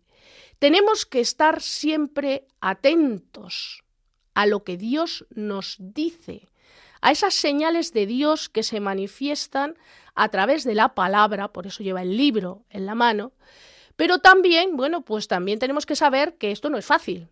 tenemos 0.59 1.05
que 1.05 1.21
estar 1.21 1.61
siempre 1.61 2.47
atentos 2.61 3.85
a 4.35 4.47
lo 4.47 4.65
que 4.65 4.77
Dios 4.77 5.27
nos 5.31 5.77
dice, 5.79 6.49
a 7.05 7.11
esas 7.11 7.35
señales 7.35 7.93
de 7.93 8.07
Dios 8.07 8.49
que 8.49 8.63
se 8.63 8.81
manifiestan 8.81 9.77
a 10.15 10.31
través 10.31 10.65
de 10.65 10.75
la 10.75 10.95
palabra, 10.95 11.53
por 11.53 11.67
eso 11.67 11.83
lleva 11.83 12.01
el 12.01 12.17
libro 12.17 12.65
en 12.71 12.87
la 12.87 12.95
mano, 12.95 13.33
pero 13.95 14.21
también, 14.21 14.75
bueno, 14.75 15.03
pues 15.03 15.29
también 15.29 15.59
tenemos 15.59 15.85
que 15.85 15.97
saber 15.97 16.39
que 16.39 16.51
esto 16.51 16.71
no 16.71 16.79
es 16.79 16.87
fácil 16.87 17.29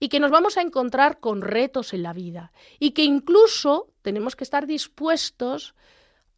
y 0.00 0.08
que 0.08 0.18
nos 0.18 0.32
vamos 0.32 0.56
a 0.56 0.62
encontrar 0.62 1.20
con 1.20 1.42
retos 1.42 1.94
en 1.94 2.02
la 2.02 2.12
vida 2.12 2.50
y 2.80 2.90
que 2.90 3.04
incluso 3.04 3.86
tenemos 4.02 4.34
que 4.34 4.42
estar 4.42 4.66
dispuestos 4.66 5.76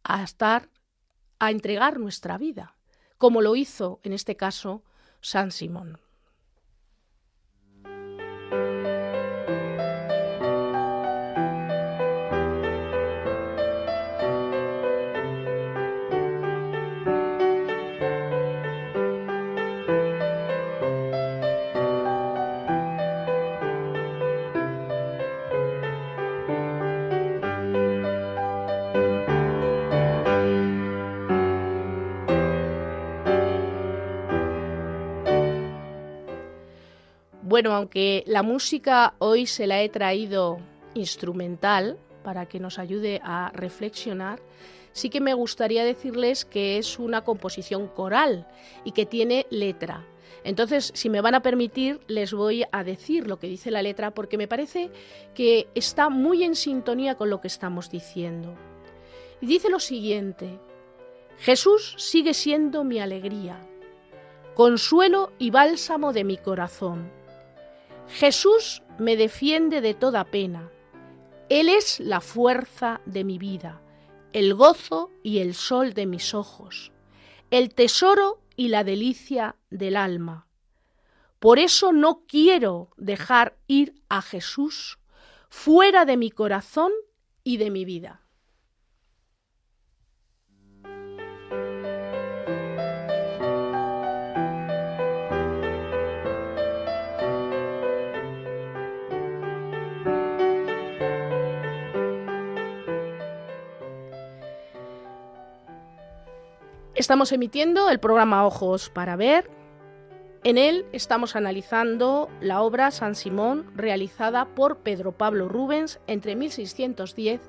a 0.03 0.21
estar 0.21 0.69
a 1.39 1.49
entregar 1.49 1.99
nuestra 1.99 2.37
vida, 2.37 2.75
como 3.17 3.41
lo 3.41 3.55
hizo 3.55 4.01
en 4.03 4.13
este 4.13 4.37
caso 4.37 4.83
San 5.19 5.49
Simón. 5.49 5.99
Bueno, 37.51 37.73
aunque 37.73 38.23
la 38.27 38.43
música 38.43 39.13
hoy 39.19 39.45
se 39.45 39.67
la 39.67 39.81
he 39.81 39.89
traído 39.89 40.59
instrumental 40.93 41.97
para 42.23 42.45
que 42.45 42.61
nos 42.61 42.79
ayude 42.79 43.19
a 43.25 43.51
reflexionar, 43.53 44.39
sí 44.93 45.09
que 45.09 45.19
me 45.19 45.33
gustaría 45.33 45.83
decirles 45.83 46.45
que 46.45 46.77
es 46.77 46.97
una 46.97 47.25
composición 47.25 47.89
coral 47.89 48.47
y 48.85 48.93
que 48.93 49.05
tiene 49.05 49.47
letra. 49.49 50.07
Entonces, 50.45 50.93
si 50.95 51.09
me 51.09 51.19
van 51.19 51.35
a 51.35 51.41
permitir, 51.41 51.99
les 52.07 52.31
voy 52.31 52.63
a 52.71 52.85
decir 52.85 53.27
lo 53.27 53.37
que 53.37 53.47
dice 53.47 53.69
la 53.69 53.81
letra 53.81 54.11
porque 54.11 54.37
me 54.37 54.47
parece 54.47 54.89
que 55.35 55.67
está 55.75 56.07
muy 56.07 56.45
en 56.45 56.55
sintonía 56.55 57.15
con 57.15 57.29
lo 57.29 57.41
que 57.41 57.49
estamos 57.49 57.91
diciendo. 57.91 58.55
Y 59.41 59.45
dice 59.45 59.69
lo 59.69 59.81
siguiente, 59.81 60.57
Jesús 61.37 61.95
sigue 61.97 62.33
siendo 62.33 62.85
mi 62.85 62.99
alegría, 62.99 63.59
consuelo 64.55 65.33
y 65.37 65.51
bálsamo 65.51 66.13
de 66.13 66.23
mi 66.23 66.37
corazón 66.37 67.19
Jesús 68.13 68.83
me 68.99 69.15
defiende 69.15 69.79
de 69.79 69.93
toda 69.93 70.25
pena. 70.25 70.69
Él 71.49 71.69
es 71.69 71.99
la 71.99 72.19
fuerza 72.19 73.01
de 73.05 73.23
mi 73.23 73.37
vida, 73.37 73.81
el 74.33 74.53
gozo 74.53 75.11
y 75.23 75.39
el 75.39 75.55
sol 75.55 75.93
de 75.93 76.05
mis 76.05 76.33
ojos, 76.33 76.91
el 77.51 77.73
tesoro 77.73 78.41
y 78.55 78.67
la 78.67 78.83
delicia 78.83 79.55
del 79.69 79.95
alma. 79.95 80.45
Por 81.39 81.57
eso 81.57 81.93
no 81.93 82.23
quiero 82.27 82.89
dejar 82.97 83.57
ir 83.67 83.95
a 84.09 84.21
Jesús 84.21 84.99
fuera 85.49 86.05
de 86.05 86.17
mi 86.17 86.31
corazón 86.31 86.91
y 87.43 87.57
de 87.57 87.71
mi 87.71 87.85
vida. 87.85 88.21
Estamos 107.01 107.31
emitiendo 107.31 107.89
el 107.89 107.99
programa 107.99 108.45
Ojos 108.45 108.91
para 108.91 109.15
Ver. 109.15 109.49
En 110.43 110.59
él 110.59 110.85
estamos 110.91 111.35
analizando 111.35 112.29
la 112.41 112.61
obra 112.61 112.91
San 112.91 113.15
Simón 113.15 113.71
realizada 113.75 114.45
por 114.45 114.81
Pedro 114.81 115.11
Pablo 115.11 115.49
Rubens 115.49 115.99
entre 116.05 116.35
1610 116.35 117.41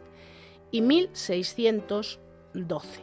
y 0.70 0.80
1612. 0.80 3.02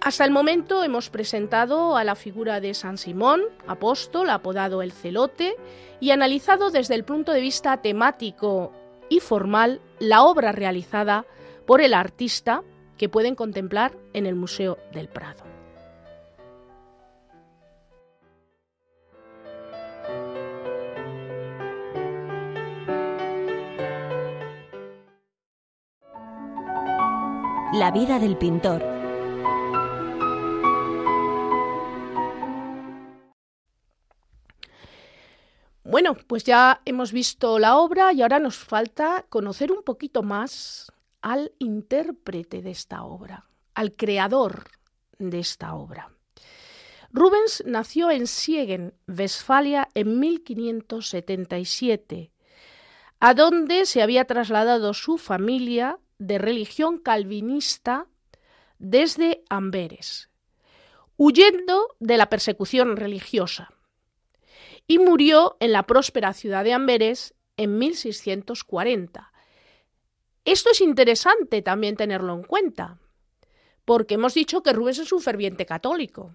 Hasta 0.00 0.24
el 0.24 0.30
momento 0.30 0.82
hemos 0.82 1.10
presentado 1.10 1.98
a 1.98 2.04
la 2.04 2.14
figura 2.14 2.62
de 2.62 2.72
San 2.72 2.96
Simón, 2.96 3.42
apóstol, 3.66 4.30
apodado 4.30 4.80
el 4.80 4.92
celote, 4.92 5.56
y 6.00 6.12
analizado 6.12 6.70
desde 6.70 6.94
el 6.94 7.04
punto 7.04 7.32
de 7.32 7.42
vista 7.42 7.82
temático 7.82 8.72
y 9.10 9.20
formal 9.20 9.82
la 9.98 10.22
obra 10.22 10.52
realizada 10.52 11.26
por 11.66 11.82
el 11.82 11.92
artista 11.92 12.62
que 12.98 13.08
pueden 13.08 13.34
contemplar 13.34 13.96
en 14.12 14.26
el 14.26 14.34
Museo 14.34 14.76
del 14.92 15.08
Prado. 15.08 15.44
La 27.72 27.90
vida 27.92 28.18
del 28.18 28.36
pintor. 28.36 28.82
Bueno, 35.84 36.16
pues 36.26 36.44
ya 36.44 36.80
hemos 36.84 37.12
visto 37.12 37.58
la 37.58 37.76
obra 37.78 38.12
y 38.12 38.22
ahora 38.22 38.38
nos 38.38 38.56
falta 38.56 39.24
conocer 39.28 39.70
un 39.72 39.82
poquito 39.82 40.22
más 40.22 40.92
al 41.22 41.52
intérprete 41.58 42.62
de 42.62 42.70
esta 42.70 43.02
obra, 43.04 43.48
al 43.74 43.94
creador 43.94 44.70
de 45.18 45.40
esta 45.40 45.74
obra. 45.74 46.12
Rubens 47.10 47.64
nació 47.66 48.10
en 48.10 48.26
Siegen, 48.26 48.94
Westfalia, 49.06 49.88
en 49.94 50.20
1577, 50.20 52.30
a 53.20 53.34
donde 53.34 53.86
se 53.86 54.02
había 54.02 54.26
trasladado 54.26 54.94
su 54.94 55.18
familia 55.18 55.98
de 56.18 56.38
religión 56.38 56.98
calvinista 56.98 58.06
desde 58.78 59.42
Amberes, 59.48 60.30
huyendo 61.16 61.96
de 61.98 62.16
la 62.16 62.28
persecución 62.28 62.96
religiosa, 62.96 63.72
y 64.86 64.98
murió 64.98 65.56
en 65.60 65.72
la 65.72 65.84
próspera 65.84 66.32
ciudad 66.32 66.64
de 66.64 66.72
Amberes 66.72 67.34
en 67.56 67.78
1640, 67.78 69.27
esto 70.52 70.70
es 70.70 70.80
interesante 70.80 71.62
también 71.62 71.96
tenerlo 71.96 72.34
en 72.34 72.42
cuenta, 72.42 72.98
porque 73.84 74.14
hemos 74.14 74.34
dicho 74.34 74.62
que 74.62 74.72
Rubens 74.72 74.98
es 74.98 75.12
un 75.12 75.20
ferviente 75.20 75.66
católico. 75.66 76.34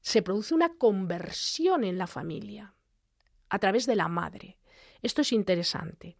Se 0.00 0.22
produce 0.22 0.54
una 0.54 0.74
conversión 0.74 1.84
en 1.84 1.98
la 1.98 2.06
familia 2.06 2.74
a 3.48 3.58
través 3.58 3.86
de 3.86 3.96
la 3.96 4.08
madre. 4.08 4.58
Esto 5.02 5.22
es 5.22 5.32
interesante. 5.32 6.16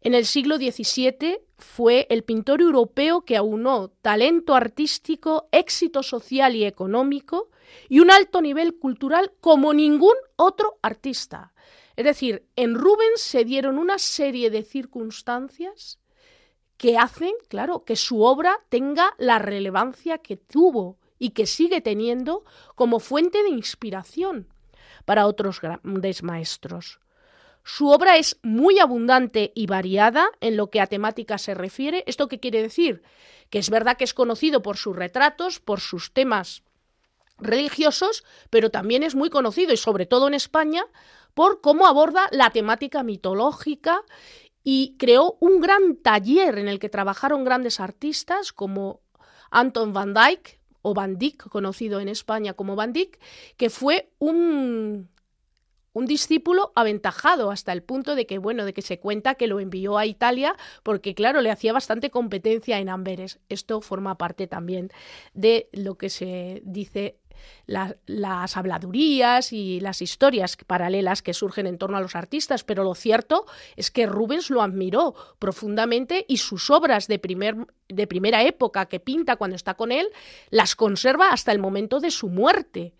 En 0.00 0.14
el 0.14 0.26
siglo 0.26 0.56
XVII 0.56 1.38
fue 1.56 2.06
el 2.10 2.24
pintor 2.24 2.60
europeo 2.60 3.24
que 3.24 3.36
aunó 3.36 3.88
talento 3.88 4.54
artístico, 4.54 5.48
éxito 5.50 6.02
social 6.02 6.54
y 6.56 6.64
económico 6.64 7.50
y 7.88 8.00
un 8.00 8.10
alto 8.10 8.42
nivel 8.42 8.78
cultural 8.78 9.32
como 9.40 9.72
ningún 9.72 10.16
otro 10.36 10.78
artista. 10.82 11.54
Es 11.96 12.04
decir, 12.04 12.46
en 12.54 12.74
Rubens 12.74 13.20
se 13.20 13.44
dieron 13.44 13.78
una 13.78 13.98
serie 13.98 14.50
de 14.50 14.62
circunstancias 14.62 16.00
que 16.84 16.98
hacen, 16.98 17.32
claro, 17.48 17.86
que 17.86 17.96
su 17.96 18.20
obra 18.20 18.60
tenga 18.68 19.14
la 19.16 19.38
relevancia 19.38 20.18
que 20.18 20.36
tuvo 20.36 20.98
y 21.18 21.30
que 21.30 21.46
sigue 21.46 21.80
teniendo 21.80 22.44
como 22.74 23.00
fuente 23.00 23.42
de 23.42 23.48
inspiración 23.48 24.48
para 25.06 25.26
otros 25.26 25.62
grandes 25.62 26.22
maestros. 26.22 27.00
Su 27.62 27.88
obra 27.88 28.18
es 28.18 28.38
muy 28.42 28.80
abundante 28.80 29.50
y 29.54 29.66
variada 29.66 30.28
en 30.42 30.58
lo 30.58 30.68
que 30.68 30.82
a 30.82 30.86
temática 30.86 31.38
se 31.38 31.54
refiere. 31.54 32.04
¿Esto 32.06 32.28
qué 32.28 32.38
quiere 32.38 32.60
decir? 32.60 33.02
Que 33.48 33.60
es 33.60 33.70
verdad 33.70 33.96
que 33.96 34.04
es 34.04 34.12
conocido 34.12 34.60
por 34.60 34.76
sus 34.76 34.94
retratos, 34.94 35.60
por 35.60 35.80
sus 35.80 36.12
temas 36.12 36.64
religiosos, 37.38 38.24
pero 38.50 38.70
también 38.70 39.02
es 39.02 39.14
muy 39.14 39.30
conocido, 39.30 39.72
y 39.72 39.78
sobre 39.78 40.04
todo 40.04 40.28
en 40.28 40.34
España, 40.34 40.84
por 41.32 41.60
cómo 41.60 41.86
aborda 41.86 42.28
la 42.30 42.50
temática 42.50 43.02
mitológica 43.02 44.02
y 44.64 44.96
creó 44.98 45.36
un 45.40 45.60
gran 45.60 45.96
taller 45.96 46.58
en 46.58 46.66
el 46.68 46.78
que 46.80 46.88
trabajaron 46.88 47.44
grandes 47.44 47.78
artistas 47.78 48.52
como 48.52 49.00
Anton 49.50 49.92
van 49.92 50.14
Dyck 50.14 50.58
o 50.82 50.94
Van 50.94 51.18
Dyck, 51.18 51.48
conocido 51.48 52.00
en 52.00 52.08
España 52.08 52.54
como 52.54 52.74
Van 52.74 52.92
Dyck, 52.92 53.20
que 53.56 53.70
fue 53.70 54.10
un 54.18 55.08
un 55.94 56.06
discípulo 56.06 56.72
aventajado 56.74 57.50
hasta 57.50 57.72
el 57.72 57.82
punto 57.82 58.16
de 58.16 58.26
que, 58.26 58.38
bueno, 58.38 58.66
de 58.66 58.74
que 58.74 58.82
se 58.82 58.98
cuenta 58.98 59.36
que 59.36 59.46
lo 59.46 59.60
envió 59.60 59.96
a 59.96 60.06
Italia 60.06 60.56
porque, 60.82 61.14
claro, 61.14 61.40
le 61.40 61.50
hacía 61.50 61.72
bastante 61.72 62.10
competencia 62.10 62.78
en 62.78 62.88
Amberes. 62.88 63.38
Esto 63.48 63.80
forma 63.80 64.18
parte 64.18 64.46
también 64.46 64.90
de 65.32 65.68
lo 65.72 65.96
que 65.96 66.10
se 66.10 66.62
dice 66.64 67.20
las 67.66 68.56
habladurías 68.56 69.52
y 69.52 69.80
las 69.80 70.02
historias 70.02 70.56
paralelas 70.66 71.22
que 71.22 71.34
surgen 71.34 71.66
en 71.66 71.78
torno 71.78 71.96
a 71.96 72.00
los 72.00 72.16
artistas, 72.16 72.64
pero 72.64 72.84
lo 72.84 72.94
cierto 72.94 73.46
es 73.76 73.90
que 73.90 74.06
Rubens 74.06 74.50
lo 74.50 74.62
admiró 74.62 75.14
profundamente 75.38 76.24
y 76.28 76.38
sus 76.38 76.70
obras 76.70 77.08
de, 77.08 77.18
primer, 77.18 77.56
de 77.88 78.06
primera 78.06 78.42
época 78.42 78.86
que 78.86 79.00
pinta 79.00 79.36
cuando 79.36 79.56
está 79.56 79.74
con 79.74 79.92
él 79.92 80.08
las 80.50 80.76
conserva 80.76 81.30
hasta 81.30 81.52
el 81.52 81.58
momento 81.58 82.00
de 82.00 82.10
su 82.10 82.28
muerte 82.28 82.94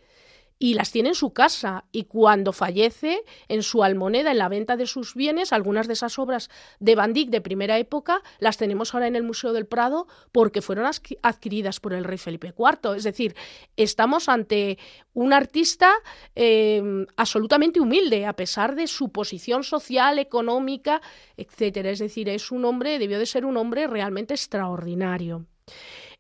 y 0.59 0.75
las 0.75 0.93
tiene 0.93 1.11
en 1.11 1.15
su 1.15 1.33
casa 1.33 1.85
y 1.93 2.05
cuando 2.05 2.53
fallece 2.53 3.25
en 3.49 3.63
su 3.63 3.83
almoneda 3.83 4.31
en 4.31 4.39
la 4.39 4.49
venta 4.49 4.77
de 4.77 4.87
sus 4.87 5.15
bienes 5.15 5.53
algunas 5.53 5.87
de 5.87 5.95
esas 5.95 6.19
obras 6.19 6.49
de 6.79 6.95
Van 6.95 7.13
Dyck 7.13 7.31
de 7.31 7.41
primera 7.41 7.79
época 7.79 8.23
las 8.39 8.57
tenemos 8.57 8.95
ahora 8.95 9.07
en 9.07 9.17
el 9.17 9.23
Museo 9.25 9.53
del 9.53 9.67
Prado 9.67 10.07
porque 10.33 10.63
fueron 10.63 10.87
adquiridas 11.23 11.81
por 11.81 11.93
el 11.93 12.05
rey 12.05 12.19
Felipe 12.19 12.55
IV 12.57 12.95
es 12.97 13.05
decir 13.05 13.35
estamos 13.77 14.29
ante 14.29 14.79
un 15.13 15.33
artista 15.33 15.93
em, 16.35 17.07
absolutamente 17.17 17.81
humilde 17.81 18.27
a 18.27 18.35
pesar 18.35 18.75
de 18.75 18.87
su 18.87 19.11
posición 19.11 19.65
social 19.65 20.19
económica 20.19 21.03
etcétera. 21.37 21.91
Es 21.91 21.99
decir 21.99 22.29
es 22.29 22.51
un 22.51 22.65
hombre 22.65 22.99
debió 22.99 23.19
de 23.19 23.27
ser 23.27 23.45
un 23.45 23.57
hombre 23.57 23.87
realmente 23.87 24.35
extraordinario 24.35 25.47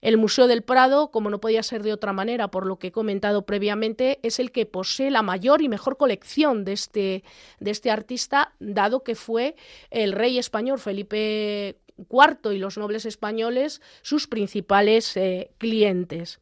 el 0.05 0.19
Museo 0.19 0.47
del 0.49 0.61
Prado, 0.61 1.11
como 1.11 1.31
no 1.31 1.41
podía 1.41 1.63
ser 1.63 1.83
de 1.83 1.95
otra 1.95 2.13
manera, 2.13 2.49
por 2.49 2.67
lo 2.67 2.79
que 2.79 2.89
he 2.89 2.93
comentado 2.93 3.47
previamente, 3.47 4.21
es 4.23 4.39
el 4.39 4.53
que 4.53 4.67
posee 4.67 5.11
la 5.11 5.23
mayor 5.23 5.63
y 5.63 5.71
mejor 5.71 5.97
colección 5.97 6.63
de 6.67 6.75
este, 6.75 7.25
de 7.59 7.71
este 7.71 7.91
artista, 7.91 8.53
dado 8.61 9.03
que 9.03 9.15
fue 9.15 9.57
el 9.91 10.13
rey 10.13 10.37
español 10.37 10.79
Felipe 10.79 11.79
IV 11.97 12.53
y 12.53 12.59
los 12.59 12.77
nobles 12.77 13.07
españoles 13.07 13.81
sus 14.03 14.27
principales 14.27 15.17
eh, 15.17 15.53
clientes. 15.57 16.39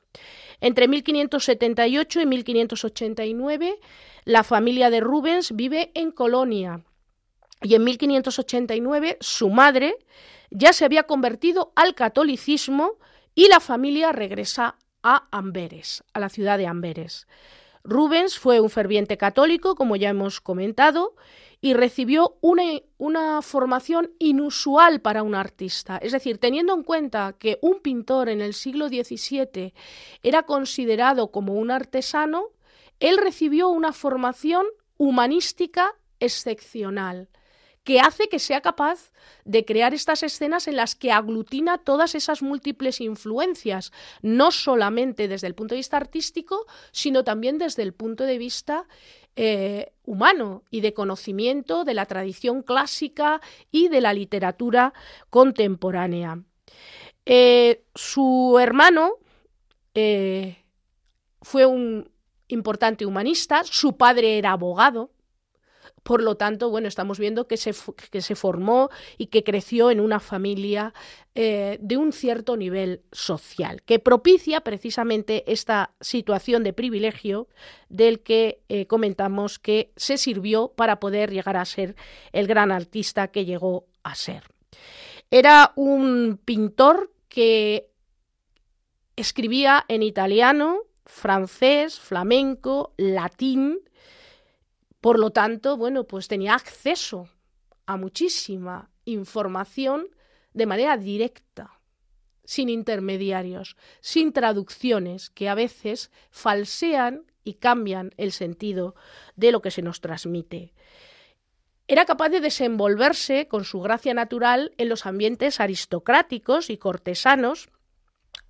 Entre 0.61 0.89
1578 0.89 2.21
y 2.21 2.27
1589, 2.27 3.79
la 4.25 4.43
familia 4.43 4.91
de 4.91 4.99
Rubens 4.99 5.55
vive 5.55 5.93
en 5.95 6.11
Colonia 6.11 6.83
y 7.63 7.77
en 7.77 7.85
1589 7.85 9.19
su 9.21 9.51
madre 9.51 9.95
ya 10.51 10.73
se 10.73 10.85
había 10.85 11.05
convertido 11.05 11.73
al 11.77 11.95
catolicismo 11.95 12.99
y 13.35 13.49
la 13.49 13.61
familia 13.61 14.13
regresa 14.13 14.77
a 15.03 15.29
Amberes, 15.31 16.05
a 16.13 16.21
la 16.21 16.29
ciudad 16.29 16.59
de 16.59 16.67
Amberes. 16.67 17.27
Rubens 17.85 18.39
fue 18.39 18.61
un 18.61 18.71
ferviente 18.71 19.17
católico, 19.17 19.75
como 19.75 19.97
ya 19.97 20.11
hemos 20.11 20.41
comentado, 20.41 21.17
y 21.61 21.75
recibió 21.75 22.37
una, 22.41 22.63
una, 22.99 23.43
formación 23.43 24.13
inusual 24.19 25.01
para 25.01 25.23
un 25.23 25.35
artista. 25.35 25.97
Es 25.97 26.13
decir, 26.13 26.39
teniendo 26.39 26.75
en 26.75 26.83
cuenta 26.83 27.35
que 27.39 27.59
un 27.61 27.81
pintor 27.81 28.29
en 28.29 28.41
el 28.41 28.55
siglo 28.55 28.89
XVII 28.89 29.75
era 30.23 30.45
considerado 30.45 31.31
como 31.31 31.55
un 31.55 31.71
artesano, 31.71 32.51
él 33.01 33.19
recibió 33.19 33.69
una 33.69 33.93
formación 33.93 34.67
humanística 34.97 35.93
excepcional 36.21 37.29
que 37.85 38.01
hace 38.01 38.29
que 38.29 38.39
sea 38.39 38.61
capaz 38.61 39.11
de 39.45 39.65
crear 39.65 39.93
estas 39.95 40.23
escenas 40.23 40.69
en 40.69 40.77
las 40.77 40.95
que 40.95 41.11
aglutina 41.11 41.79
todas 41.79 42.15
esas 42.15 42.43
múltiples 42.43 43.01
influencias, 43.01 43.93
no 44.21 44.51
solamente 44.51 45.29
desde 45.29 45.49
el 45.49 45.55
punto 45.55 45.75
de 45.75 45.81
vista 45.81 45.97
artístico, 45.97 46.67
sino 46.93 47.25
también 47.25 47.59
desde 47.59 47.83
el 47.83 47.93
punto 47.93 48.25
de 48.25 48.39
vista 48.39 48.87
eh, 49.35 49.93
humano 50.05 50.63
y 50.71 50.83
de 50.83 50.93
conocimiento 50.93 51.85
de 51.85 51.95
la 51.95 52.07
tradición 52.07 52.63
clásica 52.63 53.41
y 53.71 53.89
de 53.89 54.01
la 54.01 54.13
literatura 54.13 54.93
contemporánea. 55.31 56.43
Eh, 57.25 57.85
su 57.95 58.59
hermano 58.61 59.15
eh, 59.95 60.59
fue 61.41 61.67
un 61.67 62.11
importante 62.49 63.07
humanista, 63.07 63.63
su 63.65 63.97
padre 63.97 64.39
era 64.39 64.53
abogado, 64.53 65.12
por 66.03 66.23
lo 66.23 66.37
tanto, 66.37 66.71
bueno, 66.71 66.89
estamos 66.89 67.19
viendo 67.19 67.47
que 67.47 67.57
se, 67.57 67.75
que 68.11 68.23
se 68.23 68.35
formó 68.35 68.91
y 69.19 69.27
que 69.27 69.45
creció 69.45 69.91
en 69.91 70.01
una 70.01 70.21
familia 70.21 70.95
eh, 71.35 71.79
de 71.81 71.97
un 71.97 72.13
cierto 72.13 72.57
nivel 72.57 73.03
social, 73.13 73.83
que 73.83 73.99
propicia 73.99 74.63
precisamente 74.63 75.51
esta 75.51 75.93
situación 76.01 76.65
de 76.65 76.73
privilegio 76.73 77.49
del 77.89 78.21
que 78.21 78.61
eh, 78.69 78.87
comentamos 78.87 79.59
que 79.59 79.93
se 79.97 80.19
sirvió 80.19 80.73
para 80.75 80.99
poder 80.99 81.31
llegar 81.31 81.57
a 81.57 81.65
ser 81.65 81.95
el 82.33 82.47
gran 82.47 82.73
artista 82.73 83.29
que 83.29 83.45
llegó 83.45 83.87
a 84.03 84.15
ser. 84.15 84.45
Era 85.31 85.73
un 85.77 86.39
pintor 86.45 87.13
que 87.29 87.89
escribía 89.17 89.85
en 89.89 90.03
italiano, 90.03 90.81
francés, 91.07 91.99
flamenco, 91.99 92.93
latín, 92.97 93.79
por 95.03 95.19
lo 95.19 95.31
tanto, 95.31 95.77
bueno, 95.77 96.05
pues 96.05 96.29
tenía 96.29 96.55
acceso 96.55 97.29
a 97.87 97.97
muchísima 97.97 98.89
información 99.05 100.07
de 100.55 100.65
manera 100.65 100.97
directa, 100.97 101.81
sin 102.45 102.69
intermediarios, 102.69 103.77
sin 104.01 104.33
traducciones 104.33 105.29
que 105.29 105.49
a 105.49 105.57
veces 105.57 106.13
falsean 106.31 107.25
y 107.43 107.55
cambian 107.55 108.15
el 108.17 108.31
sentido 108.31 108.95
de 109.35 109.51
lo 109.51 109.61
que 109.61 109.73
se 109.73 109.83
nos 109.83 110.01
transmite. 110.01 110.73
Era 111.89 112.05
capaz 112.05 112.29
de 112.29 112.41
desenvolverse 112.41 113.49
con 113.49 113.65
su 113.65 113.81
gracia 113.81 114.15
natural 114.15 114.73
en 114.79 114.89
los 114.89 115.05
ambientes 115.05 115.59
aristocráticos 115.59 116.71
y 116.71 116.79
cortesanos. 116.79 117.71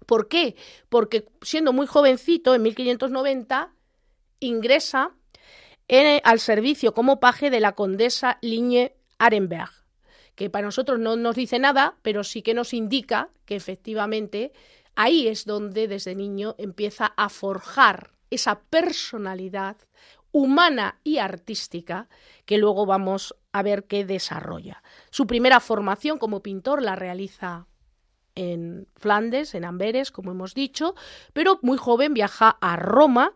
¿Por 0.04 0.28
qué? 0.28 0.56
Porque 0.90 1.24
siendo 1.40 1.72
muy 1.72 1.86
jovencito, 1.86 2.54
en 2.54 2.60
1590, 2.60 3.72
ingresa 4.38 5.16
al 6.24 6.40
servicio 6.40 6.94
como 6.94 7.20
paje 7.20 7.50
de 7.50 7.60
la 7.60 7.72
condesa 7.72 8.38
Ligne 8.40 8.96
Arenberg, 9.18 9.70
que 10.34 10.50
para 10.50 10.66
nosotros 10.66 10.98
no 10.98 11.16
nos 11.16 11.36
dice 11.36 11.58
nada, 11.58 11.96
pero 12.02 12.24
sí 12.24 12.42
que 12.42 12.54
nos 12.54 12.72
indica 12.72 13.30
que 13.44 13.56
efectivamente 13.56 14.52
ahí 14.94 15.28
es 15.28 15.44
donde 15.44 15.88
desde 15.88 16.14
niño 16.14 16.54
empieza 16.58 17.12
a 17.16 17.28
forjar 17.28 18.12
esa 18.30 18.60
personalidad 18.60 19.76
humana 20.32 20.98
y 21.04 21.18
artística 21.18 22.08
que 22.46 22.56
luego 22.56 22.86
vamos 22.86 23.36
a 23.52 23.62
ver 23.62 23.84
qué 23.84 24.04
desarrolla. 24.04 24.82
Su 25.10 25.26
primera 25.26 25.60
formación 25.60 26.18
como 26.18 26.42
pintor 26.42 26.82
la 26.82 26.96
realiza 26.96 27.66
en 28.34 28.88
Flandes, 28.96 29.54
en 29.54 29.64
Amberes, 29.64 30.10
como 30.10 30.30
hemos 30.30 30.54
dicho, 30.54 30.94
pero 31.32 31.58
muy 31.62 31.78
joven 31.78 32.14
viaja 32.14 32.56
a 32.60 32.76
Roma 32.76 33.34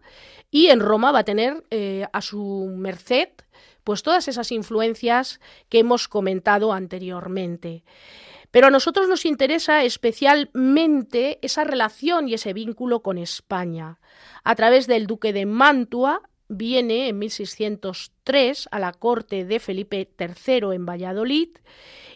y 0.51 0.69
en 0.69 0.81
Roma 0.81 1.13
va 1.13 1.21
a 1.21 1.25
tener 1.25 1.65
eh, 1.71 2.07
a 2.13 2.23
su 2.23 2.73
merced 2.77 3.29
pues 3.85 4.03
todas 4.03 4.27
esas 4.27 4.51
influencias 4.51 5.41
que 5.69 5.79
hemos 5.79 6.09
comentado 6.09 6.73
anteriormente. 6.73 7.85
Pero 8.51 8.67
a 8.67 8.71
nosotros 8.71 9.09
nos 9.09 9.25
interesa 9.25 9.85
especialmente 9.85 11.39
esa 11.43 11.63
relación 11.63 12.29
y 12.29 12.35
ese 12.35 12.53
vínculo 12.53 13.03
con 13.03 13.17
España. 13.17 14.01
A 14.43 14.57
través 14.57 14.89
del 14.89 15.07
duque 15.07 15.33
de 15.33 15.47
Mantua 15.47 16.23
viene 16.49 17.09
en 17.09 17.19
1600 17.19 18.13
A 18.73 18.81
la 18.81 18.93
corte 18.93 19.45
de 19.45 19.61
Felipe 19.61 20.11
III 20.19 20.75
en 20.75 20.85
Valladolid 20.85 21.51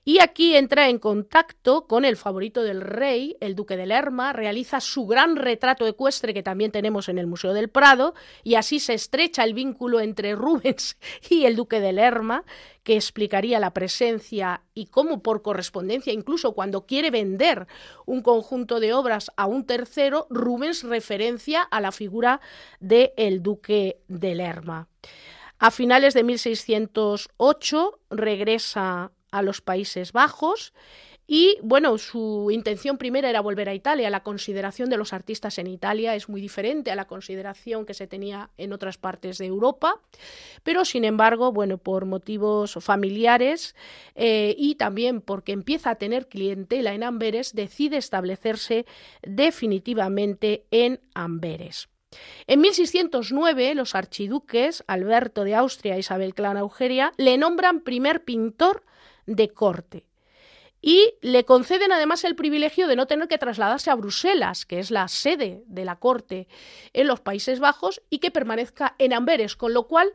y 0.05 0.19
aquí 0.19 0.57
entra 0.57 0.89
en 0.89 0.99
contacto 0.99 1.87
con 1.87 2.05
el 2.05 2.17
favorito 2.17 2.65
del 2.65 2.81
rey, 2.81 3.37
el 3.41 3.55
duque 3.55 3.77
de 3.77 3.87
Lerma, 3.87 4.33
realiza 4.33 4.81
su 4.81 5.07
gran 5.07 5.37
retrato 5.37 5.87
ecuestre 5.87 6.35
que 6.35 6.43
también 6.43 6.73
tenemos 6.73 7.09
en 7.09 7.19
el 7.19 7.29
Museo 7.29 7.53
del 7.53 7.69
Prado 7.69 8.15
y 8.43 8.57
así 8.57 8.81
se 8.81 8.95
estrecha 8.95 9.45
el 9.45 9.55
vínculo 9.55 10.01
entre 10.01 10.35
Rubens 10.35 10.97
y 11.29 11.45
el 11.45 11.55
duque 11.55 11.79
de 11.79 11.93
Lerma, 11.93 12.45
que 12.83 12.97
explicaría 12.97 13.61
la 13.61 13.73
presencia 13.73 14.63
y 14.75 14.87
cómo 14.87 15.23
por 15.23 15.43
correspondencia, 15.43 16.13
incluso 16.13 16.55
cuando 16.55 16.87
quiere 16.87 17.13
vender 17.13 17.69
un 18.05 18.23
conjunto 18.23 18.81
de 18.81 18.95
obras 18.95 19.31
a 19.37 19.47
un 19.47 19.65
tercero, 19.65 20.27
Rubens 20.29 20.83
referencia 20.83 21.63
a 21.63 21.81
la 21.81 21.93
figura 21.93 22.41
del 22.81 23.13
el 23.17 23.45
duque 23.45 24.01
de 24.09 24.35
Lerma. 24.35 24.89
A 25.63 25.71
finales 25.71 26.15
de 26.15 26.25
1608 26.25 27.99
regresa 28.09 29.13
a 29.31 29.43
los 29.43 29.61
Países 29.61 30.13
Bajos 30.13 30.73
y 31.27 31.59
bueno, 31.63 31.99
su 31.99 32.49
intención 32.51 32.97
primera 32.97 33.29
era 33.29 33.43
volver 33.43 33.69
a 33.69 33.75
Italia. 33.75 34.09
La 34.09 34.23
consideración 34.23 34.89
de 34.89 34.97
los 34.97 35.13
artistas 35.13 35.59
en 35.59 35.67
Italia 35.67 36.15
es 36.15 36.31
muy 36.31 36.41
diferente 36.41 36.91
a 36.91 36.97
la 36.97 37.07
consideración 37.07 37.85
que 37.85 37.93
se 37.93 38.07
tenía 38.07 38.49
en 38.57 38.73
otras 38.73 38.97
partes 38.97 39.37
de 39.37 39.45
Europa, 39.45 40.01
pero 40.63 40.87
sin 40.87 41.05
embargo, 41.05 41.53
bueno, 41.53 41.77
por 41.77 42.07
motivos 42.07 42.79
familiares 42.81 43.77
eh, 44.15 44.55
y 44.57 44.77
también 44.77 45.21
porque 45.21 45.53
empieza 45.53 45.91
a 45.91 45.97
tener 45.97 46.27
clientela 46.27 46.95
en 46.95 47.03
Amberes, 47.03 47.55
decide 47.55 47.99
establecerse 47.99 48.87
definitivamente 49.23 50.65
en 50.71 51.01
Amberes. 51.13 51.91
En 52.47 52.61
1609, 52.61 53.75
los 53.75 53.95
archiduques 53.95 54.83
Alberto 54.89 55.45
de 55.45 55.55
Austria 55.55 55.95
e 55.95 56.01
Isabel 56.01 56.35
Clara 56.35 56.61
Augeria 56.61 57.13
le 57.17 57.39
nombran 57.39 57.81
primer 57.81 58.25
pintor 58.25 58.85
de 59.27 59.51
corte. 59.51 60.07
Y 60.83 61.15
le 61.21 61.45
conceden 61.45 61.93
además 61.93 62.25
el 62.25 62.35
privilegio 62.35 62.89
de 62.89 62.97
no 62.97 63.07
tener 63.07 63.29
que 63.29 63.39
trasladarse 63.39 63.91
a 63.91 63.95
Bruselas, 63.95 64.65
que 64.65 64.79
es 64.79 64.91
la 64.91 65.07
sede 65.09 65.63
de 65.67 65.85
la 65.85 65.97
corte 65.97 66.49
en 66.95 67.07
los 67.07 67.21
Países 67.21 67.61
Bajos, 67.61 68.03
y 68.09 68.19
que 68.19 68.31
permanezca 68.31 68.95
en 68.99 69.13
Amberes, 69.13 69.57
con 69.57 69.75
lo 69.75 69.87
cual 69.87 70.13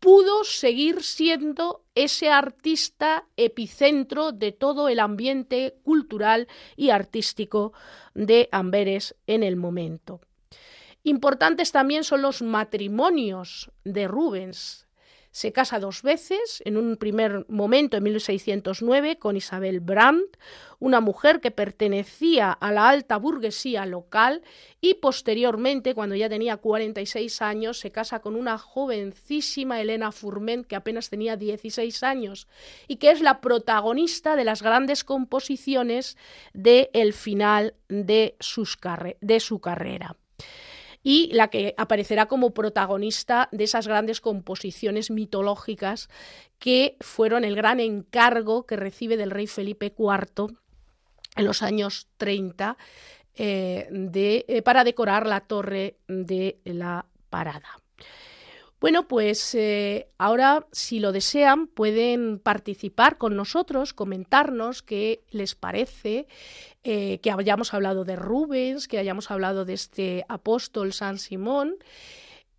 pudo 0.00 0.42
seguir 0.44 1.02
siendo 1.02 1.84
ese 1.94 2.30
artista 2.30 3.26
epicentro 3.36 4.32
de 4.32 4.52
todo 4.52 4.88
el 4.88 5.00
ambiente 5.00 5.76
cultural 5.82 6.48
y 6.76 6.90
artístico 6.90 7.72
de 8.14 8.48
Amberes 8.52 9.16
en 9.26 9.42
el 9.42 9.56
momento. 9.56 10.20
Importantes 11.06 11.70
también 11.70 12.02
son 12.02 12.20
los 12.20 12.42
matrimonios 12.42 13.70
de 13.84 14.08
Rubens. 14.08 14.88
Se 15.30 15.52
casa 15.52 15.78
dos 15.78 16.02
veces, 16.02 16.60
en 16.64 16.76
un 16.76 16.96
primer 16.96 17.46
momento 17.48 17.96
en 17.96 18.02
1609 18.02 19.16
con 19.16 19.36
Isabel 19.36 19.78
Brandt, 19.78 20.36
una 20.80 21.00
mujer 21.00 21.40
que 21.40 21.52
pertenecía 21.52 22.50
a 22.50 22.72
la 22.72 22.88
alta 22.88 23.18
burguesía 23.18 23.86
local 23.86 24.42
y 24.80 24.94
posteriormente, 24.94 25.94
cuando 25.94 26.16
ya 26.16 26.28
tenía 26.28 26.56
46 26.56 27.40
años, 27.40 27.78
se 27.78 27.92
casa 27.92 28.18
con 28.18 28.34
una 28.34 28.58
jovencísima 28.58 29.80
Elena 29.80 30.10
Fourment 30.10 30.66
que 30.66 30.74
apenas 30.74 31.08
tenía 31.08 31.36
16 31.36 32.02
años 32.02 32.48
y 32.88 32.96
que 32.96 33.12
es 33.12 33.20
la 33.20 33.40
protagonista 33.40 34.34
de 34.34 34.44
las 34.44 34.60
grandes 34.60 35.04
composiciones 35.04 36.16
del 36.52 36.90
el 36.92 37.12
final 37.12 37.74
de, 37.88 38.34
sus 38.40 38.76
de 39.20 39.38
su 39.38 39.60
carrera 39.60 40.16
y 41.08 41.30
la 41.32 41.50
que 41.50 41.72
aparecerá 41.76 42.26
como 42.26 42.52
protagonista 42.52 43.48
de 43.52 43.62
esas 43.62 43.86
grandes 43.86 44.20
composiciones 44.20 45.12
mitológicas 45.12 46.08
que 46.58 46.96
fueron 46.98 47.44
el 47.44 47.54
gran 47.54 47.78
encargo 47.78 48.66
que 48.66 48.74
recibe 48.74 49.16
del 49.16 49.30
rey 49.30 49.46
Felipe 49.46 49.94
IV 49.96 50.56
en 51.36 51.44
los 51.44 51.62
años 51.62 52.08
30 52.16 52.76
eh, 53.36 53.86
de, 53.88 54.46
eh, 54.48 54.62
para 54.62 54.82
decorar 54.82 55.28
la 55.28 55.42
torre 55.42 55.98
de 56.08 56.58
la 56.64 57.06
parada. 57.30 57.78
Bueno, 58.78 59.08
pues 59.08 59.54
eh, 59.54 60.10
ahora, 60.18 60.66
si 60.70 61.00
lo 61.00 61.12
desean, 61.12 61.66
pueden 61.66 62.38
participar 62.38 63.16
con 63.16 63.34
nosotros, 63.34 63.94
comentarnos 63.94 64.82
qué 64.82 65.24
les 65.30 65.54
parece, 65.54 66.28
eh, 66.84 67.18
que 67.20 67.30
hayamos 67.30 67.72
hablado 67.72 68.04
de 68.04 68.16
Rubens, 68.16 68.86
que 68.86 68.98
hayamos 68.98 69.30
hablado 69.30 69.64
de 69.64 69.72
este 69.72 70.26
apóstol 70.28 70.92
San 70.92 71.18
Simón, 71.18 71.76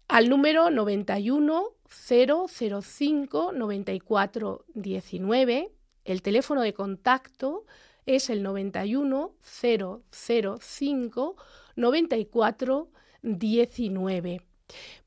al 0.08 0.30
número 0.30 0.72
91 0.72 1.74
005 1.88 3.52
94 3.54 4.66
19. 4.74 5.72
El 6.04 6.22
teléfono 6.24 6.62
de 6.62 6.74
contacto 6.74 7.66
es 8.08 8.32
el 8.32 8.42
91 8.42 9.36
005 9.44 11.36
94 11.76 12.90
19. 13.22 14.47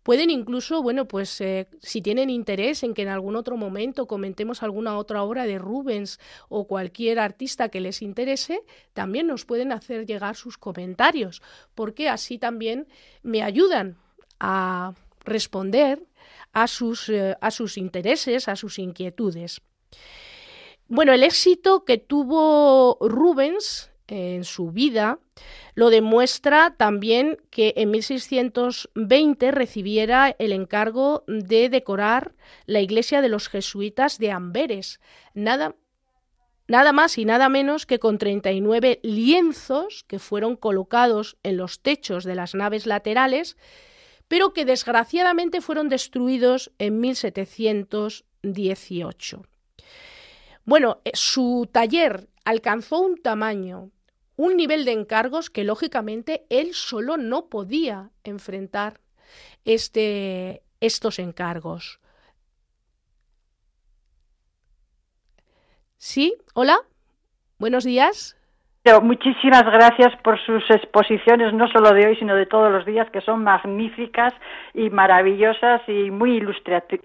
Pueden 0.02 0.30
incluso, 0.30 0.82
bueno, 0.82 1.06
pues 1.06 1.40
eh, 1.40 1.68
si 1.80 2.00
tienen 2.00 2.30
interés 2.30 2.82
en 2.82 2.94
que 2.94 3.02
en 3.02 3.08
algún 3.08 3.36
otro 3.36 3.56
momento 3.56 4.06
comentemos 4.06 4.62
alguna 4.62 4.96
otra 4.96 5.22
obra 5.22 5.44
de 5.44 5.58
Rubens 5.58 6.18
o 6.48 6.66
cualquier 6.66 7.18
artista 7.18 7.68
que 7.68 7.80
les 7.80 8.00
interese, 8.00 8.62
también 8.94 9.26
nos 9.26 9.44
pueden 9.44 9.72
hacer 9.72 10.06
llegar 10.06 10.36
sus 10.36 10.56
comentarios, 10.56 11.42
porque 11.74 12.08
así 12.08 12.38
también 12.38 12.88
me 13.22 13.42
ayudan 13.42 13.98
a 14.38 14.94
responder 15.24 16.02
a 16.52 16.66
sus, 16.66 17.08
eh, 17.10 17.36
a 17.40 17.50
sus 17.50 17.76
intereses, 17.76 18.48
a 18.48 18.56
sus 18.56 18.78
inquietudes. 18.78 19.60
Bueno, 20.88 21.12
el 21.12 21.22
éxito 21.22 21.84
que 21.84 21.98
tuvo 21.98 22.98
Rubens 23.00 23.89
en 24.10 24.44
su 24.44 24.72
vida, 24.72 25.18
lo 25.74 25.88
demuestra 25.88 26.74
también 26.76 27.38
que 27.50 27.72
en 27.76 27.92
1620 27.92 29.52
recibiera 29.52 30.34
el 30.38 30.52
encargo 30.52 31.24
de 31.26 31.68
decorar 31.68 32.34
la 32.66 32.80
iglesia 32.80 33.22
de 33.22 33.28
los 33.28 33.48
jesuitas 33.48 34.18
de 34.18 34.32
Amberes, 34.32 34.98
nada, 35.32 35.76
nada 36.66 36.92
más 36.92 37.16
y 37.18 37.24
nada 37.24 37.48
menos 37.48 37.86
que 37.86 38.00
con 38.00 38.18
39 38.18 38.98
lienzos 39.02 40.04
que 40.08 40.18
fueron 40.18 40.56
colocados 40.56 41.36
en 41.44 41.56
los 41.56 41.80
techos 41.80 42.24
de 42.24 42.34
las 42.34 42.54
naves 42.54 42.86
laterales, 42.86 43.56
pero 44.26 44.52
que 44.52 44.64
desgraciadamente 44.64 45.60
fueron 45.60 45.88
destruidos 45.88 46.72
en 46.78 46.98
1718. 47.00 49.42
Bueno, 50.64 51.00
eh, 51.04 51.12
su 51.14 51.68
taller 51.72 52.28
alcanzó 52.44 53.00
un 53.00 53.20
tamaño 53.20 53.90
un 54.40 54.56
nivel 54.56 54.86
de 54.86 54.92
encargos 54.92 55.50
que 55.50 55.64
lógicamente 55.64 56.46
él 56.48 56.72
solo 56.72 57.18
no 57.18 57.50
podía 57.50 58.10
enfrentar 58.24 59.02
este, 59.66 60.62
estos 60.80 61.18
encargos. 61.18 62.00
¿Sí? 65.98 66.38
¿Hola? 66.54 66.78
Buenos 67.58 67.84
días. 67.84 68.39
Muchísimas 69.02 69.64
gracias 69.64 70.16
por 70.22 70.40
sus 70.40 70.68
exposiciones, 70.70 71.52
no 71.52 71.68
solo 71.68 71.92
de 71.92 72.06
hoy, 72.06 72.16
sino 72.16 72.34
de 72.34 72.46
todos 72.46 72.72
los 72.72 72.86
días, 72.86 73.10
que 73.10 73.20
son 73.20 73.44
magníficas 73.44 74.32
y 74.72 74.88
maravillosas 74.88 75.82
y 75.86 76.10
muy 76.10 76.38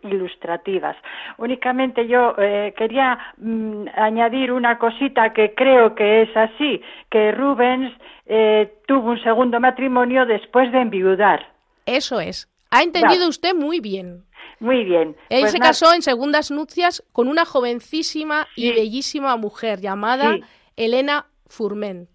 ilustrativas. 0.04 0.96
Únicamente 1.38 2.08
yo 2.08 2.34
eh, 2.38 2.74
quería 2.78 3.20
mm, 3.38 3.88
añadir 3.94 4.54
una 4.54 4.80
cosita 4.80 5.34
que 5.34 5.54
creo 5.54 5.96
que 5.96 6.22
es 6.22 6.38
así, 6.38 6.82
que 7.12 7.34
Rubens 7.34 7.92
eh, 8.26 8.74
tuvo 8.88 9.12
un 9.12 9.22
segundo 9.22 9.60
matrimonio 9.60 10.26
después 10.26 10.72
de 10.72 10.80
enviudar. 10.80 11.46
Eso 11.86 12.22
es. 12.22 12.50
Ha 12.72 12.84
entendido 12.84 13.28
usted 13.28 13.54
muy 13.54 13.82
bien. 13.82 14.24
Muy 14.62 14.86
bien. 14.86 15.18
Él 15.30 15.42
pues 15.42 15.52
se 15.52 15.60
casó 15.60 15.94
en 15.94 16.02
segundas 16.02 16.52
nupcias 16.52 17.04
con 17.12 17.28
una 17.28 17.44
jovencísima 17.44 18.48
y 18.56 18.72
bellísima 18.72 19.36
mujer 19.36 19.82
llamada 19.82 20.38
Elena 20.78 21.26
Furment. 21.48 22.10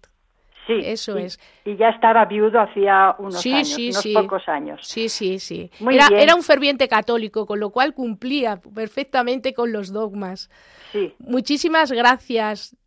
Sí, 0.67 0.73
eso 0.83 1.17
es. 1.17 1.39
Y 1.65 1.75
ya 1.75 1.89
estaba 1.89 2.25
viudo 2.25 2.61
hacía 2.61 3.15
unos 3.17 3.43
años, 3.45 3.77
unos 3.77 4.07
pocos 4.13 4.47
años. 4.47 4.79
Sí, 4.83 5.09
sí, 5.09 5.39
sí. 5.39 5.71
era, 5.89 6.07
era, 6.15 6.35
un 6.35 6.43
ferviente 6.43 6.87
católico, 6.87 7.47
con 7.47 7.59
lo 7.59 7.71
cual 7.71 7.95
cumplía 7.95 8.57
perfectamente 8.57 9.53
con 9.53 9.71
los 9.71 9.91
dogmas. 9.91 10.51
Sí. 10.91 11.13
Muchísimas 11.19 11.91
gracias. 11.91 12.77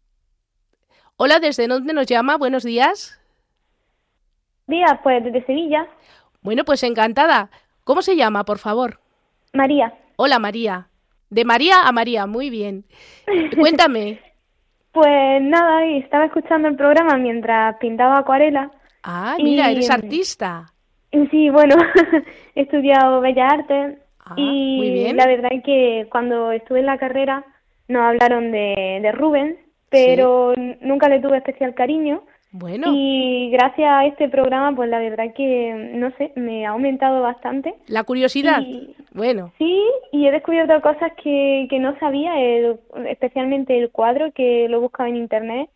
Hola, 1.16 1.40
¿desde 1.40 1.66
dónde 1.66 1.92
nos 1.92 2.06
llama? 2.06 2.36
Buenos 2.36 2.62
días. 2.62 3.20
Días, 4.66 4.92
pues 5.02 5.22
desde 5.24 5.44
Sevilla. 5.44 5.88
Bueno, 6.42 6.64
pues 6.64 6.82
encantada. 6.82 7.50
¿Cómo 7.84 8.02
se 8.02 8.16
llama, 8.16 8.44
por 8.44 8.58
favor? 8.58 9.00
María. 9.52 9.94
Hola, 10.16 10.38
María. 10.38 10.88
De 11.30 11.44
María 11.44 11.82
a 11.82 11.92
María, 11.92 12.26
muy 12.26 12.50
bien. 12.50 12.84
Cuéntame. 13.58 14.20
Pues 14.94 15.42
nada, 15.42 15.84
estaba 15.86 16.26
escuchando 16.26 16.68
el 16.68 16.76
programa 16.76 17.16
mientras 17.18 17.76
pintaba 17.78 18.18
acuarela. 18.18 18.70
Ah, 19.02 19.36
mira, 19.42 19.68
eres 19.70 19.90
artista. 19.90 20.66
Sí, 21.30 21.50
bueno, 21.50 21.74
he 22.54 22.62
estudiado 22.62 23.20
Bellas 23.20 23.52
Artes 23.52 23.98
Ah, 24.26 24.34
y 24.38 24.76
muy 24.78 24.90
bien. 24.90 25.16
la 25.16 25.26
verdad 25.26 25.52
es 25.52 25.62
que 25.62 26.06
cuando 26.10 26.50
estuve 26.52 26.80
en 26.80 26.86
la 26.86 26.96
carrera 26.96 27.44
nos 27.88 28.02
hablaron 28.02 28.52
de, 28.52 29.00
de 29.02 29.12
Rubens, 29.12 29.56
pero 29.90 30.54
nunca 30.80 31.08
le 31.08 31.20
tuve 31.20 31.36
especial 31.36 31.74
cariño. 31.74 32.22
Bueno, 32.56 32.92
Y 32.94 33.50
gracias 33.50 33.90
a 33.90 34.06
este 34.06 34.28
programa, 34.28 34.72
pues 34.76 34.88
la 34.88 35.00
verdad 35.00 35.34
que, 35.36 35.90
no 35.94 36.12
sé, 36.16 36.32
me 36.36 36.64
ha 36.66 36.70
aumentado 36.70 37.20
bastante. 37.20 37.74
la 37.88 38.04
curiosidad. 38.04 38.60
Y- 38.60 38.94
Bueno, 39.12 39.52
Sí, 39.58 39.82
y 40.12 40.26
he 40.26 40.30
descubierto 40.30 40.80
cosas 40.80 41.10
que, 41.20 41.66
que 41.68 41.80
no 41.80 41.98
sabía, 41.98 42.38
el- 42.40 42.78
especialmente 43.08 43.76
el 43.76 43.90
cuadro 43.90 44.30
que 44.32 44.68
lo 44.68 44.80
buscaba 44.80 45.08
en 45.08 45.16
internet. 45.16 45.68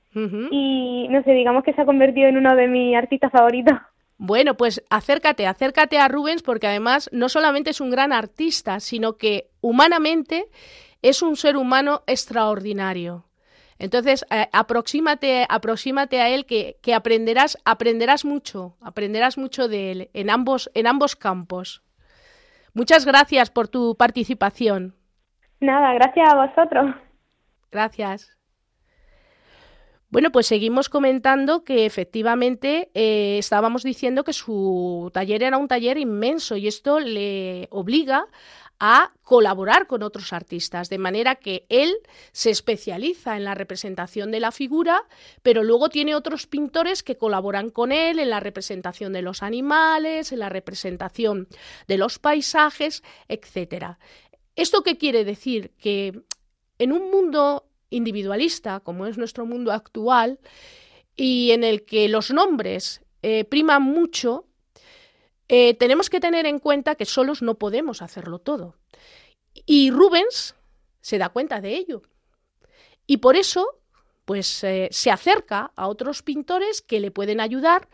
Y 0.51 1.09
no 1.11 1.23
sé, 1.25 1.33
digamos 1.33 1.65
que 1.65 1.73
se 1.73 1.81
ha 1.83 1.85
convertido 1.85 2.29
en 2.29 2.37
uno 2.37 2.55
de 2.55 2.69
mis 2.69 2.97
artistas 2.97 3.33
favoritos. 3.33 3.75
Bueno, 4.17 4.55
pues 4.57 4.85
acércate, 4.89 5.47
acércate 5.49 5.99
a 5.99 6.07
Rubens 6.09 6.43
porque 6.43 6.67
además 6.69 7.09
no 7.13 7.29
solamente 7.29 7.71
es 7.71 7.81
un 7.81 7.91
gran 7.91 8.13
artista, 8.13 8.79
sino 8.81 9.17
que 9.17 9.49
humanamente 9.61 10.47
es 11.03 11.23
un 11.23 11.35
ser 11.37 11.57
humano 11.57 12.03
extraordinario. 12.07 13.25
Entonces, 13.79 14.27
eh, 14.31 14.49
aproxímate, 14.53 15.47
aproxímate 15.49 16.21
a 16.21 16.29
él 16.31 16.47
que, 16.47 16.79
que 16.83 16.95
aprenderás, 16.95 17.59
aprenderás 17.65 18.25
mucho, 18.25 18.77
aprenderás 18.81 19.39
mucho 19.39 19.69
de 19.69 19.93
él 19.93 20.11
en 20.15 20.31
ambos, 20.31 20.71
en 20.75 20.87
ambos 20.87 21.15
campos. 21.15 21.83
Muchas 22.75 23.07
gracias 23.07 23.51
por 23.51 23.69
tu 23.69 23.97
participación. 23.97 24.95
Nada, 25.61 25.95
gracias 25.95 26.33
a 26.33 26.47
vosotros. 26.47 26.95
Gracias. 27.71 28.39
Bueno, 30.11 30.31
pues 30.33 30.47
seguimos 30.47 30.89
comentando 30.89 31.65
que 31.65 31.85
efectivamente 31.85 32.91
eh, 32.95 33.37
estábamos 33.39 33.83
diciendo 33.83 34.25
que 34.25 34.33
su 34.33 35.11
taller 35.13 35.43
era 35.43 35.59
un 35.59 35.69
taller 35.69 35.99
inmenso 35.99 36.57
y 36.57 36.67
esto 36.67 36.99
le 36.99 37.69
obliga 37.71 38.27
a 38.81 39.13
colaborar 39.23 39.87
con 39.87 40.03
otros 40.03 40.33
artistas, 40.33 40.89
de 40.89 40.99
manera 40.99 41.37
que 41.37 41.67
él 41.69 41.97
se 42.33 42.51
especializa 42.51 43.37
en 43.37 43.45
la 43.45 43.55
representación 43.55 44.31
de 44.31 44.41
la 44.41 44.53
figura, 44.53 45.05
pero 45.43 45.65
luego 45.65 45.89
tiene 45.89 46.15
otros 46.15 46.47
pintores 46.47 47.03
que 47.03 47.17
colaboran 47.17 47.71
con 47.71 47.93
él 47.93 48.19
en 48.19 48.31
la 48.31 48.41
representación 48.41 49.13
de 49.13 49.23
los 49.23 49.43
animales, 49.43 50.33
en 50.33 50.39
la 50.39 50.49
representación 50.49 51.49
de 51.87 51.99
los 51.99 52.19
paisajes, 52.19 53.03
etcétera. 53.29 53.99
¿Esto 54.55 54.83
qué 54.83 54.97
quiere 54.97 55.25
decir? 55.25 55.73
Que 55.79 56.23
en 56.79 56.93
un 56.93 57.11
mundo 57.11 57.69
individualista, 57.91 58.81
como 58.81 59.07
es 59.07 59.19
nuestro 59.19 59.47
mundo 59.47 59.73
actual, 59.73 60.39
y 61.17 61.51
en 61.51 61.65
el 61.65 61.85
que 61.85 62.09
los 62.09 62.31
nombres 62.31 63.03
eh, 63.23 63.45
priman 63.45 63.83
mucho, 63.83 64.48
eh, 65.49 65.75
tenemos 65.75 66.11
que 66.11 66.21
tener 66.21 66.47
en 66.47 66.59
cuenta 66.59 66.95
que 66.95 67.05
solos 67.05 67.43
no 67.43 67.55
podemos 67.55 68.03
hacerlo 68.03 68.39
todo. 68.39 68.77
Y 69.67 69.91
Rubens 69.91 70.55
se 71.01 71.19
da 71.19 71.31
cuenta 71.31 71.61
de 71.61 71.77
ello. 71.77 72.03
Y 73.07 73.19
por 73.19 73.37
eso, 73.37 73.67
pues 74.25 74.63
eh, 74.65 74.89
se 74.91 75.11
acerca 75.11 75.73
a 75.75 75.89
otros 75.89 76.23
pintores 76.23 76.83
que 76.83 77.01
le 77.01 77.11
pueden 77.11 77.41
ayudar 77.41 77.89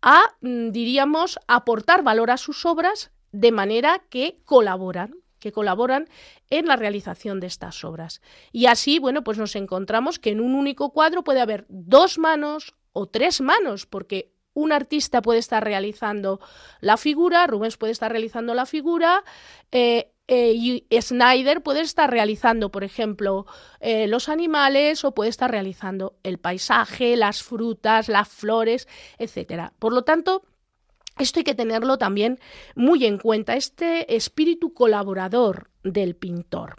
a, 0.00 0.22
mm, 0.40 0.70
diríamos, 0.70 1.38
aportar 1.48 2.02
valor 2.02 2.30
a 2.30 2.36
sus 2.36 2.64
obras 2.64 3.10
de 3.32 3.52
manera 3.52 4.02
que 4.10 4.40
colaboran 4.44 5.14
que 5.42 5.52
colaboran 5.52 6.08
en 6.48 6.66
la 6.66 6.76
realización 6.76 7.40
de 7.40 7.48
estas 7.48 7.84
obras. 7.84 8.22
Y 8.52 8.66
así, 8.66 8.98
bueno, 8.98 9.24
pues 9.24 9.36
nos 9.36 9.56
encontramos 9.56 10.18
que 10.18 10.30
en 10.30 10.40
un 10.40 10.54
único 10.54 10.92
cuadro 10.92 11.24
puede 11.24 11.40
haber 11.40 11.66
dos 11.68 12.16
manos 12.16 12.74
o 12.92 13.08
tres 13.08 13.40
manos, 13.40 13.84
porque 13.84 14.31
un 14.54 14.72
artista 14.72 15.22
puede 15.22 15.38
estar 15.38 15.64
realizando 15.64 16.40
la 16.80 16.96
figura, 16.96 17.46
Rubens 17.46 17.76
puede 17.76 17.92
estar 17.92 18.10
realizando 18.10 18.54
la 18.54 18.66
figura, 18.66 19.24
eh, 19.70 20.12
eh, 20.28 20.52
y 20.54 20.86
Snyder 21.00 21.62
puede 21.62 21.80
estar 21.80 22.10
realizando, 22.10 22.70
por 22.70 22.84
ejemplo, 22.84 23.44
eh, 23.80 24.06
los 24.06 24.28
animales 24.28 25.04
o 25.04 25.12
puede 25.12 25.30
estar 25.30 25.50
realizando 25.50 26.14
el 26.22 26.38
paisaje, 26.38 27.16
las 27.16 27.42
frutas, 27.42 28.08
las 28.08 28.28
flores, 28.28 28.88
etcétera. 29.18 29.72
Por 29.78 29.92
lo 29.92 30.04
tanto, 30.04 30.44
esto 31.18 31.40
hay 31.40 31.44
que 31.44 31.54
tenerlo 31.54 31.98
también 31.98 32.38
muy 32.74 33.04
en 33.04 33.18
cuenta, 33.18 33.56
este 33.56 34.14
espíritu 34.16 34.72
colaborador 34.72 35.70
del 35.82 36.16
pintor. 36.16 36.76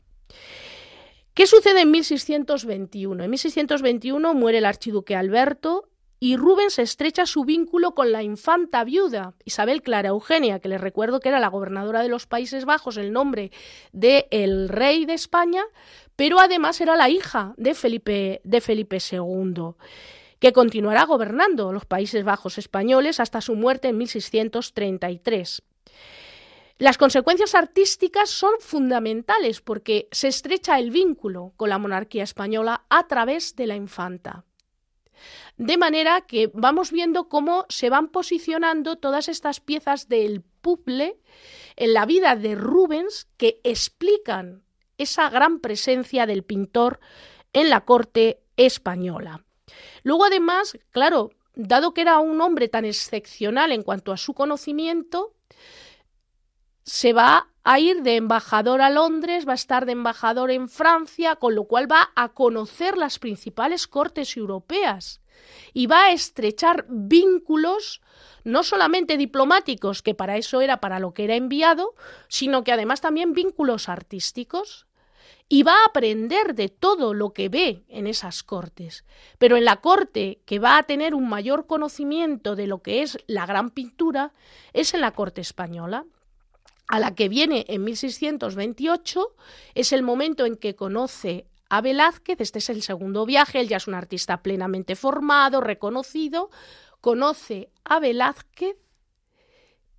¿Qué 1.34 1.46
sucede 1.48 1.82
en 1.82 1.92
1621? 1.92 3.24
En 3.24 3.30
1621 3.30 4.34
muere 4.34 4.60
el 4.60 4.66
archiduque 4.66 5.16
Alberto 5.16 5.90
y 6.24 6.38
Rubens 6.38 6.80
estrecha 6.80 7.26
su 7.26 7.44
vínculo 7.44 7.96
con 7.96 8.14
la 8.14 8.24
infanta 8.24 8.86
viuda 8.86 9.34
Isabel 9.44 9.82
Clara 9.82 10.08
Eugenia, 10.08 10.60
que 10.60 10.70
les 10.70 10.80
recuerdo 10.80 11.20
que 11.20 11.28
era 11.28 11.42
la 11.42 11.50
gobernadora 11.50 12.02
de 12.02 12.08
los 12.08 12.28
Países 12.28 12.64
Bajos, 12.64 12.96
el 12.96 13.12
nombre 13.12 13.52
del 13.92 14.24
el 14.32 14.70
rey 14.70 15.06
de 15.06 15.16
España, 15.16 15.66
pero 16.16 16.40
además 16.40 16.80
era 16.80 16.96
la 16.96 17.10
hija 17.10 17.54
de 17.58 17.74
Felipe, 17.74 18.40
de 18.46 18.62
Felipe 18.62 19.00
II 19.12 19.74
que 20.40 20.54
continuará 20.54 21.04
gobernando 21.04 21.74
los 21.74 21.86
Países 21.86 22.24
Bajos 22.24 22.58
españoles 22.58 23.20
hasta 23.20 23.42
su 23.42 23.56
muerte 23.56 23.90
en 23.90 23.98
1633. 23.98 25.62
Las 26.78 26.98
consecuencias 26.98 27.54
artísticas 27.54 28.30
son 28.30 28.54
fundamentales 28.62 29.60
porque 29.60 30.08
se 30.14 30.30
estrecha 30.30 30.80
el 30.80 30.90
vínculo 30.90 31.52
con 31.58 31.68
la 31.68 31.80
monarquía 31.80 32.24
española 32.24 32.86
a 32.90 33.10
través 33.10 33.58
de 33.58 33.68
la 33.68 33.76
infanta. 33.76 34.46
De 35.58 35.78
manera 35.78 36.22
que 36.22 36.50
vamos 36.54 36.92
viendo 36.92 37.30
cómo 37.30 37.66
se 37.70 37.90
van 37.90 38.10
posicionando 38.10 38.98
todas 38.98 39.30
estas 39.30 39.60
piezas 39.60 40.08
del 40.10 40.42
puzzle 40.62 41.20
en 41.76 41.94
la 41.94 42.06
vida 42.06 42.36
de 42.36 42.56
Rubens 42.56 43.28
que 43.38 43.60
explican 43.64 44.64
esa 44.98 45.30
gran 45.30 45.60
presencia 45.60 46.26
del 46.26 46.44
pintor 46.44 47.00
en 47.52 47.70
la 47.70 47.82
corte 47.82 48.42
española. 48.58 49.44
Luego, 50.04 50.26
además, 50.26 50.78
claro, 50.92 51.32
dado 51.56 51.94
que 51.94 52.02
era 52.02 52.20
un 52.20 52.42
hombre 52.42 52.68
tan 52.68 52.86
excepcional 52.86 53.72
en 53.72 53.84
cuanto 53.84 54.12
a 54.12 54.18
su 54.18 54.34
conocimiento, 54.34 55.34
se 56.84 57.14
va 57.14 57.48
a 57.64 57.80
ir 57.80 58.02
de 58.04 58.18
embajador 58.18 58.82
a 58.82 58.90
Londres, 58.90 59.48
va 59.48 59.54
a 59.54 59.56
estar 59.56 59.86
de 59.86 59.94
embajador 59.94 60.52
en 60.52 60.68
Francia, 60.68 61.38
con 61.38 61.56
lo 61.56 61.64
cual 61.64 61.90
va 61.90 62.12
a 62.16 62.30
conocer 62.30 62.98
las 62.98 63.20
principales 63.20 63.88
cortes 63.88 64.36
europeas 64.36 65.22
y 65.74 65.88
va 65.88 66.06
a 66.06 66.12
estrechar 66.12 66.86
vínculos 66.90 68.02
no 68.44 68.64
solamente 68.64 69.18
diplomáticos, 69.18 70.02
que 70.02 70.14
para 70.14 70.38
eso 70.38 70.60
era 70.62 70.82
para 70.82 71.00
lo 71.00 71.14
que 71.14 71.24
era 71.24 71.36
enviado, 71.36 71.96
sino 72.28 72.64
que 72.64 72.74
además 72.74 73.00
también 73.00 73.34
vínculos 73.34 73.88
artísticos 73.88 74.86
y 75.48 75.64
va 75.64 75.74
a 75.74 75.86
aprender 75.88 76.56
de 76.56 76.68
todo 76.68 77.14
lo 77.14 77.32
que 77.32 77.48
ve 77.48 77.84
en 77.88 78.08
esas 78.08 78.44
cortes. 78.44 79.06
Pero 79.38 79.56
en 79.56 79.64
la 79.64 79.78
corte 79.78 80.42
que 80.46 80.60
va 80.60 80.78
a 80.78 80.84
tener 80.84 81.16
un 81.16 81.30
mayor 81.30 81.68
conocimiento 81.68 82.58
de 82.58 82.68
lo 82.68 82.82
que 82.82 83.02
es 83.02 83.18
la 83.28 83.46
gran 83.46 83.70
pintura 83.70 84.34
es 84.74 84.94
en 84.94 85.02
la 85.02 85.12
corte 85.12 85.40
española 85.40 86.06
a 86.88 87.00
la 87.00 87.16
que 87.16 87.30
viene 87.30 87.66
en 87.70 87.84
1628, 87.84 89.36
es 89.76 89.94
el 89.94 90.04
momento 90.04 90.46
en 90.46 90.58
que 90.58 90.76
conoce 90.76 91.48
a 91.70 91.82
Velázquez, 91.82 92.40
este 92.40 92.60
es 92.60 92.70
el 92.70 92.84
segundo 92.84 93.26
viaje, 93.26 93.60
él 93.60 93.68
ya 93.68 93.78
es 93.78 93.88
un 93.88 93.96
artista 93.96 94.44
plenamente 94.44 94.96
formado, 94.96 95.62
reconocido, 95.62 96.52
conoce 97.02 97.70
a 97.84 98.00
Velázquez 98.00 98.78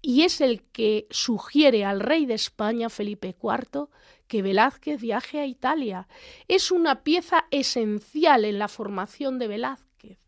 y 0.00 0.22
es 0.22 0.40
el 0.40 0.62
que 0.64 1.06
sugiere 1.10 1.84
al 1.84 2.00
rey 2.00 2.26
de 2.26 2.34
España, 2.34 2.90
Felipe 2.90 3.34
IV, 3.42 3.88
que 4.28 4.42
Velázquez 4.42 5.00
viaje 5.00 5.40
a 5.40 5.46
Italia. 5.46 6.08
Es 6.46 6.70
una 6.70 7.02
pieza 7.02 7.46
esencial 7.50 8.44
en 8.44 8.58
la 8.58 8.68
formación 8.68 9.38
de 9.38 9.48
Velázquez. 9.48 10.18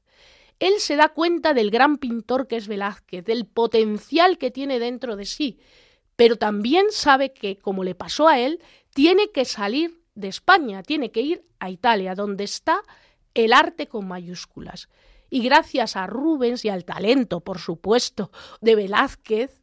Él 0.58 0.74
se 0.78 0.96
da 0.96 1.10
cuenta 1.10 1.52
del 1.52 1.70
gran 1.70 1.98
pintor 1.98 2.48
que 2.48 2.56
es 2.56 2.68
Velázquez, 2.68 3.24
del 3.24 3.46
potencial 3.46 4.38
que 4.38 4.50
tiene 4.50 4.78
dentro 4.78 5.14
de 5.14 5.26
sí, 5.26 5.58
pero 6.16 6.36
también 6.36 6.86
sabe 6.90 7.32
que, 7.32 7.56
como 7.58 7.84
le 7.84 7.94
pasó 7.94 8.26
a 8.28 8.38
él, 8.38 8.60
tiene 8.94 9.30
que 9.30 9.44
salir 9.44 10.00
de 10.14 10.28
España, 10.28 10.82
tiene 10.82 11.12
que 11.12 11.20
ir 11.20 11.44
a 11.60 11.70
Italia, 11.70 12.14
donde 12.14 12.44
está 12.44 12.82
el 13.34 13.52
arte 13.52 13.86
con 13.86 14.08
mayúsculas. 14.08 14.88
Y 15.28 15.40
gracias 15.40 15.96
a 15.96 16.06
Rubens 16.06 16.64
y 16.64 16.70
al 16.70 16.84
talento, 16.84 17.40
por 17.40 17.58
supuesto, 17.58 18.30
de 18.60 18.76
Velázquez 18.76 19.62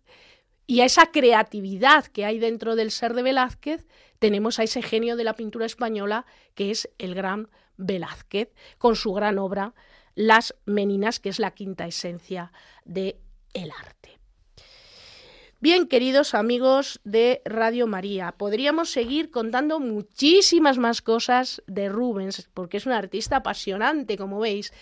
y 0.67 0.81
a 0.81 0.85
esa 0.85 1.07
creatividad 1.07 2.05
que 2.05 2.25
hay 2.25 2.39
dentro 2.39 2.75
del 2.75 2.91
ser 2.91 3.13
de 3.13 3.23
Velázquez, 3.23 3.87
tenemos 4.19 4.59
a 4.59 4.63
ese 4.63 4.81
genio 4.81 5.15
de 5.15 5.23
la 5.23 5.35
pintura 5.35 5.65
española 5.65 6.25
que 6.53 6.71
es 6.71 6.89
el 6.99 7.15
gran 7.15 7.49
Velázquez, 7.77 8.53
con 8.77 8.95
su 8.95 9.13
gran 9.13 9.39
obra 9.39 9.73
Las 10.15 10.55
Meninas, 10.65 11.19
que 11.19 11.29
es 11.29 11.39
la 11.39 11.51
quinta 11.51 11.87
esencia 11.87 12.51
del 12.85 13.15
el 13.53 13.71
arte. 13.71 14.02
Bien, 15.63 15.87
queridos 15.87 16.33
amigos 16.33 16.99
de 17.05 17.41
Radio 17.45 17.87
María, 17.87 18.33
podríamos 18.33 18.89
seguir 18.89 19.31
contando 19.31 19.79
muchísimas 19.79 20.77
más 20.77 21.01
cosas 21.01 21.63
de 21.67 21.87
Rubens, 21.87 22.49
porque 22.53 22.75
es 22.75 22.85
un 22.85 22.91
artista 22.91 23.37
apasionante, 23.37 24.17
como 24.17 24.41
veis, 24.41 24.73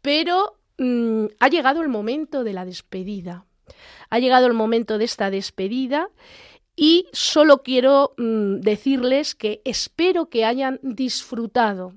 pero 0.00 0.58
mmm, 0.78 1.26
ha 1.40 1.48
llegado 1.48 1.82
el 1.82 1.90
momento 1.90 2.42
de 2.42 2.54
la 2.54 2.64
despedida. 2.64 3.44
Ha 4.08 4.18
llegado 4.18 4.46
el 4.46 4.54
momento 4.54 4.96
de 4.96 5.04
esta 5.04 5.30
despedida 5.30 6.08
Y 6.74 7.06
solo 7.12 7.62
quiero 7.62 8.14
mm, 8.16 8.60
decirles 8.60 9.34
que 9.34 9.60
espero 9.66 10.30
que 10.30 10.46
hayan 10.46 10.80
disfrutado 10.82 11.92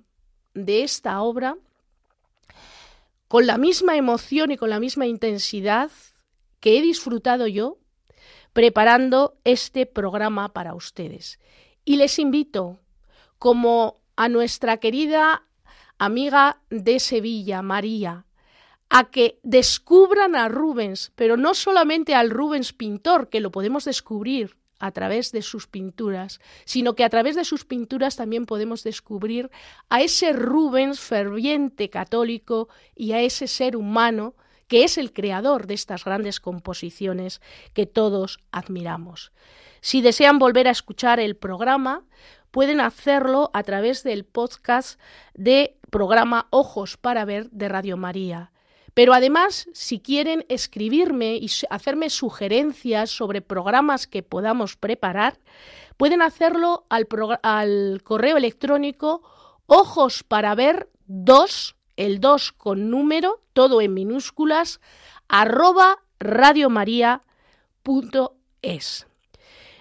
de 0.53 0.83
esta 0.83 1.21
obra 1.21 1.55
con 3.29 3.47
la 3.47 3.57
misma 3.57 3.95
emoción 3.95 4.51
y 4.51 4.57
con 4.57 4.69
la 4.69 4.81
misma 4.81 5.05
intensidad 5.07 5.91
que 6.59 6.77
he 6.77 6.81
disfrutado 6.81 7.47
yo 7.47 7.77
preparando 8.53 9.37
este 9.43 9.85
programa 9.85 10.53
para 10.53 10.75
ustedes. 10.75 11.39
Y 11.83 11.97
les 11.97 12.19
invito, 12.19 12.79
como 13.39 13.99
a 14.15 14.29
nuestra 14.29 14.77
querida 14.77 15.43
amiga 15.97 16.61
de 16.69 16.99
Sevilla, 16.99 17.61
María, 17.61 18.25
a 18.89 19.09
que 19.09 19.39
descubran 19.41 20.35
a 20.35 20.47
Rubens, 20.49 21.11
pero 21.15 21.35
no 21.35 21.55
solamente 21.55 22.13
al 22.13 22.29
Rubens 22.29 22.73
pintor, 22.73 23.29
que 23.29 23.41
lo 23.41 23.51
podemos 23.51 23.85
descubrir 23.85 24.55
a 24.79 24.91
través 24.91 25.31
de 25.31 25.41
sus 25.41 25.65
pinturas, 25.65 26.39
sino 26.65 26.93
que 26.93 27.03
a 27.03 27.09
través 27.09 27.35
de 27.35 27.45
sus 27.45 27.65
pinturas 27.65 28.17
también 28.17 28.45
podemos 28.45 28.83
descubrir 28.83 29.49
a 29.89 30.01
ese 30.01 30.33
Rubens 30.33 30.99
ferviente 30.99 31.89
católico 31.89 32.67
y 32.95 33.13
a 33.13 33.21
ese 33.21 33.47
ser 33.47 33.75
humano 33.75 34.35
que 34.73 34.83
es 34.83 34.97
el 34.97 35.13
creador 35.13 35.67
de 35.67 35.75
estas 35.75 36.03
grandes 36.03 36.39
composiciones 36.39 37.41
que 37.75 37.85
todos 37.85 38.39
admiramos. 38.51 39.31
Si 39.81 40.01
desean 40.01 40.39
volver 40.39 40.67
a 40.67 40.71
escuchar 40.71 41.19
el 41.19 41.35
programa, 41.35 42.07
pueden 42.49 42.81
hacerlo 42.81 43.51
a 43.53 43.61
través 43.61 44.01
del 44.01 44.25
podcast 44.25 44.99
de 45.35 45.77
programa 45.91 46.47
Ojos 46.49 46.97
para 46.97 47.23
Ver 47.23 47.51
de 47.51 47.69
Radio 47.69 47.97
María. 47.97 48.51
Pero 48.95 49.13
además, 49.13 49.69
si 49.73 49.99
quieren 49.99 50.43
escribirme 50.49 51.35
y 51.35 51.51
hacerme 51.69 52.09
sugerencias 52.09 53.11
sobre 53.11 53.43
programas 53.43 54.07
que 54.07 54.23
podamos 54.23 54.75
preparar, 54.75 55.37
pueden 55.97 56.23
hacerlo 56.23 56.87
al, 56.89 58.01
correo 58.01 58.37
electrónico 58.37 59.21
ojos 59.67 60.23
para 60.23 60.55
ver 60.55 60.89
2, 61.05 61.75
el 61.97 62.19
2 62.19 62.51
con 62.53 62.89
número, 62.89 63.41
todo 63.53 63.81
en 63.81 63.93
minúsculas, 63.93 64.79
arroba 65.27 65.99
radiomaria.es. 66.19 69.07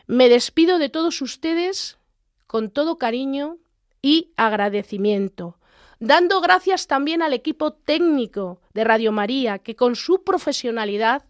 Me 0.07 0.29
despido 0.29 0.79
de 0.79 0.89
todos 0.89 1.23
ustedes 1.23 1.99
con 2.47 2.71
todo 2.71 2.99
cariño 2.99 3.57
y 4.03 4.33
agradecimiento, 4.37 5.57
dando 6.01 6.41
gracias 6.41 6.87
también 6.87 7.23
al 7.23 7.33
equipo 7.33 7.73
técnico 7.73 8.61
de 8.75 8.85
Radio 8.85 9.13
María, 9.13 9.59
que 9.59 9.77
con 9.77 9.97
su 9.97 10.25
profesionalidad 10.25 11.25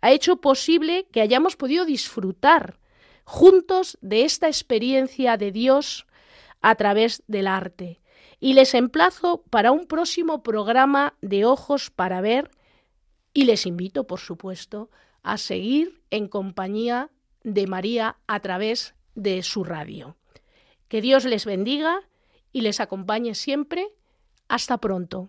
ha 0.00 0.10
hecho 0.10 0.36
posible 0.36 1.06
que 1.10 1.20
hayamos 1.20 1.56
podido 1.56 1.84
disfrutar 1.84 2.78
juntos 3.24 3.98
de 4.00 4.24
esta 4.24 4.46
experiencia 4.46 5.36
de 5.36 5.52
Dios 5.52 6.06
a 6.60 6.74
través 6.74 7.22
del 7.26 7.46
arte. 7.46 8.00
Y 8.40 8.52
les 8.52 8.74
emplazo 8.74 9.42
para 9.50 9.72
un 9.72 9.86
próximo 9.86 10.42
programa 10.42 11.14
de 11.20 11.44
Ojos 11.44 11.90
para 11.90 12.20
Ver 12.20 12.50
y 13.34 13.44
les 13.44 13.66
invito, 13.66 14.06
por 14.06 14.20
supuesto, 14.20 14.90
a 15.22 15.38
seguir 15.38 16.00
en 16.10 16.28
compañía 16.28 17.10
de 17.42 17.66
María 17.66 18.16
a 18.26 18.40
través 18.40 18.94
de 19.14 19.42
su 19.42 19.64
radio. 19.64 20.16
Que 20.88 21.00
Dios 21.00 21.24
les 21.24 21.44
bendiga 21.44 22.00
y 22.52 22.62
les 22.62 22.80
acompañe 22.80 23.34
siempre. 23.34 23.88
Hasta 24.48 24.78
pronto. 24.78 25.28